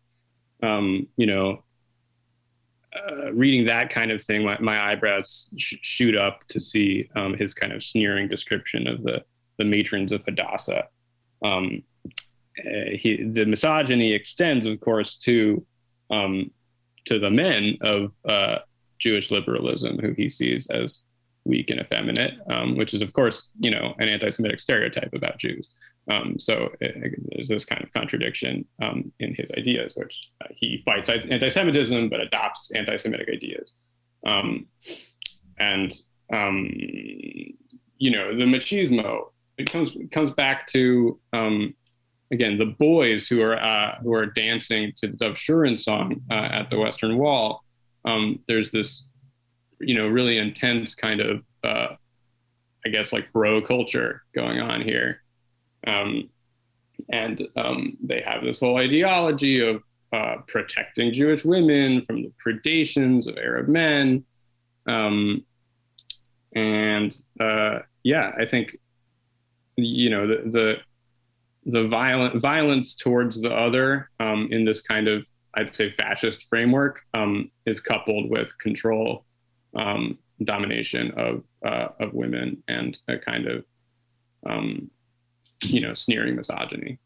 um, 0.62 1.08
you 1.16 1.26
know, 1.26 1.62
uh, 2.94 3.32
reading 3.32 3.66
that 3.66 3.90
kind 3.90 4.10
of 4.10 4.22
thing, 4.22 4.44
my, 4.44 4.58
my 4.60 4.92
eyebrows 4.92 5.48
sh- 5.56 5.74
shoot 5.82 6.16
up 6.16 6.46
to 6.48 6.60
see 6.60 7.08
um, 7.16 7.34
his 7.34 7.54
kind 7.54 7.72
of 7.72 7.82
sneering 7.82 8.28
description 8.28 8.86
of 8.86 9.02
the 9.02 9.24
the 9.56 9.64
matrons 9.64 10.10
of 10.12 10.24
Hadassah. 10.24 10.88
Um, 11.44 11.82
uh, 12.58 12.90
he, 12.92 13.22
the 13.22 13.44
misogyny 13.46 14.12
extends, 14.12 14.66
of 14.66 14.80
course, 14.80 15.16
to 15.18 15.64
um, 16.10 16.50
to 17.06 17.18
the 17.18 17.30
men 17.30 17.76
of 17.80 18.12
uh, 18.28 18.58
Jewish 18.98 19.30
liberalism, 19.30 19.98
who 19.98 20.12
he 20.12 20.28
sees 20.28 20.66
as 20.68 21.02
weak 21.44 21.70
and 21.70 21.80
effeminate, 21.80 22.34
um, 22.50 22.76
which 22.76 22.94
is, 22.94 23.02
of 23.02 23.12
course, 23.12 23.50
you 23.60 23.70
know, 23.70 23.94
an 23.98 24.08
anti-Semitic 24.08 24.60
stereotype 24.60 25.12
about 25.12 25.38
Jews. 25.38 25.68
Um, 26.10 26.38
so 26.38 26.68
it, 26.80 26.96
it, 26.96 27.12
there's 27.30 27.48
this 27.48 27.64
kind 27.64 27.82
of 27.82 27.92
contradiction 27.92 28.66
um, 28.82 29.10
in 29.20 29.34
his 29.34 29.50
ideas, 29.56 29.94
which 29.96 30.28
uh, 30.42 30.48
he 30.54 30.82
fights 30.84 31.08
anti-Semitism 31.08 32.08
but 32.10 32.20
adopts 32.20 32.70
anti-Semitic 32.72 33.28
ideas. 33.32 33.74
Um, 34.26 34.66
and 35.58 35.94
um, 36.32 36.68
you 37.96 38.10
know, 38.10 38.36
the 38.36 38.44
machismo 38.44 39.26
it 39.56 39.70
comes 39.70 39.92
comes 40.10 40.32
back 40.32 40.66
to 40.68 41.18
um, 41.32 41.74
again 42.32 42.58
the 42.58 42.74
boys 42.78 43.28
who 43.28 43.40
are 43.40 43.58
uh, 43.58 43.96
who 44.02 44.12
are 44.12 44.26
dancing 44.26 44.92
to 44.96 45.08
the 45.08 45.16
Dov 45.16 45.34
Shurin 45.34 45.78
song 45.78 46.20
uh, 46.30 46.34
at 46.34 46.70
the 46.70 46.78
Western 46.78 47.18
Wall. 47.18 47.62
Um, 48.04 48.40
there's 48.46 48.70
this 48.70 49.08
you 49.80 49.96
know 49.96 50.08
really 50.08 50.38
intense 50.38 50.94
kind 50.94 51.20
of 51.20 51.44
uh, 51.62 51.94
I 52.84 52.88
guess 52.90 53.12
like 53.12 53.32
bro 53.32 53.62
culture 53.62 54.22
going 54.34 54.60
on 54.60 54.82
here 54.82 55.22
um, 55.86 56.28
and 57.10 57.46
um, 57.56 57.96
they 58.02 58.22
have 58.24 58.42
this 58.42 58.60
whole 58.60 58.76
ideology 58.76 59.60
of 59.60 59.82
uh, 60.12 60.36
protecting 60.46 61.12
Jewish 61.12 61.44
women 61.44 62.04
from 62.06 62.22
the 62.22 62.32
predations 62.44 63.26
of 63.26 63.36
Arab 63.36 63.68
men. 63.68 64.24
Um, 64.86 65.44
and 66.54 67.16
uh, 67.40 67.80
yeah, 68.02 68.32
I 68.38 68.46
think 68.46 68.76
you 69.76 70.08
know 70.10 70.26
the 70.26 70.50
the, 70.50 70.74
the 71.72 71.88
violent 71.88 72.40
violence 72.40 72.94
towards 72.94 73.40
the 73.40 73.52
other 73.52 74.10
um, 74.20 74.48
in 74.52 74.64
this 74.64 74.80
kind 74.80 75.08
of 75.08 75.26
I'd 75.54 75.74
say 75.74 75.92
fascist 75.92 76.48
framework 76.48 77.00
um, 77.14 77.50
is 77.66 77.80
coupled 77.80 78.30
with 78.30 78.56
control, 78.58 79.24
um, 79.74 80.18
domination 80.42 81.12
of 81.16 81.44
uh, 81.66 81.88
of 82.00 82.12
women, 82.12 82.62
and 82.68 82.98
a 83.08 83.18
kind 83.18 83.46
of 83.46 83.64
um, 84.46 84.90
you 85.64 85.80
know, 85.80 85.94
sneering 85.94 86.36
misogyny. 86.36 86.98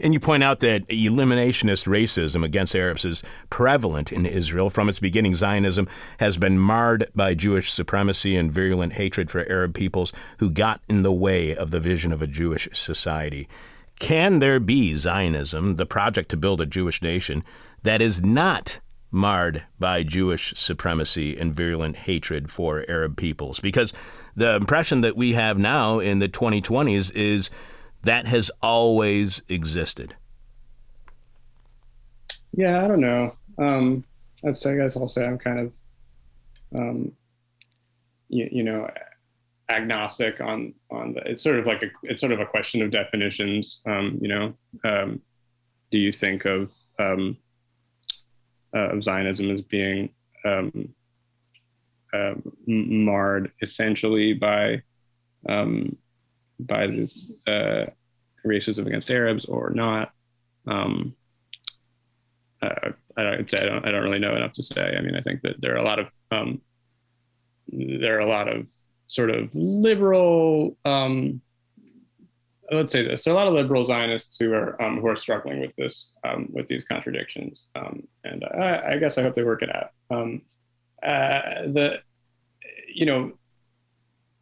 And 0.00 0.14
you 0.14 0.20
point 0.20 0.42
out 0.42 0.60
that 0.60 0.88
eliminationist 0.88 1.86
racism 1.86 2.44
against 2.44 2.74
Arabs 2.74 3.04
is 3.04 3.22
prevalent 3.50 4.12
in 4.12 4.24
Israel. 4.24 4.70
From 4.70 4.88
its 4.88 4.98
beginning, 4.98 5.34
Zionism 5.34 5.88
has 6.18 6.38
been 6.38 6.58
marred 6.58 7.10
by 7.14 7.34
Jewish 7.34 7.70
supremacy 7.70 8.36
and 8.36 8.50
virulent 8.50 8.94
hatred 8.94 9.30
for 9.30 9.46
Arab 9.48 9.74
peoples 9.74 10.12
who 10.38 10.50
got 10.50 10.80
in 10.88 11.02
the 11.02 11.12
way 11.12 11.54
of 11.54 11.70
the 11.70 11.80
vision 11.80 12.12
of 12.12 12.22
a 12.22 12.26
Jewish 12.26 12.68
society. 12.72 13.46
Can 13.98 14.38
there 14.38 14.58
be 14.58 14.94
Zionism, 14.94 15.76
the 15.76 15.84
project 15.84 16.30
to 16.30 16.36
build 16.36 16.62
a 16.62 16.66
Jewish 16.66 17.02
nation, 17.02 17.44
that 17.82 18.00
is 18.00 18.22
not 18.22 18.80
marred 19.12 19.64
by 19.78 20.02
Jewish 20.02 20.54
supremacy 20.56 21.36
and 21.36 21.52
virulent 21.52 21.96
hatred 21.96 22.50
for 22.50 22.86
Arab 22.88 23.18
peoples? 23.18 23.60
Because 23.60 23.92
the 24.34 24.56
impression 24.56 25.02
that 25.02 25.16
we 25.16 25.34
have 25.34 25.58
now 25.58 25.98
in 25.98 26.20
the 26.20 26.28
2020s 26.28 27.12
is 27.14 27.50
that 28.02 28.26
has 28.26 28.50
always 28.62 29.42
existed. 29.48 30.14
Yeah, 32.52 32.84
I 32.84 32.88
don't 32.88 33.00
know. 33.00 33.36
Um, 33.58 34.04
I 34.44 34.50
guess 34.50 34.96
I'll 34.96 35.08
say 35.08 35.26
I'm 35.26 35.38
kind 35.38 35.58
of, 35.58 35.72
um, 36.78 37.12
you, 38.28 38.48
you, 38.50 38.62
know, 38.62 38.90
agnostic 39.68 40.40
on 40.40 40.74
on 40.90 41.12
the. 41.12 41.20
It's 41.30 41.42
sort 41.42 41.58
of 41.58 41.66
like 41.66 41.82
a. 41.82 41.88
It's 42.04 42.20
sort 42.20 42.32
of 42.32 42.40
a 42.40 42.46
question 42.46 42.82
of 42.82 42.90
definitions. 42.90 43.80
Um, 43.86 44.18
you 44.20 44.28
know, 44.28 44.54
um, 44.84 45.20
do 45.90 45.98
you 45.98 46.12
think 46.12 46.44
of 46.44 46.72
um, 46.98 47.36
uh, 48.74 48.90
of 48.90 49.04
Zionism 49.04 49.50
as 49.50 49.62
being 49.62 50.10
um, 50.44 50.88
uh, 52.12 52.34
marred 52.66 53.52
essentially 53.62 54.32
by 54.32 54.82
um, 55.48 55.96
by 56.66 56.86
this 56.86 57.30
uh, 57.46 57.86
racism 58.46 58.86
against 58.86 59.10
Arabs 59.10 59.44
or 59.44 59.70
not. 59.70 60.12
Um, 60.66 61.14
uh, 62.62 62.90
I, 63.16 63.22
don't, 63.22 63.54
I 63.54 63.64
don't, 63.64 63.88
I 63.88 63.90
don't 63.90 64.02
really 64.02 64.18
know 64.18 64.36
enough 64.36 64.52
to 64.52 64.62
say. 64.62 64.96
I 64.96 65.00
mean, 65.00 65.16
I 65.16 65.22
think 65.22 65.42
that 65.42 65.60
there 65.60 65.74
are 65.74 65.78
a 65.78 65.84
lot 65.84 65.98
of 65.98 66.06
um, 66.30 66.60
there 67.68 68.16
are 68.16 68.20
a 68.20 68.28
lot 68.28 68.48
of 68.48 68.66
sort 69.06 69.30
of 69.30 69.50
liberal. 69.54 70.76
Um, 70.84 71.40
let's 72.70 72.92
say 72.92 73.02
this: 73.02 73.24
there 73.24 73.32
are 73.32 73.36
a 73.36 73.40
lot 73.40 73.48
of 73.48 73.54
liberal 73.54 73.84
Zionists 73.84 74.38
who 74.38 74.52
are 74.52 74.80
um, 74.82 75.00
who 75.00 75.08
are 75.08 75.16
struggling 75.16 75.60
with 75.60 75.74
this 75.76 76.12
um, 76.24 76.48
with 76.52 76.68
these 76.68 76.84
contradictions, 76.84 77.66
um, 77.74 78.06
and 78.24 78.44
I, 78.44 78.92
I, 78.92 78.98
guess 78.98 79.16
I 79.16 79.22
hope 79.22 79.34
they 79.34 79.42
work 79.42 79.62
it 79.62 79.74
out. 79.74 79.90
Uh, 81.02 81.62
the 81.72 81.94
you 82.92 83.06
know 83.06 83.32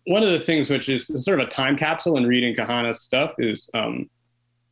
one 0.09 0.23
of 0.23 0.33
the 0.33 0.45
things 0.45 0.71
which 0.71 0.89
is, 0.89 1.07
sort 1.23 1.39
of 1.39 1.47
a 1.47 1.51
time 1.51 1.77
capsule 1.77 2.17
in 2.17 2.27
reading 2.27 2.55
Kahana's 2.55 3.03
stuff 3.03 3.33
is 3.39 3.69
um, 3.75 4.09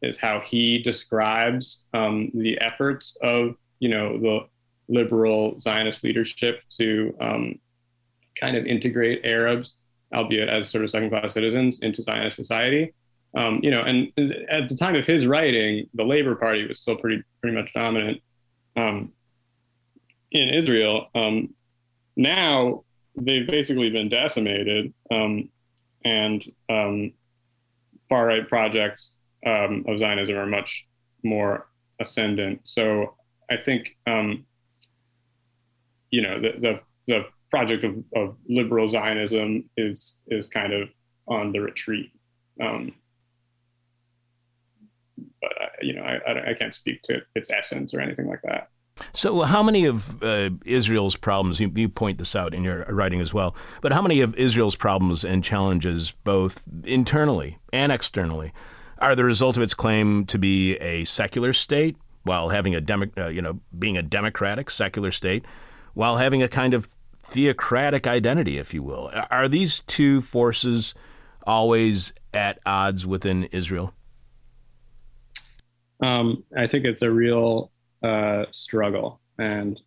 is 0.01 0.17
how 0.17 0.41
he 0.41 0.79
describes 0.79 1.85
um, 1.93 2.31
the 2.33 2.59
efforts 2.61 3.17
of 3.23 3.55
you 3.79 3.91
know 3.91 4.19
the 4.19 4.41
liberal 4.89 5.61
Zionist 5.61 6.03
leadership 6.05 6.61
to 6.79 7.15
um, 7.21 7.59
kind 8.41 8.57
of 8.57 8.65
integrate 8.65 9.27
Arabs, 9.27 9.75
albeit 10.15 10.49
as 10.49 10.71
sort 10.71 10.85
of 10.85 10.91
second 10.91 11.11
class 11.11 11.35
citizens, 11.35 11.81
into 11.81 12.03
Zionist 12.03 12.37
society. 12.37 12.95
Um, 13.37 13.61
you 13.63 13.71
know, 13.71 13.83
and 13.83 14.11
at 14.49 14.71
the 14.71 14.75
time 14.75 14.95
of 14.95 15.05
his 15.05 15.27
writing, 15.27 15.87
the 15.93 16.05
Labor 16.05 16.35
Party 16.35 16.67
was 16.67 16.81
still 16.81 16.97
pretty 16.97 17.23
pretty 17.43 17.55
much 17.55 17.75
dominant 17.75 18.23
um, 18.75 19.13
in 20.31 20.49
Israel. 20.49 21.09
Um, 21.15 21.51
now 22.17 22.85
they've 23.17 23.47
basically 23.47 23.91
been 23.91 24.09
decimated, 24.09 24.93
um, 25.11 25.49
and 26.05 26.45
um, 26.69 27.13
far 28.09 28.27
right 28.27 28.49
projects 28.49 29.15
um, 29.47 29.85
of 29.89 29.99
Zionism 29.99 30.37
are 30.37 30.47
much 30.47 30.87
more 31.25 31.69
ascendant. 32.01 32.61
So 32.65 33.15
I 33.51 33.57
think 33.57 33.97
um, 34.07 34.45
you 36.11 36.23
know 36.23 36.41
the, 36.41 36.53
the 36.61 36.81
the, 37.07 37.25
project 37.49 37.85
of, 37.85 37.95
of 38.17 38.37
liberal 38.49 38.89
Zionism 38.89 39.71
is 39.77 40.19
is 40.27 40.49
kind 40.49 40.73
of 40.73 40.89
on 41.29 41.53
the 41.53 41.61
retreat. 41.61 42.11
Um, 42.61 42.93
but 45.41 45.53
I, 45.61 45.69
you 45.81 45.95
know, 45.95 46.03
I, 46.03 46.51
I 46.51 46.55
can't 46.55 46.75
speak 46.75 47.03
to 47.03 47.23
its 47.37 47.51
essence 47.53 47.95
or 47.95 48.01
anything 48.01 48.27
like 48.27 48.43
that. 48.43 48.69
So, 49.13 49.43
how 49.43 49.63
many 49.63 49.85
of 49.85 50.23
uh, 50.23 50.51
Israel's 50.65 51.17
problems, 51.17 51.61
you, 51.61 51.71
you, 51.75 51.89
point 51.89 52.19
this 52.19 52.35
out 52.35 52.55
in 52.55 52.65
your 52.65 52.85
writing 52.89 53.21
as 53.21 53.35
well, 53.35 53.55
but 53.83 53.93
how 53.93 54.01
many 54.01 54.21
of 54.21 54.35
Israel's 54.37 54.77
problems 54.77 55.25
and 55.25 55.45
challenges, 55.45 56.15
both 56.25 56.63
internally 56.85 57.59
and 57.73 57.93
externally, 57.93 58.53
are 58.99 59.15
the 59.15 59.25
result 59.25 59.57
of 59.57 59.63
its 59.63 59.75
claim 59.75 60.25
to 60.27 60.39
be 60.39 60.77
a 60.77 61.05
secular 61.05 61.53
state 61.53 61.97
while 62.23 62.49
having 62.49 62.75
a 62.75 62.81
demo, 62.81 63.07
uh, 63.19 63.29
you 63.29 63.43
know, 63.43 63.61
being 63.79 63.97
a 63.97 64.03
democratic 64.03 64.71
secular 64.71 65.13
state, 65.13 65.45
while 65.95 66.17
having 66.17 66.43
a 66.43 66.49
kind 66.49 66.73
of 66.73 66.89
theocratic 67.23 68.07
identity, 68.07 68.59
if 68.59 68.73
you 68.73 68.83
will? 68.83 69.11
Are 69.31 69.49
these 69.49 69.81
two 69.81 70.21
forces 70.21 70.95
always 71.47 72.13
at 72.33 72.59
odds 72.65 73.07
within 73.07 73.45
Israel? 73.45 73.93
Um, 76.03 76.45
I 76.57 76.67
think 76.67 76.85
it's 76.85 77.03
a 77.03 77.11
real 77.11 77.71
uh, 78.07 78.47
struggle. 78.53 79.21
And 79.39 79.81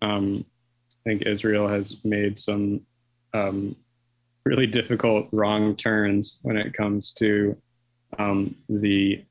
um, 0.00 0.44
I 0.92 1.10
think 1.10 1.22
Israel 1.26 1.68
has 1.68 1.96
made 2.02 2.40
some 2.40 2.80
um, 3.34 3.76
really 4.44 4.66
difficult 4.66 5.28
wrong 5.32 5.76
turns 5.76 6.38
when 6.42 6.56
it 6.56 6.72
comes 6.72 7.12
to 7.12 7.56
um, 8.18 8.56
the 8.68 9.22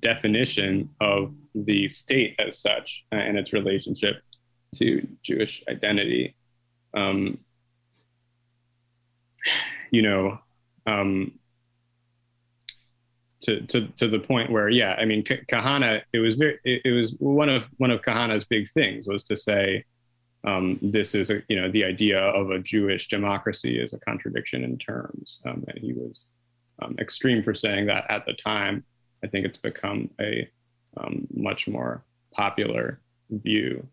definition 0.00 0.90
of 1.00 1.32
the 1.54 1.88
state 1.88 2.34
as 2.38 2.58
such 2.58 3.04
and 3.12 3.38
its 3.38 3.52
relationship 3.52 4.16
to 4.74 5.06
Jewish 5.22 5.62
identity. 5.68 6.34
Um, 6.94 7.38
you 9.92 10.02
know, 10.02 10.38
um, 10.86 11.38
to, 13.42 13.60
to, 13.66 13.86
to 13.88 14.08
the 14.08 14.18
point 14.18 14.50
where, 14.50 14.68
yeah, 14.68 14.94
I 14.98 15.04
mean, 15.04 15.22
Kahana, 15.22 16.02
it 16.12 16.18
was 16.18 16.36
very, 16.36 16.58
it, 16.64 16.82
it 16.84 16.90
was 16.92 17.16
one 17.18 17.48
of, 17.48 17.64
one 17.78 17.90
of 17.90 18.02
Kahana's 18.02 18.44
big 18.44 18.68
things 18.68 19.06
was 19.06 19.24
to 19.24 19.36
say, 19.36 19.84
um, 20.44 20.78
this 20.82 21.14
is 21.14 21.30
a, 21.30 21.42
you 21.48 21.60
know, 21.60 21.70
the 21.70 21.84
idea 21.84 22.18
of 22.18 22.50
a 22.50 22.58
Jewish 22.58 23.08
democracy 23.08 23.78
is 23.78 23.92
a 23.92 23.98
contradiction 23.98 24.64
in 24.64 24.78
terms. 24.78 25.38
Um, 25.44 25.64
and 25.68 25.78
he 25.78 25.92
was 25.92 26.24
um, 26.80 26.96
extreme 26.98 27.42
for 27.42 27.54
saying 27.54 27.86
that 27.86 28.10
at 28.10 28.26
the 28.26 28.32
time. 28.32 28.84
I 29.24 29.28
think 29.28 29.46
it's 29.46 29.58
become 29.58 30.10
a 30.20 30.48
um, 30.96 31.26
much 31.32 31.68
more 31.68 32.04
popular 32.32 33.00
view 33.30 33.86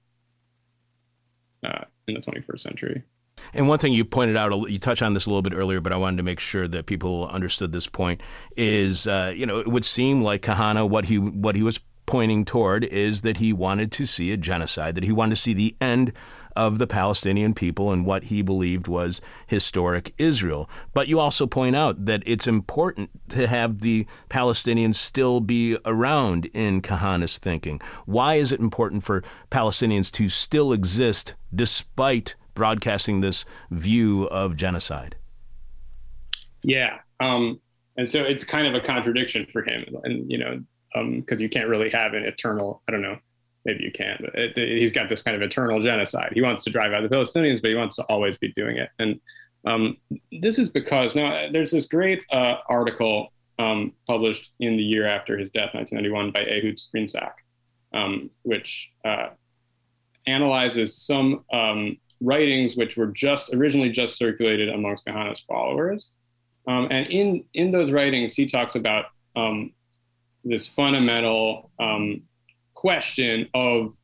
uh, 1.64 1.84
in 2.08 2.16
the 2.16 2.22
21st 2.22 2.60
century. 2.60 3.04
And 3.54 3.68
one 3.68 3.80
thing 3.80 3.94
you 3.94 4.06
pointed 4.06 4.38
out, 4.38 4.70
you 4.70 4.80
touched 4.80 5.02
on 5.02 5.14
this 5.14 5.26
a 5.26 5.30
little 5.30 5.42
bit 5.42 5.54
earlier, 5.54 5.82
but 5.82 5.94
I 5.94 5.98
wanted 5.98 6.18
to 6.18 6.24
make 6.24 6.40
sure 6.40 6.68
that 6.68 6.86
people 6.86 7.28
understood 7.28 7.72
this 7.72 7.88
point. 7.88 8.22
Is 8.56 9.08
uh, 9.08 9.34
you 9.36 9.46
know 9.46 9.60
it 9.60 9.68
would 9.68 9.86
seem 9.86 10.22
like 10.22 10.42
Kahana 10.42 10.88
what 10.88 11.06
he 11.06 11.18
what 11.18 11.56
he 11.56 11.64
was 11.64 11.80
pointing 12.06 12.44
toward 12.44 12.84
is 12.86 13.22
that 13.22 13.38
he 13.38 13.54
wanted 13.54 13.92
to 13.92 14.04
see 14.04 14.32
a 14.32 14.38
genocide, 14.38 14.96
that 14.96 15.04
he 15.04 15.12
wanted 15.12 15.36
to 15.36 15.42
see 15.42 15.54
the 15.54 15.76
end 15.80 16.12
of 16.56 16.80
the 16.80 16.88
Palestinian 16.88 17.54
people 17.54 17.92
and 17.92 18.04
what 18.04 18.26
he 18.26 18.42
believed 18.42 18.88
was 18.88 19.22
historic 19.46 20.14
Israel. 20.18 20.68
But 20.94 21.08
you 21.08 21.20
also 21.20 21.46
point 21.46 21.76
out 21.76 22.06
that 22.06 22.24
it's 22.26 22.48
important 22.48 23.12
to 23.30 23.48
have 23.48 23.82
the 23.82 24.08
Palestinians 24.28 24.96
still 24.96 25.40
be 25.40 25.78
around 25.86 26.48
in 26.48 26.82
Kahana's 26.82 27.38
thinking. 27.38 27.80
Why 28.08 28.36
is 28.36 28.52
it 28.52 28.60
important 28.60 29.04
for 29.04 29.24
Palestinians 29.52 30.12
to 30.14 30.30
still 30.30 30.74
exist 30.74 31.36
despite 31.54 32.34
broadcasting 32.54 33.22
this 33.22 33.46
view 33.72 34.28
of 34.30 34.56
genocide. 34.56 35.16
Yeah. 36.64 37.00
Um, 37.20 37.60
and 37.98 38.10
so 38.10 38.24
it's 38.24 38.44
kind 38.44 38.68
of 38.68 38.76
a 38.76 38.86
contradiction 38.86 39.48
for 39.52 39.62
him. 39.64 39.86
And, 40.04 40.30
you 40.32 40.38
know, 40.38 40.64
because 40.94 41.38
um, 41.38 41.40
you 41.40 41.50
can't 41.50 41.68
really 41.68 41.90
have 41.90 42.14
an 42.14 42.24
eternal, 42.24 42.82
I 42.88 42.92
don't 42.92 43.02
know, 43.02 43.18
maybe 43.66 43.84
you 43.84 43.92
can, 43.92 44.18
but 44.22 44.34
he's 44.56 44.92
got 44.92 45.10
this 45.10 45.22
kind 45.22 45.36
of 45.36 45.42
eternal 45.42 45.80
genocide. 45.82 46.32
He 46.34 46.42
wants 46.42 46.64
to 46.64 46.70
drive 46.70 46.94
out 46.94 47.04
the 47.08 47.14
Palestinians, 47.14 47.62
but 47.62 47.70
he 47.70 47.76
wants 47.76 47.98
to 47.98 48.04
always 48.04 48.38
be 48.38 48.54
doing 48.54 48.78
it. 48.78 48.90
And 49.00 49.20
um, 49.66 49.98
this 50.42 50.58
is 50.58 50.70
because 50.70 51.16
now 51.16 51.50
there's 51.52 51.72
this 51.72 51.86
great 51.86 52.26
uh, 52.32 52.56
article 52.70 53.34
um, 53.60 53.94
published 54.08 54.52
in 54.60 54.78
the 54.78 54.84
year 54.84 55.06
after 55.06 55.38
his 55.38 55.50
death, 55.50 55.74
1991, 55.74 56.32
by 56.32 56.42
Ehud 56.42 56.78
Sprinzak, 56.78 57.34
um, 57.94 58.30
which 58.44 58.90
uh, 59.04 59.28
analyzes 60.26 60.96
some 60.96 61.44
um, 61.52 61.98
writings 62.22 62.76
which 62.76 62.98
were 62.98 63.08
just 63.08 63.54
originally 63.54 63.90
just 63.90 64.18
circulated 64.18 64.70
amongst 64.70 65.06
Kahana's 65.06 65.42
followers. 65.42 66.12
Um, 66.68 66.88
and 66.92 67.08
in, 67.08 67.44
in 67.54 67.72
those 67.72 67.92
writings, 67.92 68.36
he 68.36 68.46
talks 68.46 68.76
about 68.76 69.06
um, 69.36 69.72
this 70.44 70.68
fundamental 70.68 71.72
um, 71.80 72.24
question 72.74 73.48
of 73.54 73.96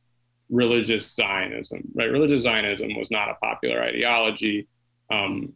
religious 0.50 1.14
Zionism, 1.14 1.82
right? 1.94 2.10
Religious 2.10 2.42
Zionism 2.42 2.96
was 2.96 3.10
not 3.10 3.28
a 3.28 3.34
popular 3.34 3.82
ideology 3.82 4.68
um, 5.12 5.52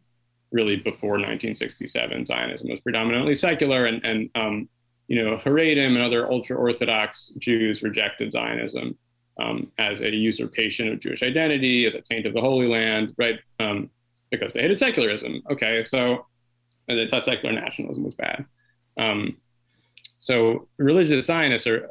really 0.52 0.76
before 0.76 1.12
1967. 1.12 2.26
Zionism 2.26 2.68
was 2.68 2.80
predominantly 2.80 3.34
secular 3.34 3.86
and, 3.86 4.04
and 4.04 4.30
um, 4.34 4.68
you 5.08 5.24
know, 5.24 5.36
Haredim 5.36 5.94
and 5.94 6.02
other 6.02 6.30
ultra 6.30 6.56
Orthodox 6.56 7.32
Jews 7.38 7.82
rejected 7.82 8.32
Zionism 8.32 8.96
um, 9.40 9.70
as 9.78 10.02
a 10.02 10.10
usurpation 10.10 10.88
of 10.88 11.00
Jewish 11.00 11.22
identity, 11.22 11.86
as 11.86 11.94
a 11.94 12.00
taint 12.02 12.26
of 12.26 12.34
the 12.34 12.40
Holy 12.40 12.66
Land, 12.66 13.14
right? 13.18 13.38
Um, 13.58 13.90
because 14.30 14.52
they 14.52 14.62
hated 14.62 14.78
secularism. 14.78 15.42
Okay, 15.50 15.82
so 15.82 16.26
they 16.86 17.06
thought 17.08 17.24
secular 17.24 17.54
nationalism 17.54 18.04
was 18.04 18.14
bad. 18.14 18.44
Um, 18.98 19.36
so 20.18 20.68
religious 20.78 21.26
Zionists 21.26 21.66
are, 21.66 21.88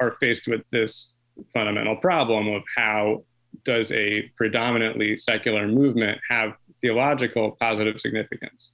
are 0.00 0.12
faced 0.20 0.48
with 0.48 0.62
this 0.70 1.12
fundamental 1.54 1.96
problem 1.96 2.48
of 2.48 2.62
how 2.76 3.24
does 3.64 3.92
a 3.92 4.30
predominantly 4.36 5.16
secular 5.16 5.68
movement 5.68 6.18
have 6.28 6.54
theological 6.80 7.56
positive 7.60 8.00
significance? 8.00 8.72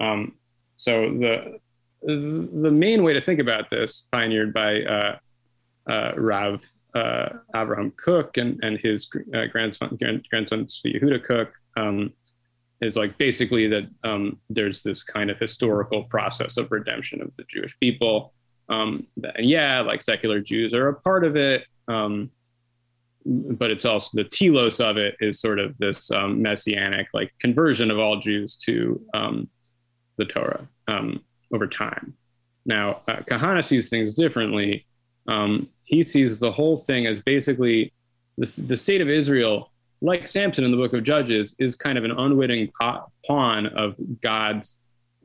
Um, 0.00 0.34
so 0.76 1.10
the 1.10 1.58
the 2.04 2.70
main 2.70 3.04
way 3.04 3.12
to 3.12 3.20
think 3.20 3.38
about 3.38 3.70
this, 3.70 4.08
pioneered 4.10 4.52
by 4.52 4.82
uh, 4.82 5.18
uh, 5.88 6.12
Rav 6.16 6.60
uh, 6.94 7.28
Abraham 7.54 7.92
Kook 7.92 8.36
and, 8.36 8.58
and 8.62 8.78
his 8.78 9.08
uh, 9.34 9.46
grandson, 9.50 9.96
grand, 9.98 10.26
grandson 10.30 10.66
Yehuda 10.66 11.24
Kook, 11.24 11.52
um, 11.76 12.12
is 12.80 12.96
like 12.96 13.16
basically 13.18 13.68
that 13.68 13.88
um, 14.04 14.38
there's 14.50 14.80
this 14.82 15.02
kind 15.02 15.30
of 15.30 15.38
historical 15.38 16.04
process 16.04 16.56
of 16.56 16.70
redemption 16.70 17.22
of 17.22 17.30
the 17.36 17.44
Jewish 17.48 17.78
people. 17.78 18.34
Um, 18.68 19.06
and 19.36 19.48
yeah, 19.48 19.80
like 19.80 20.02
secular 20.02 20.40
Jews 20.40 20.74
are 20.74 20.88
a 20.88 20.94
part 21.00 21.24
of 21.24 21.36
it. 21.36 21.64
Um, 21.88 22.30
but 23.24 23.70
it's 23.70 23.84
also 23.84 24.20
the 24.20 24.28
telos 24.28 24.80
of 24.80 24.96
it 24.96 25.14
is 25.20 25.40
sort 25.40 25.60
of 25.60 25.78
this 25.78 26.10
um, 26.10 26.42
messianic 26.42 27.06
like 27.14 27.32
conversion 27.38 27.90
of 27.90 27.98
all 27.98 28.18
Jews 28.18 28.56
to 28.56 29.00
um, 29.14 29.48
the 30.18 30.24
Torah 30.24 30.66
over 31.52 31.66
time. 31.66 32.14
Now, 32.64 33.02
uh, 33.08 33.20
Kahana 33.28 33.64
sees 33.64 33.88
things 33.88 34.14
differently. 34.14 34.86
Um, 35.28 35.68
he 35.84 36.02
sees 36.02 36.38
the 36.38 36.50
whole 36.50 36.78
thing 36.78 37.06
as 37.06 37.20
basically 37.22 37.92
the 38.38 38.76
state 38.76 39.00
of 39.00 39.08
Israel, 39.08 39.70
like 40.00 40.26
Samson 40.26 40.64
in 40.64 40.70
the 40.70 40.76
book 40.76 40.94
of 40.94 41.04
Judges, 41.04 41.54
is 41.58 41.76
kind 41.76 41.98
of 41.98 42.04
an 42.04 42.12
unwitting 42.12 42.72
pawn 43.26 43.66
of 43.66 43.94
God's 44.22 44.78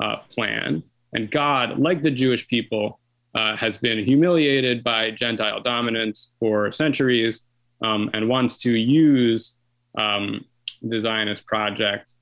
uh, 0.03 0.17
plan. 0.29 0.83
And 1.13 1.31
God, 1.31 1.79
like 1.79 2.03
the 2.03 2.11
Jewish 2.11 2.47
people, 2.47 2.99
uh, 3.35 3.55
has 3.55 3.77
been 3.77 4.03
humiliated 4.03 4.83
by 4.83 5.11
Gentile 5.11 5.61
dominance 5.61 6.33
for 6.39 6.71
centuries 6.71 7.41
um, 7.83 8.09
and 8.13 8.27
wants 8.27 8.57
to 8.57 8.71
use 8.71 9.55
um, 9.97 10.43
the 10.81 10.99
Zionist 10.99 11.45
project, 11.45 12.13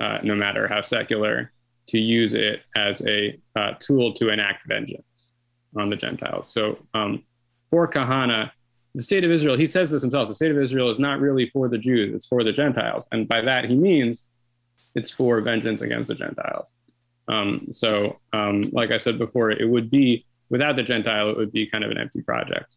uh, 0.00 0.18
no 0.22 0.34
matter 0.34 0.68
how 0.68 0.82
secular, 0.82 1.52
to 1.88 1.98
use 1.98 2.34
it 2.34 2.60
as 2.76 3.04
a 3.06 3.38
uh, 3.56 3.72
tool 3.80 4.12
to 4.14 4.28
enact 4.28 4.68
vengeance 4.68 5.32
on 5.76 5.90
the 5.90 5.96
Gentiles. 5.96 6.52
So 6.52 6.78
um, 6.94 7.22
for 7.70 7.88
Kahana, 7.88 8.50
the 8.94 9.02
state 9.02 9.24
of 9.24 9.30
Israel, 9.30 9.56
he 9.56 9.66
says 9.66 9.90
this 9.90 10.02
himself, 10.02 10.28
the 10.28 10.34
state 10.34 10.50
of 10.50 10.58
Israel 10.58 10.90
is 10.90 10.98
not 10.98 11.20
really 11.20 11.50
for 11.50 11.68
the 11.68 11.78
Jews, 11.78 12.14
it's 12.14 12.26
for 12.26 12.42
the 12.42 12.52
Gentiles. 12.52 13.06
And 13.12 13.28
by 13.28 13.40
that, 13.42 13.66
he 13.66 13.76
means 13.76 14.28
it's 14.94 15.12
for 15.12 15.40
vengeance 15.40 15.82
against 15.82 16.08
the 16.08 16.14
Gentiles. 16.14 16.72
Um, 17.28 17.68
so, 17.72 18.18
um, 18.32 18.62
like 18.72 18.90
I 18.90 18.98
said 18.98 19.18
before, 19.18 19.50
it 19.50 19.68
would 19.68 19.90
be, 19.90 20.24
without 20.48 20.76
the 20.76 20.82
Gentile, 20.82 21.30
it 21.30 21.36
would 21.36 21.52
be 21.52 21.66
kind 21.66 21.84
of 21.84 21.90
an 21.90 21.98
empty 21.98 22.22
project. 22.22 22.74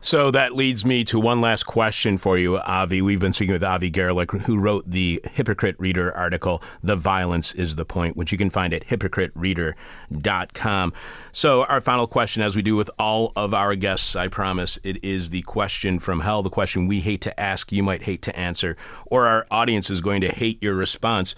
So 0.00 0.30
that 0.30 0.54
leads 0.54 0.84
me 0.84 1.02
to 1.04 1.18
one 1.18 1.40
last 1.40 1.64
question 1.64 2.18
for 2.18 2.38
you, 2.38 2.58
Avi. 2.58 3.02
We've 3.02 3.18
been 3.18 3.32
speaking 3.32 3.52
with 3.52 3.64
Avi 3.64 3.90
Garelick, 3.90 4.42
who 4.42 4.56
wrote 4.58 4.88
the 4.88 5.20
Hypocrite 5.32 5.74
Reader 5.78 6.16
article, 6.16 6.62
The 6.82 6.94
Violence 6.94 7.52
is 7.54 7.74
the 7.76 7.84
Point, 7.84 8.16
which 8.16 8.30
you 8.30 8.38
can 8.38 8.50
find 8.50 8.72
at 8.72 8.86
hypocritereader.com. 8.86 10.92
So, 11.32 11.64
our 11.64 11.80
final 11.80 12.06
question, 12.06 12.40
as 12.42 12.54
we 12.54 12.62
do 12.62 12.76
with 12.76 12.88
all 12.98 13.32
of 13.34 13.52
our 13.52 13.74
guests, 13.74 14.14
I 14.14 14.28
promise, 14.28 14.78
it 14.84 15.02
is 15.04 15.30
the 15.30 15.42
question 15.42 15.98
from 15.98 16.20
hell, 16.20 16.44
the 16.44 16.50
question 16.50 16.86
we 16.86 17.00
hate 17.00 17.20
to 17.22 17.40
ask, 17.40 17.72
you 17.72 17.82
might 17.82 18.02
hate 18.02 18.22
to 18.22 18.38
answer, 18.38 18.76
or 19.06 19.26
our 19.26 19.44
audience 19.50 19.90
is 19.90 20.00
going 20.00 20.20
to 20.20 20.28
hate 20.28 20.62
your 20.62 20.74
response 20.74 21.34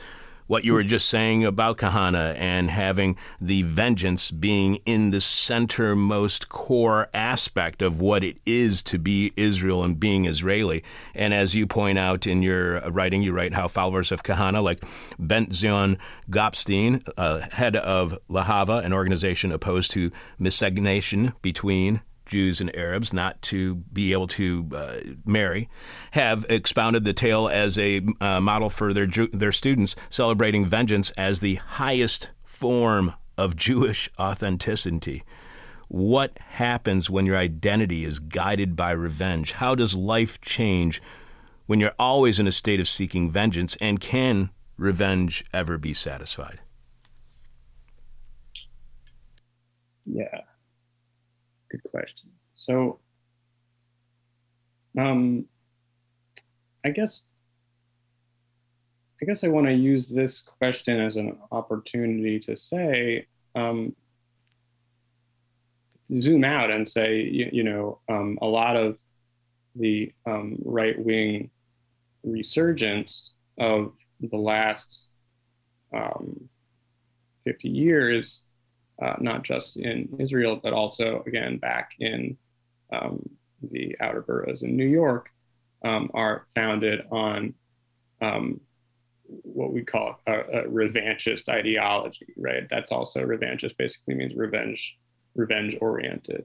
what 0.51 0.64
you 0.64 0.72
were 0.72 0.82
just 0.82 1.07
saying 1.07 1.44
about 1.44 1.78
Kahana 1.78 2.34
and 2.36 2.72
having 2.72 3.16
the 3.40 3.62
vengeance 3.62 4.32
being 4.32 4.80
in 4.84 5.12
the 5.12 5.18
centermost 5.18 6.48
core 6.48 7.09
aspect 7.14 7.82
of 7.82 8.01
what 8.01 8.24
it 8.24 8.36
is 8.44 8.82
to 8.82 8.98
be 8.98 9.32
Israel 9.36 9.84
and 9.84 10.01
being 10.01 10.24
Israeli. 10.24 10.82
And 11.14 11.32
as 11.32 11.55
you 11.55 11.68
point 11.68 11.98
out 11.98 12.26
in 12.26 12.42
your 12.42 12.80
writing, 12.90 13.22
you 13.22 13.32
write 13.32 13.55
how 13.55 13.68
followers 13.68 14.11
of 14.11 14.24
Kahana, 14.24 14.61
like 14.61 14.82
Ben-Zion 15.20 15.98
Gopstein, 16.30 17.09
uh, 17.16 17.48
head 17.53 17.76
of 17.76 18.18
Lahava, 18.28 18.84
an 18.84 18.92
organization 18.92 19.53
opposed 19.53 19.92
to 19.92 20.11
miscegenation 20.36 21.32
between 21.42 22.03
Jews 22.31 22.61
and 22.61 22.74
Arabs 22.76 23.12
not 23.12 23.43
to 23.43 23.74
be 23.93 24.12
able 24.12 24.28
to 24.28 24.68
uh, 24.74 25.01
marry, 25.26 25.68
have 26.12 26.47
expounded 26.49 27.05
the 27.05 27.12
tale 27.12 27.49
as 27.49 27.76
a 27.76 28.01
uh, 28.20 28.41
model 28.41 28.70
for 28.70 28.95
their 28.95 29.07
their 29.07 29.53
students, 29.53 29.97
celebrating 30.09 30.64
vengeance 30.64 31.11
as 31.12 31.41
the 31.41 31.57
highest 31.57 32.31
form 32.45 33.14
of 33.37 33.57
Jewish 33.57 34.09
authenticity. 34.18 35.24
What 35.89 36.39
happens 36.39 37.11
when 37.11 37.26
your 37.26 37.37
identity 37.37 38.05
is 38.05 38.20
guided 38.20 38.76
by 38.76 38.93
revenge? 38.93 39.53
How 39.53 39.74
does 39.74 39.97
life 39.97 40.41
change 40.41 41.03
when 41.66 41.81
you're 41.81 41.95
always 41.99 42.39
in 42.39 42.47
a 42.47 42.53
state 42.53 42.78
of 42.78 42.89
seeking 42.89 43.28
vengeance? 43.28 43.76
And 43.81 43.99
can 44.01 44.51
revenge 44.76 45.45
ever 45.53 45.78
be 45.78 45.93
satisfied? 45.93 46.61
Yeah 50.07 50.43
good 51.70 51.82
question. 51.90 52.30
So, 52.52 52.98
um, 54.98 55.44
I 56.84 56.90
guess, 56.90 57.24
I 59.22 59.26
guess 59.26 59.44
I 59.44 59.48
want 59.48 59.66
to 59.66 59.72
use 59.72 60.08
this 60.08 60.40
question 60.40 61.00
as 61.00 61.16
an 61.16 61.38
opportunity 61.52 62.40
to 62.40 62.56
say, 62.56 63.26
um, 63.54 63.94
zoom 66.06 66.44
out 66.44 66.70
and 66.70 66.88
say, 66.88 67.20
you, 67.20 67.50
you 67.52 67.62
know, 67.62 68.00
um, 68.08 68.38
a 68.42 68.46
lot 68.46 68.76
of 68.76 68.98
the 69.76 70.12
um, 70.26 70.56
right 70.64 70.98
wing 70.98 71.50
resurgence 72.24 73.32
of 73.58 73.92
the 74.20 74.36
last 74.36 75.08
um, 75.94 76.48
50 77.44 77.68
years 77.68 78.40
uh, 79.01 79.16
not 79.20 79.42
just 79.42 79.76
in 79.76 80.09
Israel, 80.18 80.61
but 80.62 80.72
also, 80.72 81.22
again, 81.26 81.59
back 81.59 81.92
in 81.98 82.36
um, 82.92 83.28
the 83.70 83.96
outer 84.01 84.20
boroughs 84.20 84.62
in 84.62 84.76
New 84.76 84.86
York, 84.86 85.30
um, 85.84 86.11
are 86.12 86.46
founded 86.55 87.03
on 87.11 87.55
um, 88.20 88.61
what 89.26 89.72
we 89.72 89.82
call 89.82 90.20
a, 90.26 90.32
a, 90.32 90.64
revanchist 90.64 91.48
ideology, 91.48 92.26
right? 92.36 92.68
That's 92.68 92.92
also 92.92 93.20
revanchist 93.20 93.76
basically 93.76 94.14
means 94.14 94.34
revenge, 94.34 94.98
revenge 95.34 95.76
oriented. 95.80 96.44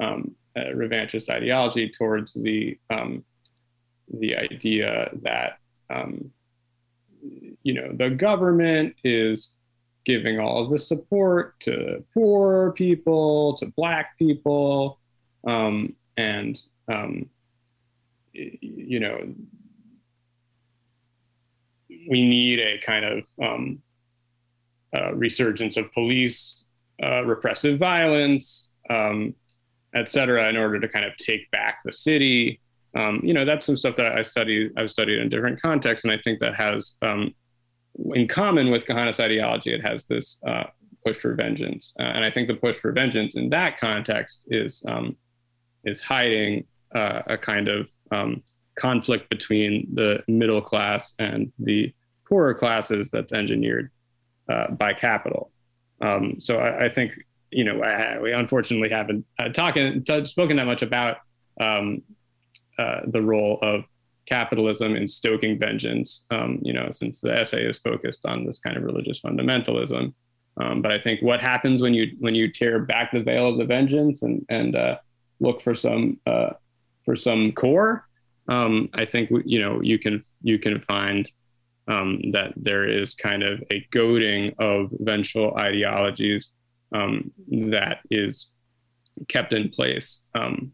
Um, 0.00 0.34
revanchist 0.56 1.28
ideology 1.30 1.88
towards 1.88 2.34
the 2.34 2.78
um, 2.90 3.24
the 4.12 4.36
idea 4.36 5.10
that 5.22 5.58
um, 5.90 6.30
you 7.62 7.74
know 7.74 7.92
the 7.94 8.10
government 8.10 8.94
is 9.04 9.56
giving 10.04 10.38
all 10.38 10.64
of 10.64 10.70
the 10.70 10.78
support 10.78 11.58
to 11.60 12.04
poor 12.14 12.72
people, 12.72 13.56
to 13.58 13.66
black 13.76 14.18
people, 14.18 14.98
um, 15.46 15.94
and 16.16 16.58
um, 16.88 17.28
you 18.32 19.00
know, 19.00 19.34
we 21.88 22.28
need 22.28 22.58
a 22.58 22.78
kind 22.78 23.04
of 23.04 23.26
um, 23.42 23.82
resurgence 25.14 25.76
of 25.76 25.92
police 25.92 26.64
uh, 27.02 27.24
repressive 27.24 27.78
violence, 27.78 28.70
um, 28.90 29.34
et 29.94 30.08
cetera, 30.08 30.48
in 30.48 30.56
order 30.56 30.78
to 30.78 30.88
kind 30.88 31.04
of 31.04 31.16
take 31.16 31.50
back 31.50 31.78
the 31.84 31.92
city. 31.92 32.60
Um, 32.94 33.20
you 33.22 33.32
know, 33.32 33.44
that's 33.44 33.66
some 33.66 33.76
stuff 33.76 33.96
that 33.96 34.18
I 34.18 34.22
study. 34.22 34.70
I've 34.76 34.90
studied 34.90 35.18
in 35.18 35.28
different 35.28 35.60
contexts, 35.60 36.04
and 36.04 36.12
I 36.12 36.18
think 36.18 36.40
that 36.40 36.54
has 36.54 36.96
um, 37.02 37.34
in 38.14 38.28
common 38.28 38.70
with 38.70 38.86
Kahana's 38.86 39.20
ideology, 39.20 39.72
it 39.72 39.84
has 39.84 40.04
this 40.04 40.38
uh, 40.46 40.64
push 41.04 41.18
for 41.18 41.34
vengeance, 41.34 41.92
uh, 41.98 42.04
and 42.04 42.24
I 42.24 42.30
think 42.30 42.48
the 42.48 42.54
push 42.54 42.76
for 42.76 42.92
vengeance 42.92 43.36
in 43.36 43.50
that 43.50 43.78
context 43.78 44.46
is 44.48 44.82
um, 44.88 45.16
is 45.84 46.00
hiding 46.00 46.64
uh, 46.94 47.22
a 47.26 47.38
kind 47.38 47.68
of 47.68 47.88
um, 48.10 48.42
conflict 48.76 49.28
between 49.30 49.88
the 49.94 50.22
middle 50.28 50.62
class 50.62 51.14
and 51.18 51.52
the 51.58 51.92
poorer 52.28 52.54
classes 52.54 53.08
that's 53.10 53.32
engineered 53.32 53.90
uh, 54.48 54.70
by 54.70 54.92
capital. 54.92 55.50
Um, 56.00 56.36
so 56.38 56.58
I, 56.58 56.86
I, 56.86 56.88
think 56.88 57.12
you 57.50 57.64
know 57.64 57.82
I, 57.82 58.18
we 58.18 58.32
unfortunately 58.32 58.88
haven't 58.88 59.24
uh, 59.38 59.50
talking 59.50 60.02
t- 60.02 60.24
spoken 60.24 60.56
that 60.56 60.66
much 60.66 60.82
about 60.82 61.18
um, 61.60 62.02
uh, 62.78 63.00
the 63.06 63.22
role 63.22 63.58
of 63.62 63.84
capitalism 64.26 64.94
and 64.94 65.10
stoking 65.10 65.58
vengeance, 65.58 66.24
um, 66.30 66.58
you 66.62 66.72
know, 66.72 66.88
since 66.90 67.20
the 67.20 67.36
essay 67.36 67.64
is 67.64 67.78
focused 67.78 68.24
on 68.24 68.44
this 68.44 68.58
kind 68.58 68.76
of 68.76 68.82
religious 68.82 69.20
fundamentalism. 69.20 70.14
Um, 70.60 70.82
but 70.82 70.92
I 70.92 71.00
think 71.00 71.22
what 71.22 71.40
happens 71.40 71.82
when 71.82 71.94
you 71.94 72.14
when 72.18 72.34
you 72.34 72.52
tear 72.52 72.80
back 72.80 73.12
the 73.12 73.22
veil 73.22 73.48
of 73.48 73.58
the 73.58 73.64
vengeance 73.64 74.22
and 74.22 74.44
and 74.48 74.76
uh, 74.76 74.96
look 75.40 75.62
for 75.62 75.74
some 75.74 76.20
uh, 76.26 76.50
for 77.04 77.16
some 77.16 77.52
core, 77.52 78.06
um, 78.48 78.90
I 78.92 79.06
think 79.06 79.30
you 79.44 79.60
know 79.60 79.80
you 79.82 79.98
can 79.98 80.22
you 80.42 80.58
can 80.58 80.78
find 80.80 81.30
um, 81.88 82.20
that 82.32 82.52
there 82.56 82.86
is 82.86 83.14
kind 83.14 83.42
of 83.42 83.62
a 83.70 83.86
goading 83.90 84.54
of 84.58 84.90
vengeful 85.00 85.56
ideologies 85.56 86.52
um, 86.94 87.32
that 87.48 88.00
is 88.10 88.50
kept 89.28 89.52
in 89.52 89.70
place 89.70 90.20
um, 90.34 90.70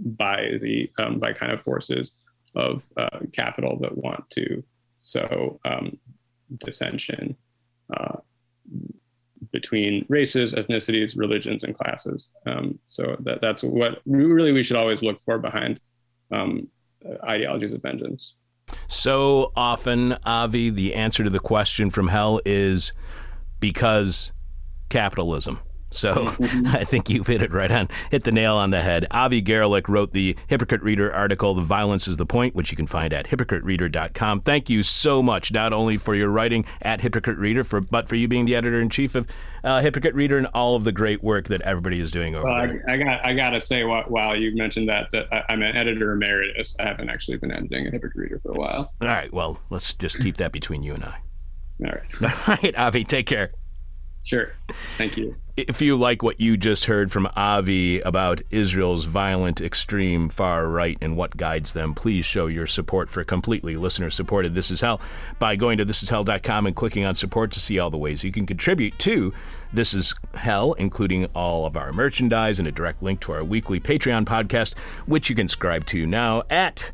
by 0.00 0.58
the 0.60 0.90
by 1.18 1.32
kind 1.32 1.52
of 1.52 1.62
forces 1.62 2.12
of 2.56 2.82
uh, 2.96 3.20
capital 3.32 3.78
that 3.80 3.96
want 3.96 4.28
to 4.30 4.64
sow 4.98 5.60
um, 5.64 5.98
dissension 6.64 7.36
uh, 7.96 8.16
between 9.52 10.04
races, 10.08 10.54
ethnicities, 10.54 11.16
religions, 11.16 11.62
and 11.62 11.74
classes. 11.74 12.28
Um, 12.46 12.78
so 12.86 13.16
that, 13.20 13.40
that's 13.40 13.62
what 13.62 14.00
really 14.06 14.52
we 14.52 14.62
should 14.62 14.76
always 14.76 15.02
look 15.02 15.22
for 15.24 15.38
behind 15.38 15.80
um, 16.32 16.68
ideologies 17.24 17.72
of 17.72 17.82
vengeance. 17.82 18.34
So 18.88 19.52
often, 19.54 20.16
Avi, 20.24 20.70
the 20.70 20.94
answer 20.94 21.22
to 21.22 21.30
the 21.30 21.38
question 21.38 21.90
from 21.90 22.08
hell 22.08 22.40
is 22.44 22.92
because 23.60 24.32
capitalism. 24.88 25.60
So. 25.96 26.34
I 26.66 26.84
think 26.84 27.10
you've 27.10 27.26
hit 27.26 27.42
it 27.42 27.52
right 27.52 27.70
on, 27.70 27.88
hit 28.10 28.24
the 28.24 28.32
nail 28.32 28.56
on 28.56 28.70
the 28.70 28.82
head. 28.82 29.06
Avi 29.10 29.42
Garelick 29.42 29.88
wrote 29.88 30.12
the 30.12 30.36
Hypocrite 30.46 30.82
Reader 30.82 31.12
article, 31.12 31.54
The 31.54 31.62
Violence 31.62 32.06
is 32.06 32.16
the 32.16 32.26
Point, 32.26 32.54
which 32.54 32.70
you 32.70 32.76
can 32.76 32.86
find 32.86 33.12
at 33.12 33.26
hypocritereader.com. 33.28 34.42
Thank 34.42 34.70
you 34.70 34.82
so 34.82 35.22
much, 35.22 35.52
not 35.52 35.72
only 35.72 35.96
for 35.96 36.14
your 36.14 36.28
writing 36.28 36.64
at 36.82 37.00
Hypocrite 37.00 37.38
Reader, 37.38 37.64
for, 37.64 37.80
but 37.80 38.08
for 38.08 38.16
you 38.16 38.28
being 38.28 38.46
the 38.46 38.54
editor 38.54 38.80
in 38.80 38.90
chief 38.90 39.14
of 39.14 39.26
uh, 39.64 39.80
Hypocrite 39.80 40.14
Reader 40.14 40.38
and 40.38 40.46
all 40.48 40.76
of 40.76 40.84
the 40.84 40.92
great 40.92 41.22
work 41.22 41.48
that 41.48 41.60
everybody 41.62 42.00
is 42.00 42.10
doing 42.10 42.34
over 42.34 42.44
well, 42.44 42.66
there. 42.66 42.84
I, 42.88 42.94
I, 42.94 42.96
got 42.98 43.26
I 43.26 43.34
got 43.34 43.50
to 43.50 43.60
say, 43.60 43.84
while 43.84 44.36
you 44.36 44.54
mentioned 44.54 44.88
that, 44.88 45.10
that 45.12 45.26
I, 45.32 45.52
am 45.52 45.62
an 45.62 45.76
editor 45.76 46.12
emeritus. 46.12 46.76
I 46.78 46.86
haven't 46.86 47.10
actually 47.10 47.38
been 47.38 47.50
editing 47.50 47.86
a 47.86 47.90
Hypocrite 47.90 48.16
Reader 48.16 48.40
for 48.40 48.52
a 48.52 48.58
while. 48.58 48.92
All 49.00 49.08
right. 49.08 49.32
Well, 49.32 49.60
let's 49.70 49.92
just 49.92 50.20
keep 50.20 50.36
that 50.36 50.52
between 50.52 50.82
you 50.82 50.94
and 50.94 51.04
I. 51.04 51.18
All 51.84 51.92
right. 51.92 52.22
All 52.48 52.56
right, 52.62 52.76
Avi, 52.76 53.04
take 53.04 53.26
care. 53.26 53.52
Sure. 54.26 54.54
Thank 54.98 55.16
you. 55.16 55.36
If 55.56 55.80
you 55.80 55.96
like 55.96 56.20
what 56.20 56.40
you 56.40 56.56
just 56.56 56.86
heard 56.86 57.12
from 57.12 57.28
Avi 57.36 58.00
about 58.00 58.42
Israel's 58.50 59.04
violent, 59.04 59.60
extreme 59.60 60.28
far 60.28 60.66
right 60.66 60.98
and 61.00 61.16
what 61.16 61.36
guides 61.36 61.74
them, 61.74 61.94
please 61.94 62.24
show 62.24 62.48
your 62.48 62.66
support 62.66 63.08
for 63.08 63.22
completely 63.22 63.76
listener 63.76 64.10
supported 64.10 64.52
This 64.52 64.72
Is 64.72 64.80
Hell 64.80 65.00
by 65.38 65.54
going 65.54 65.78
to 65.78 65.86
thisishell.com 65.86 66.66
and 66.66 66.74
clicking 66.74 67.04
on 67.04 67.14
support 67.14 67.52
to 67.52 67.60
see 67.60 67.78
all 67.78 67.88
the 67.88 67.96
ways 67.96 68.24
you 68.24 68.32
can 68.32 68.46
contribute 68.46 68.98
to 68.98 69.32
This 69.72 69.94
Is 69.94 70.12
Hell, 70.34 70.72
including 70.72 71.26
all 71.26 71.64
of 71.64 71.76
our 71.76 71.92
merchandise 71.92 72.58
and 72.58 72.66
a 72.66 72.72
direct 72.72 73.04
link 73.04 73.20
to 73.20 73.32
our 73.32 73.44
weekly 73.44 73.78
Patreon 73.78 74.24
podcast, 74.24 74.76
which 75.06 75.30
you 75.30 75.36
can 75.36 75.46
subscribe 75.46 75.86
to 75.86 76.04
now 76.04 76.42
at 76.50 76.90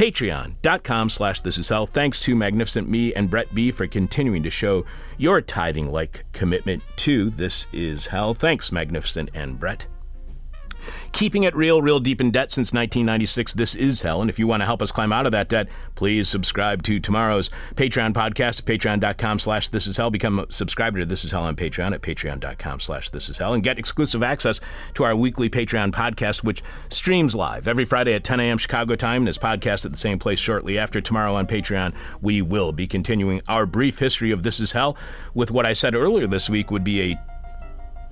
patreon.com 0.00 1.10
slash 1.10 1.42
this 1.42 1.58
is 1.58 1.68
hell. 1.68 1.86
Thanks 1.86 2.22
to 2.22 2.34
magnificent 2.34 2.88
me 2.88 3.12
and 3.12 3.28
brett 3.28 3.54
b 3.54 3.70
for 3.70 3.86
continuing 3.86 4.42
to 4.42 4.48
show 4.48 4.86
your 5.18 5.42
tithing 5.42 5.92
like 5.92 6.24
commitment 6.32 6.82
to 6.96 7.28
this 7.28 7.66
is 7.70 8.06
hell. 8.06 8.32
Thanks 8.32 8.72
magnificent 8.72 9.28
and 9.34 9.60
brett 9.60 9.86
Keeping 11.12 11.42
it 11.44 11.54
real, 11.54 11.82
real 11.82 12.00
deep 12.00 12.20
in 12.20 12.30
debt 12.30 12.50
since 12.50 12.72
1996. 12.72 13.54
This 13.54 13.74
is 13.74 14.02
hell. 14.02 14.20
And 14.20 14.30
if 14.30 14.38
you 14.38 14.46
want 14.46 14.60
to 14.60 14.66
help 14.66 14.82
us 14.82 14.92
climb 14.92 15.12
out 15.12 15.26
of 15.26 15.32
that 15.32 15.48
debt, 15.48 15.68
please 15.94 16.28
subscribe 16.28 16.82
to 16.84 17.00
tomorrow's 17.00 17.50
Patreon 17.74 18.12
podcast 18.12 18.60
at 18.60 18.64
patreon.com 18.64 19.38
slash 19.38 19.68
this 19.68 19.86
is 19.86 19.96
hell. 19.96 20.10
Become 20.10 20.40
a 20.40 20.52
subscriber 20.52 20.98
to 20.98 21.06
This 21.06 21.24
is 21.24 21.32
Hell 21.32 21.42
on 21.42 21.56
Patreon 21.56 21.94
at 21.94 22.02
patreon.com 22.02 22.80
slash 22.80 23.10
this 23.10 23.28
is 23.28 23.38
hell 23.38 23.54
and 23.54 23.62
get 23.62 23.78
exclusive 23.78 24.22
access 24.22 24.60
to 24.94 25.04
our 25.04 25.16
weekly 25.16 25.50
Patreon 25.50 25.92
podcast, 25.92 26.44
which 26.44 26.62
streams 26.88 27.34
live 27.34 27.68
every 27.68 27.84
Friday 27.84 28.14
at 28.14 28.24
10 28.24 28.40
a.m. 28.40 28.58
Chicago 28.58 28.96
time 28.96 29.22
and 29.22 29.28
is 29.28 29.38
podcast 29.38 29.84
at 29.84 29.92
the 29.92 29.98
same 29.98 30.18
place 30.18 30.38
shortly 30.38 30.78
after 30.78 31.00
tomorrow 31.00 31.34
on 31.34 31.46
Patreon. 31.46 31.94
We 32.20 32.42
will 32.42 32.72
be 32.72 32.86
continuing 32.86 33.42
our 33.48 33.66
brief 33.66 33.98
history 33.98 34.30
of 34.30 34.42
This 34.42 34.60
is 34.60 34.72
Hell 34.72 34.96
with 35.34 35.50
what 35.50 35.66
I 35.66 35.72
said 35.72 35.94
earlier 35.94 36.26
this 36.26 36.50
week 36.50 36.70
would 36.70 36.84
be 36.84 37.12
a 37.12 37.20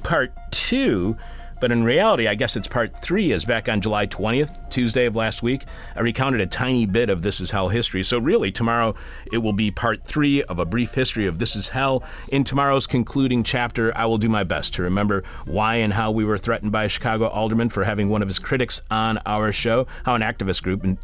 part 0.02 0.32
two 0.50 1.16
but 1.60 1.72
in 1.72 1.82
reality, 1.82 2.28
I 2.28 2.34
guess 2.34 2.56
it's 2.56 2.68
part 2.68 2.96
three, 3.02 3.32
is 3.32 3.44
back 3.44 3.68
on 3.68 3.80
July 3.80 4.06
20th, 4.06 4.70
Tuesday 4.70 5.06
of 5.06 5.16
last 5.16 5.42
week. 5.42 5.64
I 5.96 6.00
recounted 6.00 6.40
a 6.40 6.46
tiny 6.46 6.86
bit 6.86 7.10
of 7.10 7.22
This 7.22 7.40
Is 7.40 7.50
Hell 7.50 7.68
history. 7.68 8.02
So, 8.02 8.18
really, 8.18 8.52
tomorrow 8.52 8.94
it 9.32 9.38
will 9.38 9.52
be 9.52 9.70
part 9.70 10.04
three 10.04 10.42
of 10.44 10.58
a 10.58 10.64
brief 10.64 10.94
history 10.94 11.26
of 11.26 11.38
This 11.38 11.56
Is 11.56 11.70
Hell. 11.70 12.02
In 12.28 12.44
tomorrow's 12.44 12.86
concluding 12.86 13.42
chapter, 13.42 13.96
I 13.96 14.06
will 14.06 14.18
do 14.18 14.28
my 14.28 14.44
best 14.44 14.74
to 14.74 14.82
remember 14.82 15.24
why 15.46 15.76
and 15.76 15.92
how 15.92 16.10
we 16.10 16.24
were 16.24 16.38
threatened 16.38 16.72
by 16.72 16.84
a 16.84 16.88
Chicago 16.88 17.28
alderman 17.28 17.68
for 17.68 17.84
having 17.84 18.08
one 18.08 18.22
of 18.22 18.28
his 18.28 18.38
critics 18.38 18.80
on 18.90 19.18
our 19.26 19.52
show, 19.52 19.86
how 20.04 20.14
an 20.14 20.22
activist 20.22 20.62
group. 20.62 20.84
And, 20.84 20.98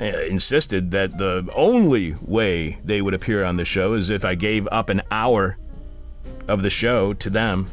uh, 0.00 0.04
insisted 0.04 0.90
that 0.90 1.18
the 1.18 1.48
only 1.54 2.16
way 2.20 2.78
they 2.84 3.00
would 3.00 3.14
appear 3.14 3.44
on 3.44 3.56
the 3.56 3.64
show 3.64 3.94
is 3.94 4.10
if 4.10 4.24
I 4.24 4.34
gave 4.34 4.66
up 4.72 4.88
an 4.88 5.02
hour 5.10 5.56
of 6.48 6.62
the 6.62 6.70
show 6.70 7.12
to 7.14 7.30
them 7.30 7.70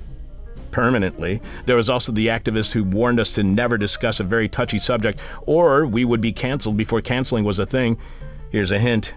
permanently. 0.71 1.41
There 1.65 1.75
was 1.75 1.89
also 1.89 2.11
the 2.11 2.27
activist 2.27 2.73
who 2.73 2.83
warned 2.83 3.19
us 3.19 3.33
to 3.33 3.43
never 3.43 3.77
discuss 3.77 4.19
a 4.19 4.23
very 4.23 4.49
touchy 4.49 4.79
subject, 4.79 5.21
or 5.43 5.85
we 5.85 6.05
would 6.05 6.21
be 6.21 6.31
canceled 6.31 6.77
before 6.77 7.01
canceling 7.01 7.43
was 7.43 7.59
a 7.59 7.65
thing. 7.65 7.97
Here's 8.49 8.71
a 8.71 8.79
hint. 8.79 9.13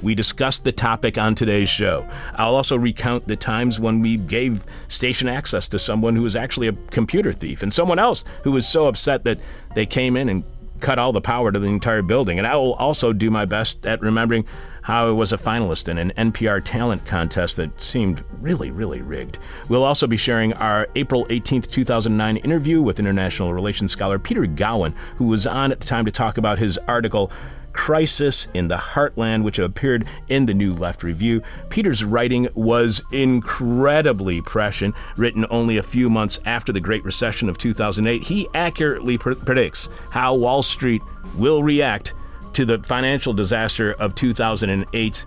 We 0.00 0.14
discussed 0.14 0.62
the 0.62 0.70
topic 0.70 1.18
on 1.18 1.34
today's 1.34 1.68
show. 1.68 2.08
I'll 2.36 2.54
also 2.54 2.78
recount 2.78 3.26
the 3.26 3.34
times 3.34 3.80
when 3.80 4.00
we 4.00 4.16
gave 4.16 4.64
station 4.86 5.26
access 5.28 5.66
to 5.68 5.78
someone 5.78 6.14
who 6.14 6.22
was 6.22 6.36
actually 6.36 6.68
a 6.68 6.72
computer 6.90 7.32
thief 7.32 7.62
and 7.64 7.72
someone 7.72 7.98
else 7.98 8.24
who 8.44 8.52
was 8.52 8.68
so 8.68 8.86
upset 8.86 9.24
that 9.24 9.40
they 9.74 9.86
came 9.86 10.16
in 10.16 10.28
and 10.28 10.44
cut 10.80 10.98
all 11.00 11.12
the 11.12 11.20
power 11.20 11.50
to 11.50 11.58
the 11.58 11.66
entire 11.66 12.02
building. 12.02 12.38
And 12.38 12.46
I 12.46 12.54
will 12.54 12.74
also 12.74 13.12
do 13.12 13.30
my 13.30 13.44
best 13.44 13.86
at 13.86 14.00
remembering 14.00 14.44
how 14.88 15.06
I 15.06 15.10
was 15.10 15.34
a 15.34 15.36
finalist 15.36 15.90
in 15.90 15.98
an 15.98 16.12
NPR 16.16 16.64
talent 16.64 17.04
contest 17.04 17.58
that 17.58 17.78
seemed 17.78 18.24
really, 18.40 18.70
really 18.70 19.02
rigged. 19.02 19.38
We'll 19.68 19.84
also 19.84 20.06
be 20.06 20.16
sharing 20.16 20.54
our 20.54 20.88
April 20.96 21.26
18th, 21.26 21.70
2009 21.70 22.38
interview 22.38 22.80
with 22.80 22.98
international 22.98 23.52
relations 23.52 23.92
scholar 23.92 24.18
Peter 24.18 24.46
Gowan, 24.46 24.94
who 25.16 25.26
was 25.26 25.46
on 25.46 25.72
at 25.72 25.80
the 25.80 25.86
time 25.86 26.06
to 26.06 26.10
talk 26.10 26.38
about 26.38 26.58
his 26.58 26.78
article. 26.88 27.30
Crisis 27.74 28.48
in 28.54 28.66
the 28.66 28.78
Heartland, 28.78 29.44
which 29.44 29.58
appeared 29.58 30.04
in 30.28 30.46
the 30.46 30.54
New 30.54 30.72
Left 30.72 31.04
Review. 31.04 31.42
Peter's 31.68 32.02
writing 32.02 32.48
was 32.54 33.02
incredibly 33.12 34.40
prescient, 34.40 34.96
written 35.16 35.46
only 35.50 35.76
a 35.76 35.82
few 35.82 36.10
months 36.10 36.40
after 36.44 36.72
the 36.72 36.80
Great 36.80 37.04
Recession 37.04 37.48
of 37.48 37.56
2008. 37.58 38.22
He 38.22 38.48
accurately 38.54 39.16
pr- 39.18 39.34
predicts 39.34 39.90
how 40.10 40.34
Wall 40.34 40.62
Street 40.62 41.02
will 41.36 41.62
react 41.62 42.14
to 42.54 42.64
the 42.64 42.78
financial 42.78 43.32
disaster 43.32 43.92
of 43.94 44.14
2008 44.14 45.26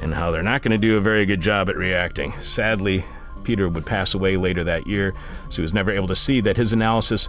and 0.00 0.14
how 0.14 0.30
they're 0.30 0.42
not 0.42 0.62
going 0.62 0.72
to 0.72 0.78
do 0.78 0.96
a 0.96 1.00
very 1.00 1.26
good 1.26 1.40
job 1.40 1.68
at 1.68 1.76
reacting. 1.76 2.32
Sadly, 2.40 3.04
Peter 3.44 3.68
would 3.68 3.86
pass 3.86 4.14
away 4.14 4.36
later 4.36 4.64
that 4.64 4.86
year, 4.86 5.14
so 5.48 5.56
he 5.56 5.62
was 5.62 5.74
never 5.74 5.90
able 5.90 6.08
to 6.08 6.16
see 6.16 6.40
that 6.40 6.56
his 6.56 6.72
analysis 6.72 7.28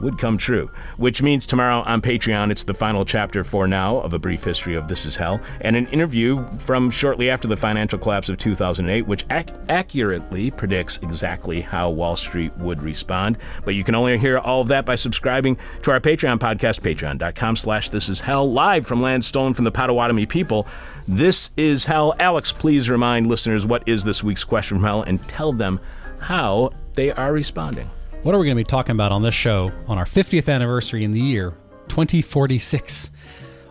would 0.00 0.18
come 0.18 0.36
true. 0.38 0.70
Which 0.96 1.22
means 1.22 1.46
tomorrow 1.46 1.82
on 1.82 2.00
Patreon, 2.02 2.50
it's 2.50 2.64
the 2.64 2.74
final 2.74 3.04
chapter 3.04 3.44
for 3.44 3.66
now 3.68 3.98
of 3.98 4.12
A 4.12 4.18
Brief 4.18 4.44
History 4.44 4.74
of 4.74 4.88
This 4.88 5.06
Is 5.06 5.16
Hell, 5.16 5.40
and 5.60 5.76
an 5.76 5.86
interview 5.88 6.44
from 6.58 6.90
shortly 6.90 7.30
after 7.30 7.48
the 7.48 7.56
financial 7.56 7.98
collapse 7.98 8.28
of 8.28 8.38
2008, 8.38 9.06
which 9.06 9.24
ac- 9.30 9.48
accurately 9.68 10.50
predicts 10.50 10.98
exactly 10.98 11.60
how 11.60 11.90
Wall 11.90 12.16
Street 12.16 12.56
would 12.58 12.82
respond. 12.82 13.38
But 13.64 13.74
you 13.74 13.84
can 13.84 13.94
only 13.94 14.18
hear 14.18 14.38
all 14.38 14.60
of 14.60 14.68
that 14.68 14.84
by 14.86 14.94
subscribing 14.94 15.56
to 15.82 15.90
our 15.90 16.00
Patreon 16.00 16.38
podcast, 16.38 16.80
patreon.com 16.80 17.56
slash 17.56 17.88
This 17.88 18.08
Is 18.08 18.20
Hell, 18.20 18.50
live 18.50 18.86
from 18.86 19.02
land 19.02 19.24
stolen 19.24 19.54
from 19.54 19.64
the 19.64 19.72
Potawatomi 19.72 20.26
people. 20.26 20.66
This 21.08 21.50
is 21.56 21.84
Hell. 21.84 22.14
Alex, 22.18 22.52
please 22.52 22.88
remind 22.88 23.26
listeners 23.26 23.66
what 23.66 23.86
is 23.88 24.04
this 24.04 24.22
week's 24.22 24.44
question 24.44 24.78
from 24.78 24.84
Hell 24.84 25.02
and 25.02 25.22
tell 25.28 25.52
them 25.52 25.80
how 26.20 26.70
they 26.94 27.10
are 27.10 27.32
responding. 27.32 27.90
What 28.22 28.36
are 28.36 28.38
we 28.38 28.46
going 28.46 28.56
to 28.56 28.60
be 28.60 28.64
talking 28.64 28.92
about 28.92 29.10
on 29.10 29.22
this 29.22 29.34
show 29.34 29.72
on 29.88 29.98
our 29.98 30.04
50th 30.04 30.48
anniversary 30.48 31.02
in 31.02 31.10
the 31.10 31.18
year 31.18 31.56
2046? 31.88 33.10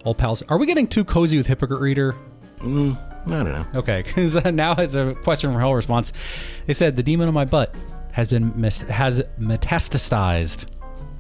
Old 0.03 0.17
pals, 0.17 0.43
are 0.49 0.57
we 0.57 0.65
getting 0.65 0.87
too 0.87 1.05
cozy 1.05 1.37
with 1.37 1.47
Hypocrite 1.47 1.79
Reader? 1.79 2.17
Mm, 2.57 2.97
I 3.27 3.29
don't 3.29 3.45
know. 3.45 3.65
Okay, 3.75 4.01
because 4.05 4.35
uh, 4.35 4.51
now 4.51 4.73
it's 4.73 4.95
a 4.95 5.15
question 5.23 5.51
from 5.51 5.59
Hell 5.61 5.73
response. 5.73 6.11
They 6.65 6.73
said 6.73 6.97
the 6.97 7.03
demon 7.03 7.29
on 7.29 7.33
my 7.33 7.45
butt 7.45 7.73
has 8.11 8.27
been 8.27 8.51
mis- 8.59 8.81
has 8.81 9.21
metastasized. 9.39 10.69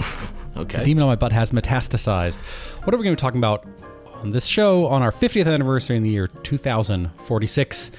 okay. 0.57 0.79
The 0.79 0.83
demon 0.83 1.03
on 1.03 1.07
my 1.07 1.15
butt 1.15 1.31
has 1.31 1.51
metastasized. 1.51 2.37
What 2.83 2.93
are 2.93 2.97
we 2.97 3.05
going 3.05 3.15
to 3.15 3.21
be 3.21 3.25
talking 3.25 3.39
about 3.39 3.65
on 4.15 4.31
this 4.31 4.45
show 4.45 4.87
on 4.87 5.01
our 5.01 5.11
50th 5.11 5.47
anniversary 5.47 5.95
in 5.95 6.03
the 6.03 6.09
year 6.09 6.27
2046? 6.27 7.91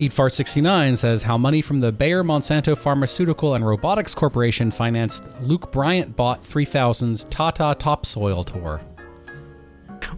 EatFart69 0.00 0.98
says 0.98 1.22
how 1.22 1.38
money 1.38 1.62
from 1.62 1.78
the 1.78 1.92
Bayer 1.92 2.24
Monsanto 2.24 2.76
Pharmaceutical 2.76 3.54
and 3.54 3.64
Robotics 3.64 4.12
Corporation 4.12 4.72
financed 4.72 5.22
Luke 5.40 5.70
Bryant 5.70 6.16
bought 6.16 6.42
3000's 6.42 7.24
Tata 7.26 7.76
Topsoil 7.78 8.42
tour. 8.42 8.80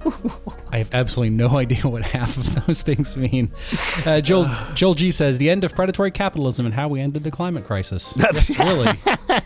I 0.71 0.79
have 0.79 0.95
absolutely 0.95 1.35
no 1.35 1.49
idea 1.59 1.83
what 1.83 2.03
half 2.03 2.37
of 2.37 2.67
those 2.67 2.83
things 2.83 3.17
mean. 3.17 3.53
Uh, 4.05 4.21
Joel, 4.21 4.51
Joel 4.75 4.95
G 4.95 5.11
says 5.11 5.39
the 5.39 5.51
end 5.51 5.65
of 5.65 5.75
predatory 5.75 6.11
capitalism 6.11 6.67
and 6.67 6.75
how 6.75 6.89
we 6.89 7.01
ended 7.01 7.23
the 7.23 7.31
climate 7.31 7.65
crisis. 7.65 8.15
yes, 8.19 8.51
really. 8.59 8.89
I 8.89 9.43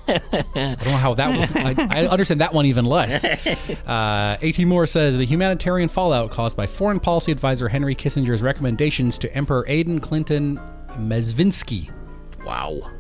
don't 0.55 0.85
know 0.85 0.97
how 0.97 1.15
that 1.15 1.55
one. 1.55 1.79
I, 1.79 2.03
I 2.03 2.07
understand 2.07 2.41
that 2.41 2.53
one 2.53 2.67
even 2.67 2.85
less. 2.85 3.25
Uh, 3.25 4.37
At 4.43 4.59
Moore 4.61 4.87
says 4.87 5.17
the 5.17 5.25
humanitarian 5.27 5.89
fallout 5.89 6.31
caused 6.31 6.57
by 6.57 6.67
foreign 6.67 7.01
policy 7.01 7.33
advisor 7.33 7.69
Henry 7.69 7.95
Kissinger's 7.95 8.43
recommendations 8.43 9.19
to 9.19 9.35
Emperor 9.35 9.65
Aidan 9.69 10.01
Clinton 10.01 10.61
Mezvinsky. 10.99 11.91
Wow. 12.45 12.91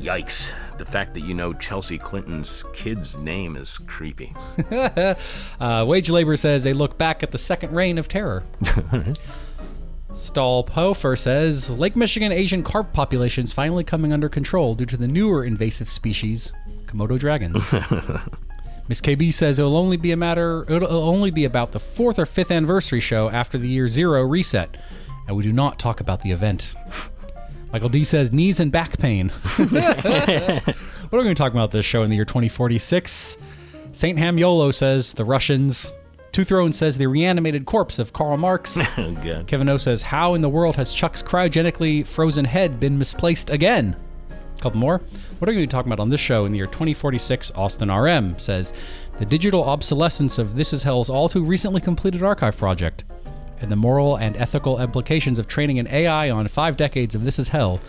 Yikes. 0.00 0.52
The 0.78 0.84
fact 0.84 1.14
that 1.14 1.20
you 1.20 1.34
know 1.34 1.52
Chelsea 1.52 1.98
Clinton's 1.98 2.64
kid's 2.72 3.18
name 3.18 3.56
is 3.56 3.78
creepy. 3.78 4.34
Uh, 5.60 5.84
Wage 5.86 6.08
Labor 6.08 6.36
says 6.36 6.62
they 6.62 6.72
look 6.72 6.96
back 6.98 7.22
at 7.22 7.32
the 7.32 7.38
second 7.38 7.74
reign 7.74 7.98
of 7.98 8.06
terror. 8.08 8.44
Stahl 10.14 10.64
Pofer 10.64 11.18
says 11.18 11.68
Lake 11.70 11.96
Michigan 11.96 12.32
Asian 12.32 12.62
carp 12.62 12.92
populations 12.92 13.52
finally 13.52 13.84
coming 13.84 14.12
under 14.12 14.28
control 14.28 14.74
due 14.74 14.86
to 14.86 14.96
the 14.96 15.08
newer 15.08 15.44
invasive 15.44 15.88
species, 15.88 16.52
Komodo 16.86 17.18
dragons. 17.18 17.66
Miss 18.88 19.00
KB 19.00 19.32
says 19.32 19.58
it'll 19.58 19.76
only 19.76 19.96
be 19.96 20.12
a 20.12 20.16
matter 20.16 20.64
it'll 20.72 21.08
only 21.08 21.30
be 21.30 21.44
about 21.44 21.72
the 21.72 21.80
fourth 21.80 22.18
or 22.18 22.26
fifth 22.26 22.50
anniversary 22.50 23.00
show 23.00 23.28
after 23.28 23.58
the 23.58 23.68
year 23.68 23.88
zero 23.88 24.22
reset, 24.22 24.76
and 25.26 25.36
we 25.36 25.42
do 25.42 25.52
not 25.52 25.78
talk 25.78 26.00
about 26.00 26.22
the 26.22 26.30
event. 26.30 26.74
Michael 27.72 27.88
D 27.88 28.04
says 28.04 28.32
knees 28.32 28.60
and 28.60 28.72
back 28.72 28.98
pain. 28.98 29.28
what 29.56 29.68
are 29.78 30.62
we 31.12 31.22
going 31.22 31.26
to 31.28 31.34
talk 31.34 31.52
about 31.52 31.70
this 31.70 31.84
show 31.84 32.02
in 32.02 32.10
the 32.10 32.16
year 32.16 32.24
2046? 32.24 33.36
Saint 33.92 34.18
Ham 34.18 34.38
Yolo 34.38 34.70
says 34.70 35.12
the 35.12 35.24
Russians. 35.24 35.92
Two 36.32 36.44
Throne 36.44 36.72
says 36.72 36.98
the 36.98 37.06
reanimated 37.06 37.66
corpse 37.66 37.98
of 37.98 38.12
Karl 38.12 38.36
Marx. 38.36 38.78
Oh. 38.98 39.44
Kevin 39.46 39.68
O 39.68 39.76
says, 39.76 40.02
How 40.02 40.34
in 40.34 40.40
the 40.40 40.48
world 40.48 40.76
has 40.76 40.94
Chuck's 40.94 41.22
cryogenically 41.22 42.06
frozen 42.06 42.44
head 42.44 42.80
been 42.80 42.98
misplaced 42.98 43.50
again? 43.50 43.96
A 44.30 44.60
couple 44.60 44.80
more. 44.80 44.98
What 45.38 45.48
are 45.48 45.52
we 45.52 45.56
going 45.56 45.68
to 45.68 45.68
be 45.68 45.70
talking 45.70 45.92
about 45.92 46.00
on 46.00 46.10
this 46.10 46.20
show 46.20 46.44
in 46.44 46.52
the 46.52 46.58
year 46.58 46.66
2046? 46.66 47.52
Austin 47.52 47.90
RM 47.90 48.38
says, 48.38 48.72
The 49.18 49.24
digital 49.24 49.64
obsolescence 49.64 50.38
of 50.38 50.54
This 50.54 50.72
Is 50.72 50.82
Hell's 50.82 51.10
all 51.10 51.28
too 51.28 51.44
recently 51.44 51.80
completed 51.80 52.22
archive 52.22 52.56
project, 52.56 53.04
and 53.60 53.70
the 53.70 53.76
moral 53.76 54.16
and 54.16 54.36
ethical 54.36 54.80
implications 54.80 55.38
of 55.38 55.48
training 55.48 55.78
an 55.78 55.86
AI 55.88 56.30
on 56.30 56.46
five 56.48 56.76
decades 56.76 57.14
of 57.14 57.24
This 57.24 57.38
Is 57.38 57.48
Hell 57.48 57.80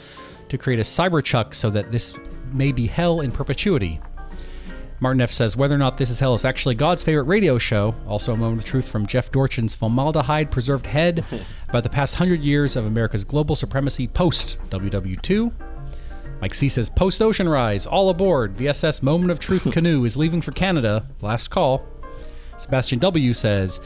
to 0.50 0.58
create 0.58 0.80
a 0.80 0.84
cyber 0.84 1.24
Chuck 1.24 1.54
so 1.54 1.70
that 1.70 1.92
this 1.92 2.14
may 2.52 2.72
be 2.72 2.88
hell 2.88 3.22
in 3.22 3.32
perpetuity. 3.32 4.02
Martin 5.02 5.22
F 5.22 5.32
says 5.32 5.56
whether 5.56 5.76
or 5.76 5.78
not 5.78 5.98
This 5.98 6.10
Is 6.10 6.20
Hell 6.20 6.34
is 6.34 6.44
actually 6.44 6.76
God's 6.76 7.04
favorite 7.04 7.24
radio 7.24 7.58
show. 7.58 7.96
Also, 8.06 8.34
a 8.34 8.38
moment 8.38 8.60
of 8.60 8.66
truth 8.66 8.90
from 8.90 9.08
Jeff 9.08 9.32
Dorchin's 9.32 9.74
formaldehyde 9.74 10.52
preserved 10.52 10.86
head 10.86 11.24
about 11.70 11.84
the 11.84 11.90
past 11.90 12.16
hundred 12.16 12.42
years 12.42 12.76
of 12.76 12.86
America's 12.86 13.24
global 13.24 13.56
supremacy 13.56 14.08
post 14.08 14.58
WW2. 14.70 15.54
Mike 16.42 16.54
C 16.54 16.68
says 16.68 16.90
post 16.90 17.22
Ocean 17.22 17.48
Rise, 17.48 17.86
all 17.86 18.10
aboard. 18.10 18.58
The 18.58 18.70
SS 18.70 19.02
Moment 19.02 19.32
of 19.32 19.40
Truth 19.40 19.72
canoe 19.72 20.04
is 20.04 20.18
leaving 20.18 20.42
for 20.42 20.52
Canada. 20.52 21.06
Last 21.22 21.50
call. 21.50 21.86
Sebastian 22.58 23.00
W 23.00 23.34
says 23.34 23.80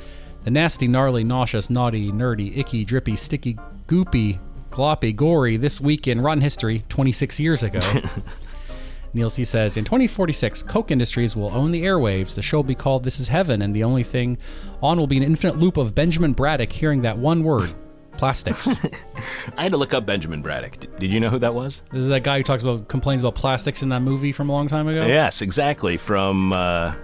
the 0.43 0.51
nasty, 0.51 0.87
gnarly, 0.87 1.23
nauseous, 1.23 1.69
naughty, 1.69 2.11
nerdy, 2.11 2.57
icky, 2.57 2.83
drippy, 2.85 3.15
sticky, 3.15 3.57
goopy, 3.87 4.39
gloppy, 4.71 5.15
gory. 5.15 5.57
This 5.57 5.79
week 5.79 6.07
in 6.07 6.21
Rotten 6.21 6.41
History, 6.41 6.83
26 6.89 7.39
years 7.39 7.63
ago. 7.63 7.79
Neil 9.15 9.29
C 9.29 9.43
says 9.43 9.77
In 9.77 9.85
2046, 9.85 10.63
Koch 10.63 10.89
Industries 10.89 11.35
will 11.35 11.53
own 11.55 11.71
the 11.71 11.83
airwaves. 11.83 12.33
The 12.35 12.41
show 12.41 12.57
will 12.57 12.63
be 12.63 12.73
called 12.75 13.03
This 13.03 13.19
Is 13.19 13.27
Heaven, 13.27 13.61
and 13.61 13.75
the 13.75 13.83
only 13.83 14.01
thing 14.03 14.37
on 14.81 14.97
will 14.97 15.05
be 15.07 15.17
an 15.17 15.23
infinite 15.23 15.59
loop 15.59 15.77
of 15.77 15.93
Benjamin 15.93 16.33
Braddock 16.33 16.71
hearing 16.71 17.03
that 17.03 17.17
one 17.19 17.43
word 17.43 17.71
plastics. 18.13 18.67
I 19.55 19.61
had 19.63 19.71
to 19.71 19.77
look 19.77 19.93
up 19.93 20.05
Benjamin 20.07 20.41
Braddock. 20.41 20.79
D- 20.79 20.87
Did 20.97 21.11
you 21.11 21.19
know 21.19 21.29
who 21.29 21.37
that 21.39 21.53
was? 21.53 21.83
this 21.91 22.01
is 22.01 22.07
that 22.07 22.23
guy 22.23 22.37
who 22.37 22.43
talks 22.43 22.63
about 22.63 22.87
complains 22.87 23.21
about 23.21 23.35
plastics 23.35 23.83
in 23.83 23.89
that 23.89 24.01
movie 24.01 24.31
from 24.31 24.49
a 24.49 24.51
long 24.51 24.67
time 24.67 24.87
ago. 24.87 25.05
Yes, 25.05 25.43
exactly. 25.43 25.97
From 25.97 26.51
uh, 26.51 26.95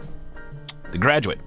The 0.91 0.97
Graduate. 0.97 1.39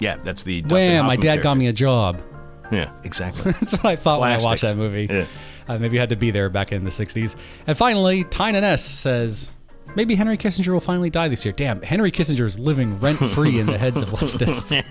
Yeah, 0.00 0.16
that's 0.22 0.42
the. 0.44 0.62
Dustin 0.62 0.78
Wham! 0.78 1.06
My 1.06 1.14
Hoffman 1.14 1.20
dad 1.20 1.42
got 1.42 1.56
me 1.56 1.66
a 1.66 1.72
job. 1.72 2.22
Yeah, 2.70 2.90
exactly. 3.02 3.52
That's 3.60 3.72
what 3.72 3.86
I 3.86 3.96
thought 3.96 4.20
when 4.20 4.28
I 4.28 4.34
watched 4.34 4.60
Plastics. 4.60 4.72
that 4.74 4.78
movie. 4.78 5.06
Yeah. 5.08 5.24
Uh, 5.68 5.78
maybe 5.78 5.94
you 5.94 6.00
had 6.00 6.10
to 6.10 6.16
be 6.16 6.30
there 6.30 6.50
back 6.50 6.70
in 6.70 6.84
the 6.84 6.90
60s. 6.90 7.34
And 7.66 7.76
finally, 7.76 8.24
Tynan 8.24 8.62
S 8.62 8.84
says, 8.84 9.52
maybe 9.96 10.14
Henry 10.14 10.36
Kissinger 10.36 10.74
will 10.74 10.80
finally 10.80 11.08
die 11.08 11.28
this 11.28 11.46
year. 11.46 11.52
Damn, 11.52 11.80
Henry 11.80 12.12
Kissinger 12.12 12.44
is 12.44 12.58
living 12.58 12.98
rent 13.00 13.18
free 13.18 13.58
in 13.58 13.66
the 13.66 13.78
heads 13.78 14.02
of 14.02 14.10
leftists. 14.10 14.82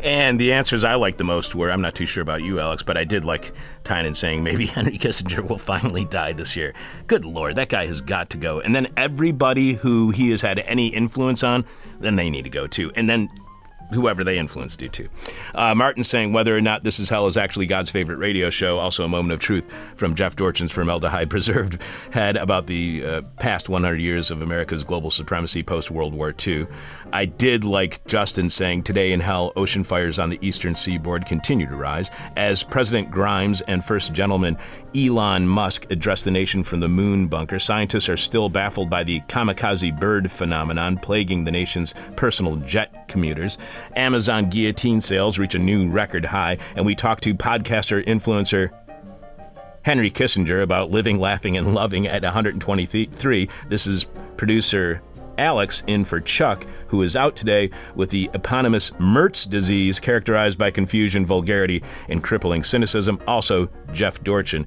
And 0.00 0.38
the 0.38 0.52
answers 0.52 0.84
I 0.84 0.94
liked 0.94 1.18
the 1.18 1.24
most 1.24 1.54
were 1.54 1.70
I'm 1.70 1.80
not 1.80 1.94
too 1.94 2.06
sure 2.06 2.22
about 2.22 2.42
you, 2.42 2.60
Alex, 2.60 2.82
but 2.82 2.96
I 2.96 3.04
did 3.04 3.24
like 3.24 3.52
Tynan 3.84 4.14
saying 4.14 4.42
maybe 4.42 4.66
Henry 4.66 4.98
Kissinger 4.98 5.46
will 5.48 5.58
finally 5.58 6.04
die 6.04 6.32
this 6.32 6.56
year. 6.56 6.74
Good 7.06 7.24
lord, 7.24 7.56
that 7.56 7.68
guy 7.70 7.86
has 7.86 8.02
got 8.02 8.28
to 8.30 8.36
go. 8.36 8.60
And 8.60 8.74
then 8.74 8.86
everybody 8.98 9.74
who 9.74 10.10
he 10.10 10.30
has 10.30 10.42
had 10.42 10.58
any 10.60 10.88
influence 10.88 11.42
on, 11.42 11.64
then 12.00 12.16
they 12.16 12.28
need 12.28 12.42
to 12.42 12.50
go 12.50 12.66
too. 12.66 12.92
And 12.94 13.08
then 13.08 13.28
whoever 13.92 14.24
they 14.24 14.38
influence 14.38 14.76
do 14.76 14.88
too. 14.88 15.08
Uh, 15.54 15.74
Martin 15.74 16.04
saying 16.04 16.32
whether 16.32 16.56
or 16.56 16.60
not 16.60 16.84
This 16.84 16.98
Is 16.98 17.08
Hell 17.08 17.26
is 17.26 17.36
actually 17.36 17.66
God's 17.66 17.90
favorite 17.90 18.16
radio 18.16 18.50
show. 18.50 18.78
Also, 18.78 19.04
a 19.04 19.08
moment 19.08 19.32
of 19.32 19.40
truth 19.40 19.70
from 19.96 20.14
Jeff 20.14 20.36
Dorchin's 20.36 20.72
Formaldehyde 20.72 21.30
Preserved 21.30 21.80
had 22.10 22.36
about 22.36 22.66
the 22.66 23.04
uh, 23.04 23.20
past 23.38 23.68
100 23.68 24.00
years 24.00 24.30
of 24.30 24.42
America's 24.42 24.84
global 24.84 25.10
supremacy 25.10 25.62
post 25.62 25.90
World 25.90 26.14
War 26.14 26.34
II. 26.46 26.66
I 27.12 27.24
did 27.24 27.64
like 27.64 28.04
Justin 28.06 28.48
saying 28.48 28.84
today 28.84 29.12
in 29.12 29.20
hell, 29.20 29.52
ocean 29.56 29.82
fires 29.82 30.18
on 30.18 30.30
the 30.30 30.38
eastern 30.40 30.74
seaboard 30.74 31.26
continue 31.26 31.66
to 31.66 31.76
rise 31.76 32.10
as 32.36 32.62
President 32.62 33.10
Grimes 33.10 33.60
and 33.62 33.84
First 33.84 34.12
Gentleman 34.12 34.56
Elon 34.94 35.46
Musk 35.46 35.90
address 35.90 36.22
the 36.22 36.30
nation 36.30 36.62
from 36.62 36.80
the 36.80 36.88
moon 36.88 37.26
bunker. 37.26 37.58
Scientists 37.58 38.08
are 38.08 38.16
still 38.16 38.48
baffled 38.48 38.90
by 38.90 39.02
the 39.02 39.20
kamikaze 39.22 39.98
bird 39.98 40.30
phenomenon 40.30 40.96
plaguing 40.98 41.44
the 41.44 41.50
nation's 41.50 41.94
personal 42.16 42.56
jet 42.56 43.08
commuters. 43.08 43.58
Amazon 43.96 44.48
guillotine 44.48 45.00
sales 45.00 45.38
reach 45.38 45.54
a 45.54 45.58
new 45.58 45.88
record 45.88 46.24
high, 46.24 46.58
and 46.76 46.86
we 46.86 46.94
talk 46.94 47.20
to 47.20 47.34
podcaster 47.34 48.04
influencer 48.06 48.70
Henry 49.82 50.10
Kissinger 50.10 50.62
about 50.62 50.90
living, 50.90 51.18
laughing, 51.18 51.56
and 51.56 51.74
loving 51.74 52.06
at 52.06 52.22
123. 52.22 53.48
This 53.68 53.86
is 53.86 54.06
producer 54.36 55.00
Alex 55.40 55.82
in 55.86 56.04
for 56.04 56.20
Chuck, 56.20 56.66
who 56.88 57.02
is 57.02 57.16
out 57.16 57.34
today 57.34 57.70
with 57.96 58.10
the 58.10 58.30
eponymous 58.34 58.90
Mertz 58.92 59.48
disease, 59.48 59.98
characterized 59.98 60.58
by 60.58 60.70
confusion, 60.70 61.24
vulgarity, 61.26 61.82
and 62.08 62.22
crippling 62.22 62.62
cynicism. 62.62 63.20
Also, 63.26 63.70
Jeff 63.92 64.22
Dorchin. 64.22 64.66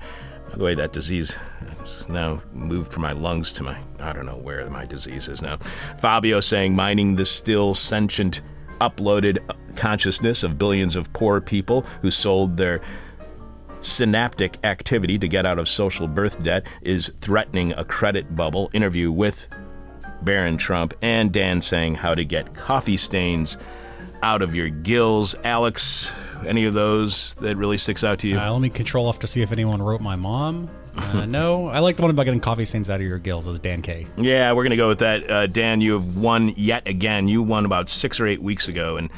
By 0.49 0.57
the 0.57 0.63
way, 0.63 0.75
that 0.75 0.91
disease 0.91 1.37
has 1.79 2.09
now 2.09 2.41
moved 2.53 2.91
from 2.91 3.03
my 3.03 3.11
lungs 3.11 3.53
to 3.53 3.63
my, 3.63 3.77
I 3.99 4.13
don't 4.13 4.25
know 4.25 4.35
where 4.35 4.67
my 4.69 4.85
disease 4.85 5.27
is 5.27 5.41
now. 5.41 5.57
Fabio 5.97 6.39
saying, 6.39 6.75
mining 6.75 7.15
the 7.15 7.25
still 7.25 7.73
sentient, 7.73 8.41
uploaded 8.81 9.37
consciousness 9.75 10.43
of 10.43 10.57
billions 10.57 10.95
of 10.95 11.11
poor 11.13 11.39
people 11.39 11.81
who 12.01 12.11
sold 12.11 12.57
their 12.57 12.81
synaptic 13.81 14.57
activity 14.63 15.17
to 15.19 15.27
get 15.27 15.45
out 15.45 15.59
of 15.59 15.67
social 15.67 16.07
birth 16.07 16.41
debt 16.41 16.65
is 16.81 17.11
threatening 17.19 17.73
a 17.73 17.83
credit 17.83 18.35
bubble. 18.35 18.69
Interview 18.73 19.11
with 19.11 19.47
Barron 20.23 20.57
Trump 20.57 20.93
and 21.01 21.31
Dan 21.31 21.61
saying 21.61 21.95
how 21.95 22.15
to 22.15 22.23
get 22.23 22.53
coffee 22.53 22.97
stains 22.97 23.57
out 24.21 24.41
of 24.41 24.55
your 24.55 24.69
gills. 24.69 25.35
Alex, 25.43 26.11
any 26.45 26.65
of 26.65 26.73
those 26.73 27.35
that 27.35 27.57
really 27.57 27.77
sticks 27.77 28.03
out 28.03 28.19
to 28.19 28.27
you? 28.27 28.39
Uh, 28.39 28.51
let 28.51 28.61
me 28.61 28.69
control 28.69 29.07
off 29.07 29.19
to 29.19 29.27
see 29.27 29.41
if 29.41 29.51
anyone 29.51 29.81
wrote 29.81 30.01
my 30.01 30.15
mom. 30.15 30.69
Uh, 30.95 31.25
no, 31.27 31.67
I 31.67 31.79
like 31.79 31.95
the 31.97 32.01
one 32.03 32.11
about 32.11 32.23
getting 32.23 32.39
coffee 32.39 32.65
stains 32.65 32.89
out 32.89 33.01
of 33.01 33.07
your 33.07 33.17
gills. 33.17 33.47
As 33.47 33.59
Dan 33.59 33.81
K. 33.81 34.05
Yeah, 34.17 34.53
we're 34.53 34.63
gonna 34.63 34.77
go 34.77 34.87
with 34.87 34.99
that. 34.99 35.29
Uh, 35.29 35.47
Dan, 35.47 35.81
you 35.81 35.93
have 35.93 36.17
won 36.17 36.49
yet 36.55 36.87
again. 36.87 37.27
You 37.27 37.41
won 37.41 37.65
about 37.65 37.89
six 37.89 38.19
or 38.19 38.27
eight 38.27 38.41
weeks 38.41 38.67
ago, 38.67 38.97
and 38.97 39.09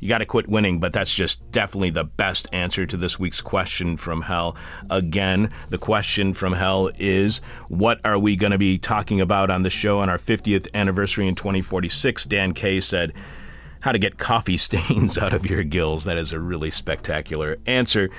you 0.00 0.08
got 0.08 0.18
to 0.18 0.26
quit 0.26 0.48
winning. 0.48 0.80
But 0.80 0.92
that's 0.92 1.14
just 1.14 1.52
definitely 1.52 1.90
the 1.90 2.04
best 2.04 2.48
answer 2.52 2.86
to 2.86 2.96
this 2.96 3.18
week's 3.18 3.40
question 3.40 3.96
from 3.96 4.22
hell. 4.22 4.56
Again, 4.88 5.52
the 5.68 5.78
question 5.78 6.34
from 6.34 6.54
hell 6.54 6.90
is, 6.98 7.40
what 7.68 8.00
are 8.04 8.18
we 8.18 8.34
gonna 8.36 8.58
be 8.58 8.78
talking 8.78 9.20
about 9.20 9.50
on 9.50 9.62
the 9.62 9.70
show 9.70 10.00
on 10.00 10.08
our 10.08 10.18
50th 10.18 10.66
anniversary 10.74 11.28
in 11.28 11.34
2046? 11.34 12.24
Dan 12.24 12.52
K 12.52 12.80
said. 12.80 13.12
How 13.82 13.92
to 13.92 13.98
get 13.98 14.18
coffee 14.18 14.56
stains 14.58 15.16
out 15.16 15.32
of 15.32 15.46
your 15.46 15.62
gills. 15.62 16.04
That 16.04 16.18
is 16.18 16.34
a 16.34 16.38
really 16.38 16.70
spectacular 16.70 17.56
answer. 17.66 18.10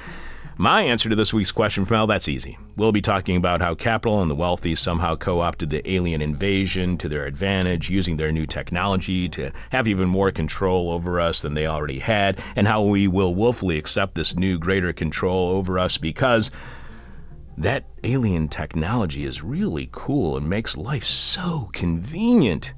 My 0.62 0.84
answer 0.84 1.10
to 1.10 1.16
this 1.16 1.34
week's 1.34 1.52
question 1.52 1.86
from 1.86 1.96
hell, 1.96 2.06
that's 2.06 2.28
easy. 2.28 2.56
We'll 2.76 2.92
be 2.92 3.02
talking 3.02 3.36
about 3.36 3.62
how 3.62 3.74
capital 3.74 4.22
and 4.22 4.30
the 4.30 4.36
wealthy 4.36 4.76
somehow 4.76 5.16
co 5.16 5.40
opted 5.40 5.72
the 5.72 5.92
alien 5.92 6.22
invasion 6.22 7.00
to 7.00 7.10
their 7.10 7.26
advantage, 7.26 7.90
using 7.90 8.18
their 8.18 8.32
new 8.32 8.46
technology 8.46 9.28
to 9.30 9.52
have 9.72 9.88
even 9.88 10.08
more 10.08 10.30
control 10.30 10.92
over 10.92 11.20
us 11.20 11.42
than 11.42 11.56
they 11.56 11.66
already 11.66 11.98
had, 11.98 12.40
and 12.56 12.68
how 12.68 12.84
we 12.84 13.08
will 13.08 13.34
willfully 13.34 13.80
accept 13.80 14.14
this 14.14 14.36
new 14.36 14.60
greater 14.60 14.94
control 14.94 15.50
over 15.50 15.80
us 15.80 15.98
because 15.98 16.52
that 17.58 17.86
alien 18.04 18.48
technology 18.48 19.26
is 19.26 19.42
really 19.42 19.90
cool 19.92 20.38
and 20.38 20.48
makes 20.48 20.78
life 20.78 21.04
so 21.04 21.72
convenient. 21.74 22.76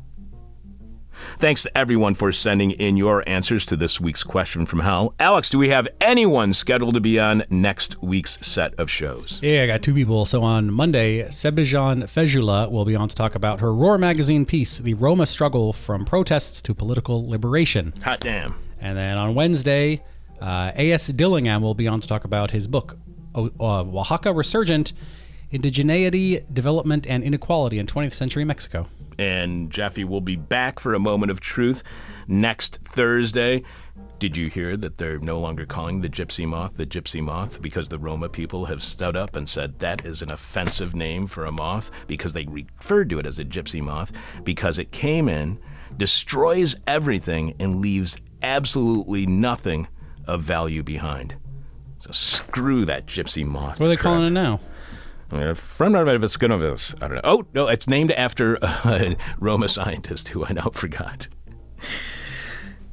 Thanks 1.40 1.64
to 1.64 1.78
everyone 1.78 2.16
for 2.16 2.32
sending 2.32 2.72
in 2.72 2.98
your 2.98 3.28
answers 3.28 3.66
to 3.68 3.76
this 3.76 4.00
week's 4.00 4.24
question 4.24 4.66
from 4.66 4.80
Hal. 4.80 5.14
Alex, 5.20 5.50
do 5.50 5.58
we 5.58 5.70
have 5.70 5.88
anyone 6.02 6.54
scheduled 6.54 6.94
to 6.94 7.00
be 7.00 7.20
on 7.20 7.44
next 7.50 8.02
week's 8.02 8.38
set 8.46 8.74
of 8.76 8.90
shows? 8.90 9.40
Yeah, 9.42 9.64
I 9.64 9.68
got 9.68 9.82
two 9.82 9.94
people. 9.94 10.26
So 10.26 10.42
on 10.44 10.72
Monday, 10.72 11.24
Sebijan 11.24 12.04
Fejzula 12.04 12.72
will 12.72 12.86
be 12.86 12.96
on 12.96 13.08
to 13.10 13.16
talk 13.16 13.36
about 13.36 13.60
her 13.60 13.74
Roar 13.74 13.98
magazine 13.98 14.46
piece, 14.46 14.78
The 14.78 14.94
Roma 14.94 15.26
Struggle 15.26 15.74
from 15.74 16.06
Protests 16.06 16.62
to 16.64 16.74
Political 16.74 17.30
Liberation. 17.30 17.94
Hot 18.04 18.20
damn. 18.20 18.56
And 18.80 18.98
then 18.98 19.18
on 19.18 19.36
Wednesday, 19.36 20.04
uh, 20.42 20.72
A.S. 20.76 21.08
Dillingham 21.08 21.62
will 21.62 21.74
be 21.74 21.88
on 21.88 22.02
to 22.02 22.08
talk 22.08 22.26
about 22.26 22.52
his 22.52 22.68
book, 22.68 22.98
uh, 23.36 23.50
Oaxaca 23.60 24.34
Resurgent 24.34 24.94
Indigeneity, 25.54 26.44
Development, 26.52 27.06
and 27.08 27.24
Inequality 27.24 27.80
in 27.80 27.86
20th 27.86 28.14
Century 28.14 28.44
Mexico. 28.44 28.88
And 29.18 29.72
Jeffy 29.72 30.04
will 30.04 30.22
be 30.22 30.36
back 30.36 30.80
for 30.80 30.94
a 30.94 31.00
moment 31.00 31.32
of 31.32 31.40
truth 31.40 31.84
next 32.28 32.80
Thursday. 32.84 33.64
Did 34.20 34.38
you 34.38 34.50
hear 34.50 34.78
that 34.78 34.98
they're 34.98 35.20
no 35.20 35.40
longer 35.40 35.66
calling 35.66 36.02
the 36.02 36.10
gypsy 36.10 36.48
moth 36.48 36.76
the 36.76 36.86
gypsy 36.86 37.22
moth 37.22 37.62
because 37.62 37.90
the 37.90 38.00
Roma 38.00 38.30
people 38.30 38.66
have 38.66 38.84
stood 38.84 39.18
up 39.18 39.36
and 39.36 39.48
said 39.48 39.80
that 39.80 40.06
is 40.06 40.22
an 40.22 40.32
offensive 40.32 40.96
name 40.96 41.28
for 41.28 41.46
a 41.46 41.52
moth 41.52 41.92
because 42.08 42.34
they 42.34 42.46
referred 42.46 43.10
to 43.10 43.20
it 43.20 43.26
as 43.26 43.40
a 43.40 43.46
gypsy 43.46 43.82
moth 43.82 44.12
because 44.44 44.80
it 44.80 44.92
came 44.92 45.28
in, 45.28 45.60
destroys 45.98 46.76
everything, 46.88 47.54
and 47.60 47.82
leaves 47.82 48.18
absolutely 48.42 49.26
nothing 49.26 49.88
of 50.26 50.42
value 50.42 50.84
behind. 50.84 51.36
So 52.00 52.12
screw 52.12 52.86
that 52.86 53.06
gypsy 53.06 53.46
moth. 53.46 53.80
What 53.80 53.88
are 53.88 53.90
they 53.90 53.96
crap. 53.96 54.14
calling 54.14 54.28
it 54.28 54.32
now? 54.32 54.60
Uh, 55.34 55.54
from 55.56 55.96
I 57.02 57.08
don't 57.08 57.16
know. 57.16 57.22
Oh 57.24 57.46
no, 57.54 57.68
it's 57.68 57.88
named 57.88 58.12
after 58.12 58.56
a 58.56 58.60
uh, 58.84 59.16
Roma 59.40 59.68
scientist 59.68 60.30
who 60.30 60.46
I 60.46 60.54
now 60.54 60.70
forgot. 60.74 61.28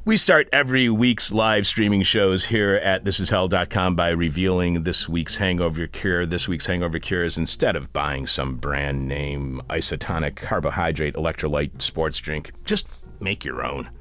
We 0.03 0.17
start 0.17 0.49
every 0.51 0.89
week's 0.89 1.31
live 1.31 1.67
streaming 1.67 2.01
shows 2.01 2.45
here 2.45 2.73
at 2.73 3.03
thisishell.com 3.03 3.95
by 3.95 4.09
revealing 4.09 4.81
this 4.81 5.07
week's 5.07 5.37
hangover 5.37 5.85
cure. 5.85 6.25
This 6.25 6.47
week's 6.47 6.65
hangover 6.65 6.97
cure 6.97 7.23
is 7.23 7.37
instead 7.37 7.75
of 7.75 7.93
buying 7.93 8.25
some 8.25 8.55
brand 8.55 9.07
name 9.07 9.61
isotonic 9.69 10.35
carbohydrate 10.35 11.13
electrolyte 11.13 11.83
sports 11.83 12.17
drink, 12.17 12.51
just 12.65 12.87
make 13.19 13.45
your 13.45 13.63
own. 13.63 13.91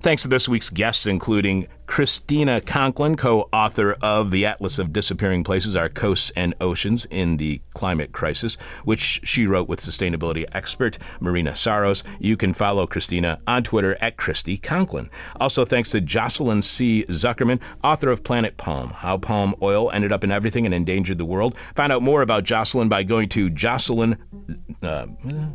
Thanks 0.00 0.22
to 0.22 0.28
this 0.28 0.48
week's 0.48 0.70
guests, 0.70 1.06
including 1.06 1.66
Christina 1.94 2.60
Conklin, 2.60 3.14
co 3.14 3.48
author 3.52 3.92
of 4.02 4.32
The 4.32 4.46
Atlas 4.46 4.80
of 4.80 4.92
Disappearing 4.92 5.44
Places 5.44 5.76
Our 5.76 5.88
Coasts 5.88 6.32
and 6.34 6.52
Oceans 6.60 7.04
in 7.04 7.36
the 7.36 7.60
Climate 7.72 8.10
Crisis, 8.10 8.56
which 8.82 9.20
she 9.22 9.46
wrote 9.46 9.68
with 9.68 9.78
sustainability 9.78 10.44
expert 10.50 10.98
Marina 11.20 11.52
Psaros. 11.52 12.02
You 12.18 12.36
can 12.36 12.52
follow 12.52 12.88
Christina 12.88 13.38
on 13.46 13.62
Twitter 13.62 13.96
at 14.00 14.16
Christy 14.16 14.56
Conklin. 14.56 15.08
Also, 15.38 15.64
thanks 15.64 15.92
to 15.92 16.00
Jocelyn 16.00 16.62
C. 16.62 17.04
Zuckerman, 17.10 17.60
author 17.84 18.10
of 18.10 18.24
Planet 18.24 18.56
Palm 18.56 18.90
How 18.90 19.16
Palm 19.16 19.54
Oil 19.62 19.92
Ended 19.92 20.10
Up 20.10 20.24
in 20.24 20.32
Everything 20.32 20.66
and 20.66 20.74
Endangered 20.74 21.18
the 21.18 21.24
World. 21.24 21.56
Find 21.76 21.92
out 21.92 22.02
more 22.02 22.22
about 22.22 22.42
Jocelyn 22.42 22.88
by 22.88 23.04
going 23.04 23.28
to 23.28 23.48
Jocelyn, 23.50 24.18
uh, 24.82 25.06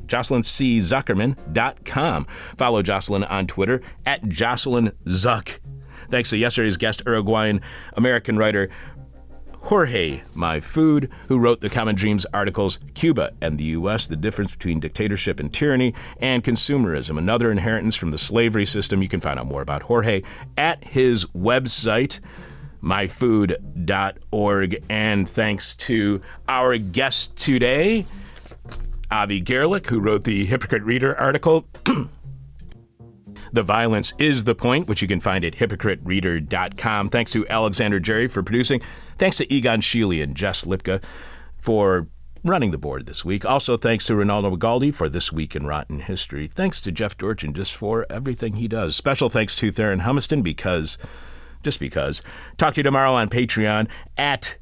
JocelynCZuckerman.com. 0.07 2.27
Follow 2.55 2.81
Jocelyn 2.81 3.25
on 3.25 3.45
Twitter 3.45 3.81
at 4.05 4.29
Jocelyn 4.29 4.93
Zuck. 5.05 5.59
Thanks 6.09 6.31
to 6.31 6.37
yesterday's 6.37 6.77
guest, 6.77 7.03
Uruguayan 7.05 7.61
American 7.93 8.37
writer 8.37 8.69
Jorge 9.61 10.21
Majfud, 10.35 11.09
who 11.27 11.37
wrote 11.37 11.61
the 11.61 11.69
Common 11.69 11.95
Dreams 11.95 12.25
articles 12.33 12.79
Cuba 12.93 13.31
and 13.41 13.57
the 13.57 13.65
U.S., 13.65 14.07
the 14.07 14.15
difference 14.15 14.51
between 14.51 14.79
dictatorship 14.79 15.39
and 15.39 15.53
tyranny, 15.53 15.93
and 16.19 16.43
consumerism, 16.43 17.17
another 17.17 17.51
inheritance 17.51 17.95
from 17.95 18.11
the 18.11 18.17
slavery 18.17 18.65
system. 18.65 19.01
You 19.01 19.09
can 19.09 19.19
find 19.19 19.39
out 19.39 19.47
more 19.47 19.61
about 19.61 19.83
Jorge 19.83 20.21
at 20.57 20.83
his 20.83 21.25
website, 21.25 22.19
majfud.org. 22.81 24.83
And 24.89 25.29
thanks 25.29 25.75
to 25.75 26.21
our 26.47 26.77
guest 26.77 27.35
today, 27.35 28.05
Avi 29.11 29.41
Garelick, 29.41 29.87
who 29.87 29.99
wrote 29.99 30.23
the 30.23 30.45
Hypocrite 30.45 30.83
Reader 30.83 31.19
article. 31.19 31.65
The 33.51 33.63
Violence 33.63 34.13
is 34.19 34.43
the 34.43 34.55
Point, 34.55 34.87
which 34.87 35.01
you 35.01 35.07
can 35.07 35.19
find 35.19 35.43
at 35.43 35.55
hypocritereader.com. 35.55 37.09
Thanks 37.09 37.31
to 37.31 37.47
Alexander 37.47 37.99
Jerry 37.99 38.27
for 38.27 38.43
producing. 38.43 38.81
Thanks 39.17 39.37
to 39.37 39.53
Egon 39.53 39.81
Sheely 39.81 40.21
and 40.23 40.35
Jess 40.35 40.65
Lipka 40.65 41.01
for 41.57 42.07
running 42.43 42.71
the 42.71 42.77
board 42.77 43.05
this 43.05 43.25
week. 43.25 43.45
Also, 43.45 43.77
thanks 43.77 44.05
to 44.05 44.13
Ronaldo 44.13 44.57
Galdi 44.57 44.93
for 44.93 45.09
This 45.09 45.31
Week 45.31 45.55
in 45.55 45.65
Rotten 45.65 45.99
History. 46.01 46.47
Thanks 46.47 46.79
to 46.81 46.91
Jeff 46.91 47.17
Dorchin 47.17 47.53
just 47.53 47.75
for 47.75 48.05
everything 48.09 48.55
he 48.55 48.67
does. 48.67 48.95
Special 48.95 49.29
thanks 49.29 49.55
to 49.57 49.71
Theron 49.71 50.01
Humiston 50.01 50.43
because, 50.43 50.97
just 51.63 51.79
because. 51.79 52.21
Talk 52.57 52.75
to 52.75 52.79
you 52.79 52.83
tomorrow 52.83 53.13
on 53.13 53.29
Patreon 53.29 53.87
at 54.17 54.57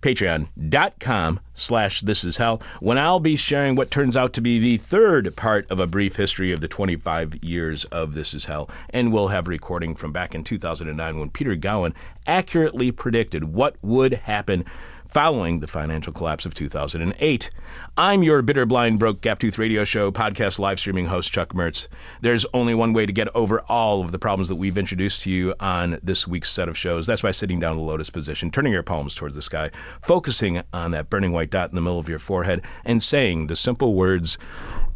patreon.com 0.00 1.40
slash 1.54 2.00
this 2.02 2.22
is 2.22 2.36
hell 2.36 2.62
when 2.78 2.96
i'll 2.96 3.18
be 3.18 3.34
sharing 3.34 3.74
what 3.74 3.90
turns 3.90 4.16
out 4.16 4.32
to 4.32 4.40
be 4.40 4.58
the 4.58 4.76
third 4.76 5.34
part 5.34 5.68
of 5.70 5.80
a 5.80 5.86
brief 5.86 6.16
history 6.16 6.52
of 6.52 6.60
the 6.60 6.68
25 6.68 7.42
years 7.42 7.84
of 7.86 8.14
this 8.14 8.34
is 8.34 8.44
hell. 8.44 8.70
And 8.90 9.12
we'll 9.12 9.28
have 9.28 9.48
recording 9.48 9.94
from 9.94 10.12
back 10.12 10.34
in 10.34 10.44
2009 10.44 11.18
when 11.18 11.30
peter 11.30 11.56
gowan 11.56 11.94
accurately 12.26 12.90
predicted 12.90 13.44
what 13.44 13.76
would 13.82 14.12
happen 14.12 14.64
following 15.08 15.60
the 15.60 15.66
financial 15.66 16.12
collapse 16.12 16.46
of 16.46 16.54
2008. 16.54 17.50
I'm 17.96 18.22
your 18.22 18.42
bitter, 18.42 18.66
blind, 18.66 18.98
broke, 18.98 19.20
gap-tooth 19.22 19.58
radio 19.58 19.84
show 19.84 20.12
podcast 20.12 20.58
live 20.58 20.78
streaming 20.78 21.06
host, 21.06 21.32
Chuck 21.32 21.54
Mertz. 21.54 21.88
There's 22.20 22.46
only 22.52 22.74
one 22.74 22.92
way 22.92 23.06
to 23.06 23.12
get 23.12 23.34
over 23.34 23.60
all 23.62 24.02
of 24.02 24.12
the 24.12 24.18
problems 24.18 24.48
that 24.50 24.56
we've 24.56 24.78
introduced 24.78 25.22
to 25.22 25.30
you 25.30 25.54
on 25.58 25.98
this 26.02 26.28
week's 26.28 26.52
set 26.52 26.68
of 26.68 26.76
shows. 26.76 27.06
That's 27.06 27.22
by 27.22 27.30
sitting 27.30 27.58
down 27.58 27.72
in 27.72 27.78
the 27.78 27.84
lotus 27.84 28.10
position, 28.10 28.50
turning 28.50 28.72
your 28.72 28.82
palms 28.82 29.14
towards 29.14 29.34
the 29.34 29.42
sky, 29.42 29.70
focusing 30.02 30.62
on 30.72 30.90
that 30.90 31.08
burning 31.10 31.32
white 31.32 31.50
dot 31.50 31.70
in 31.70 31.74
the 31.74 31.80
middle 31.80 31.98
of 31.98 32.08
your 32.08 32.18
forehead, 32.18 32.62
and 32.84 33.02
saying 33.02 33.46
the 33.46 33.56
simple 33.56 33.94
words, 33.94 34.38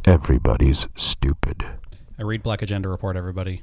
Everybody's 0.05 0.87
stupid. 0.97 1.65
I 2.19 2.23
read 2.23 2.43
Black 2.43 2.61
Agenda 2.61 2.89
Report, 2.89 3.17
everybody. 3.17 3.63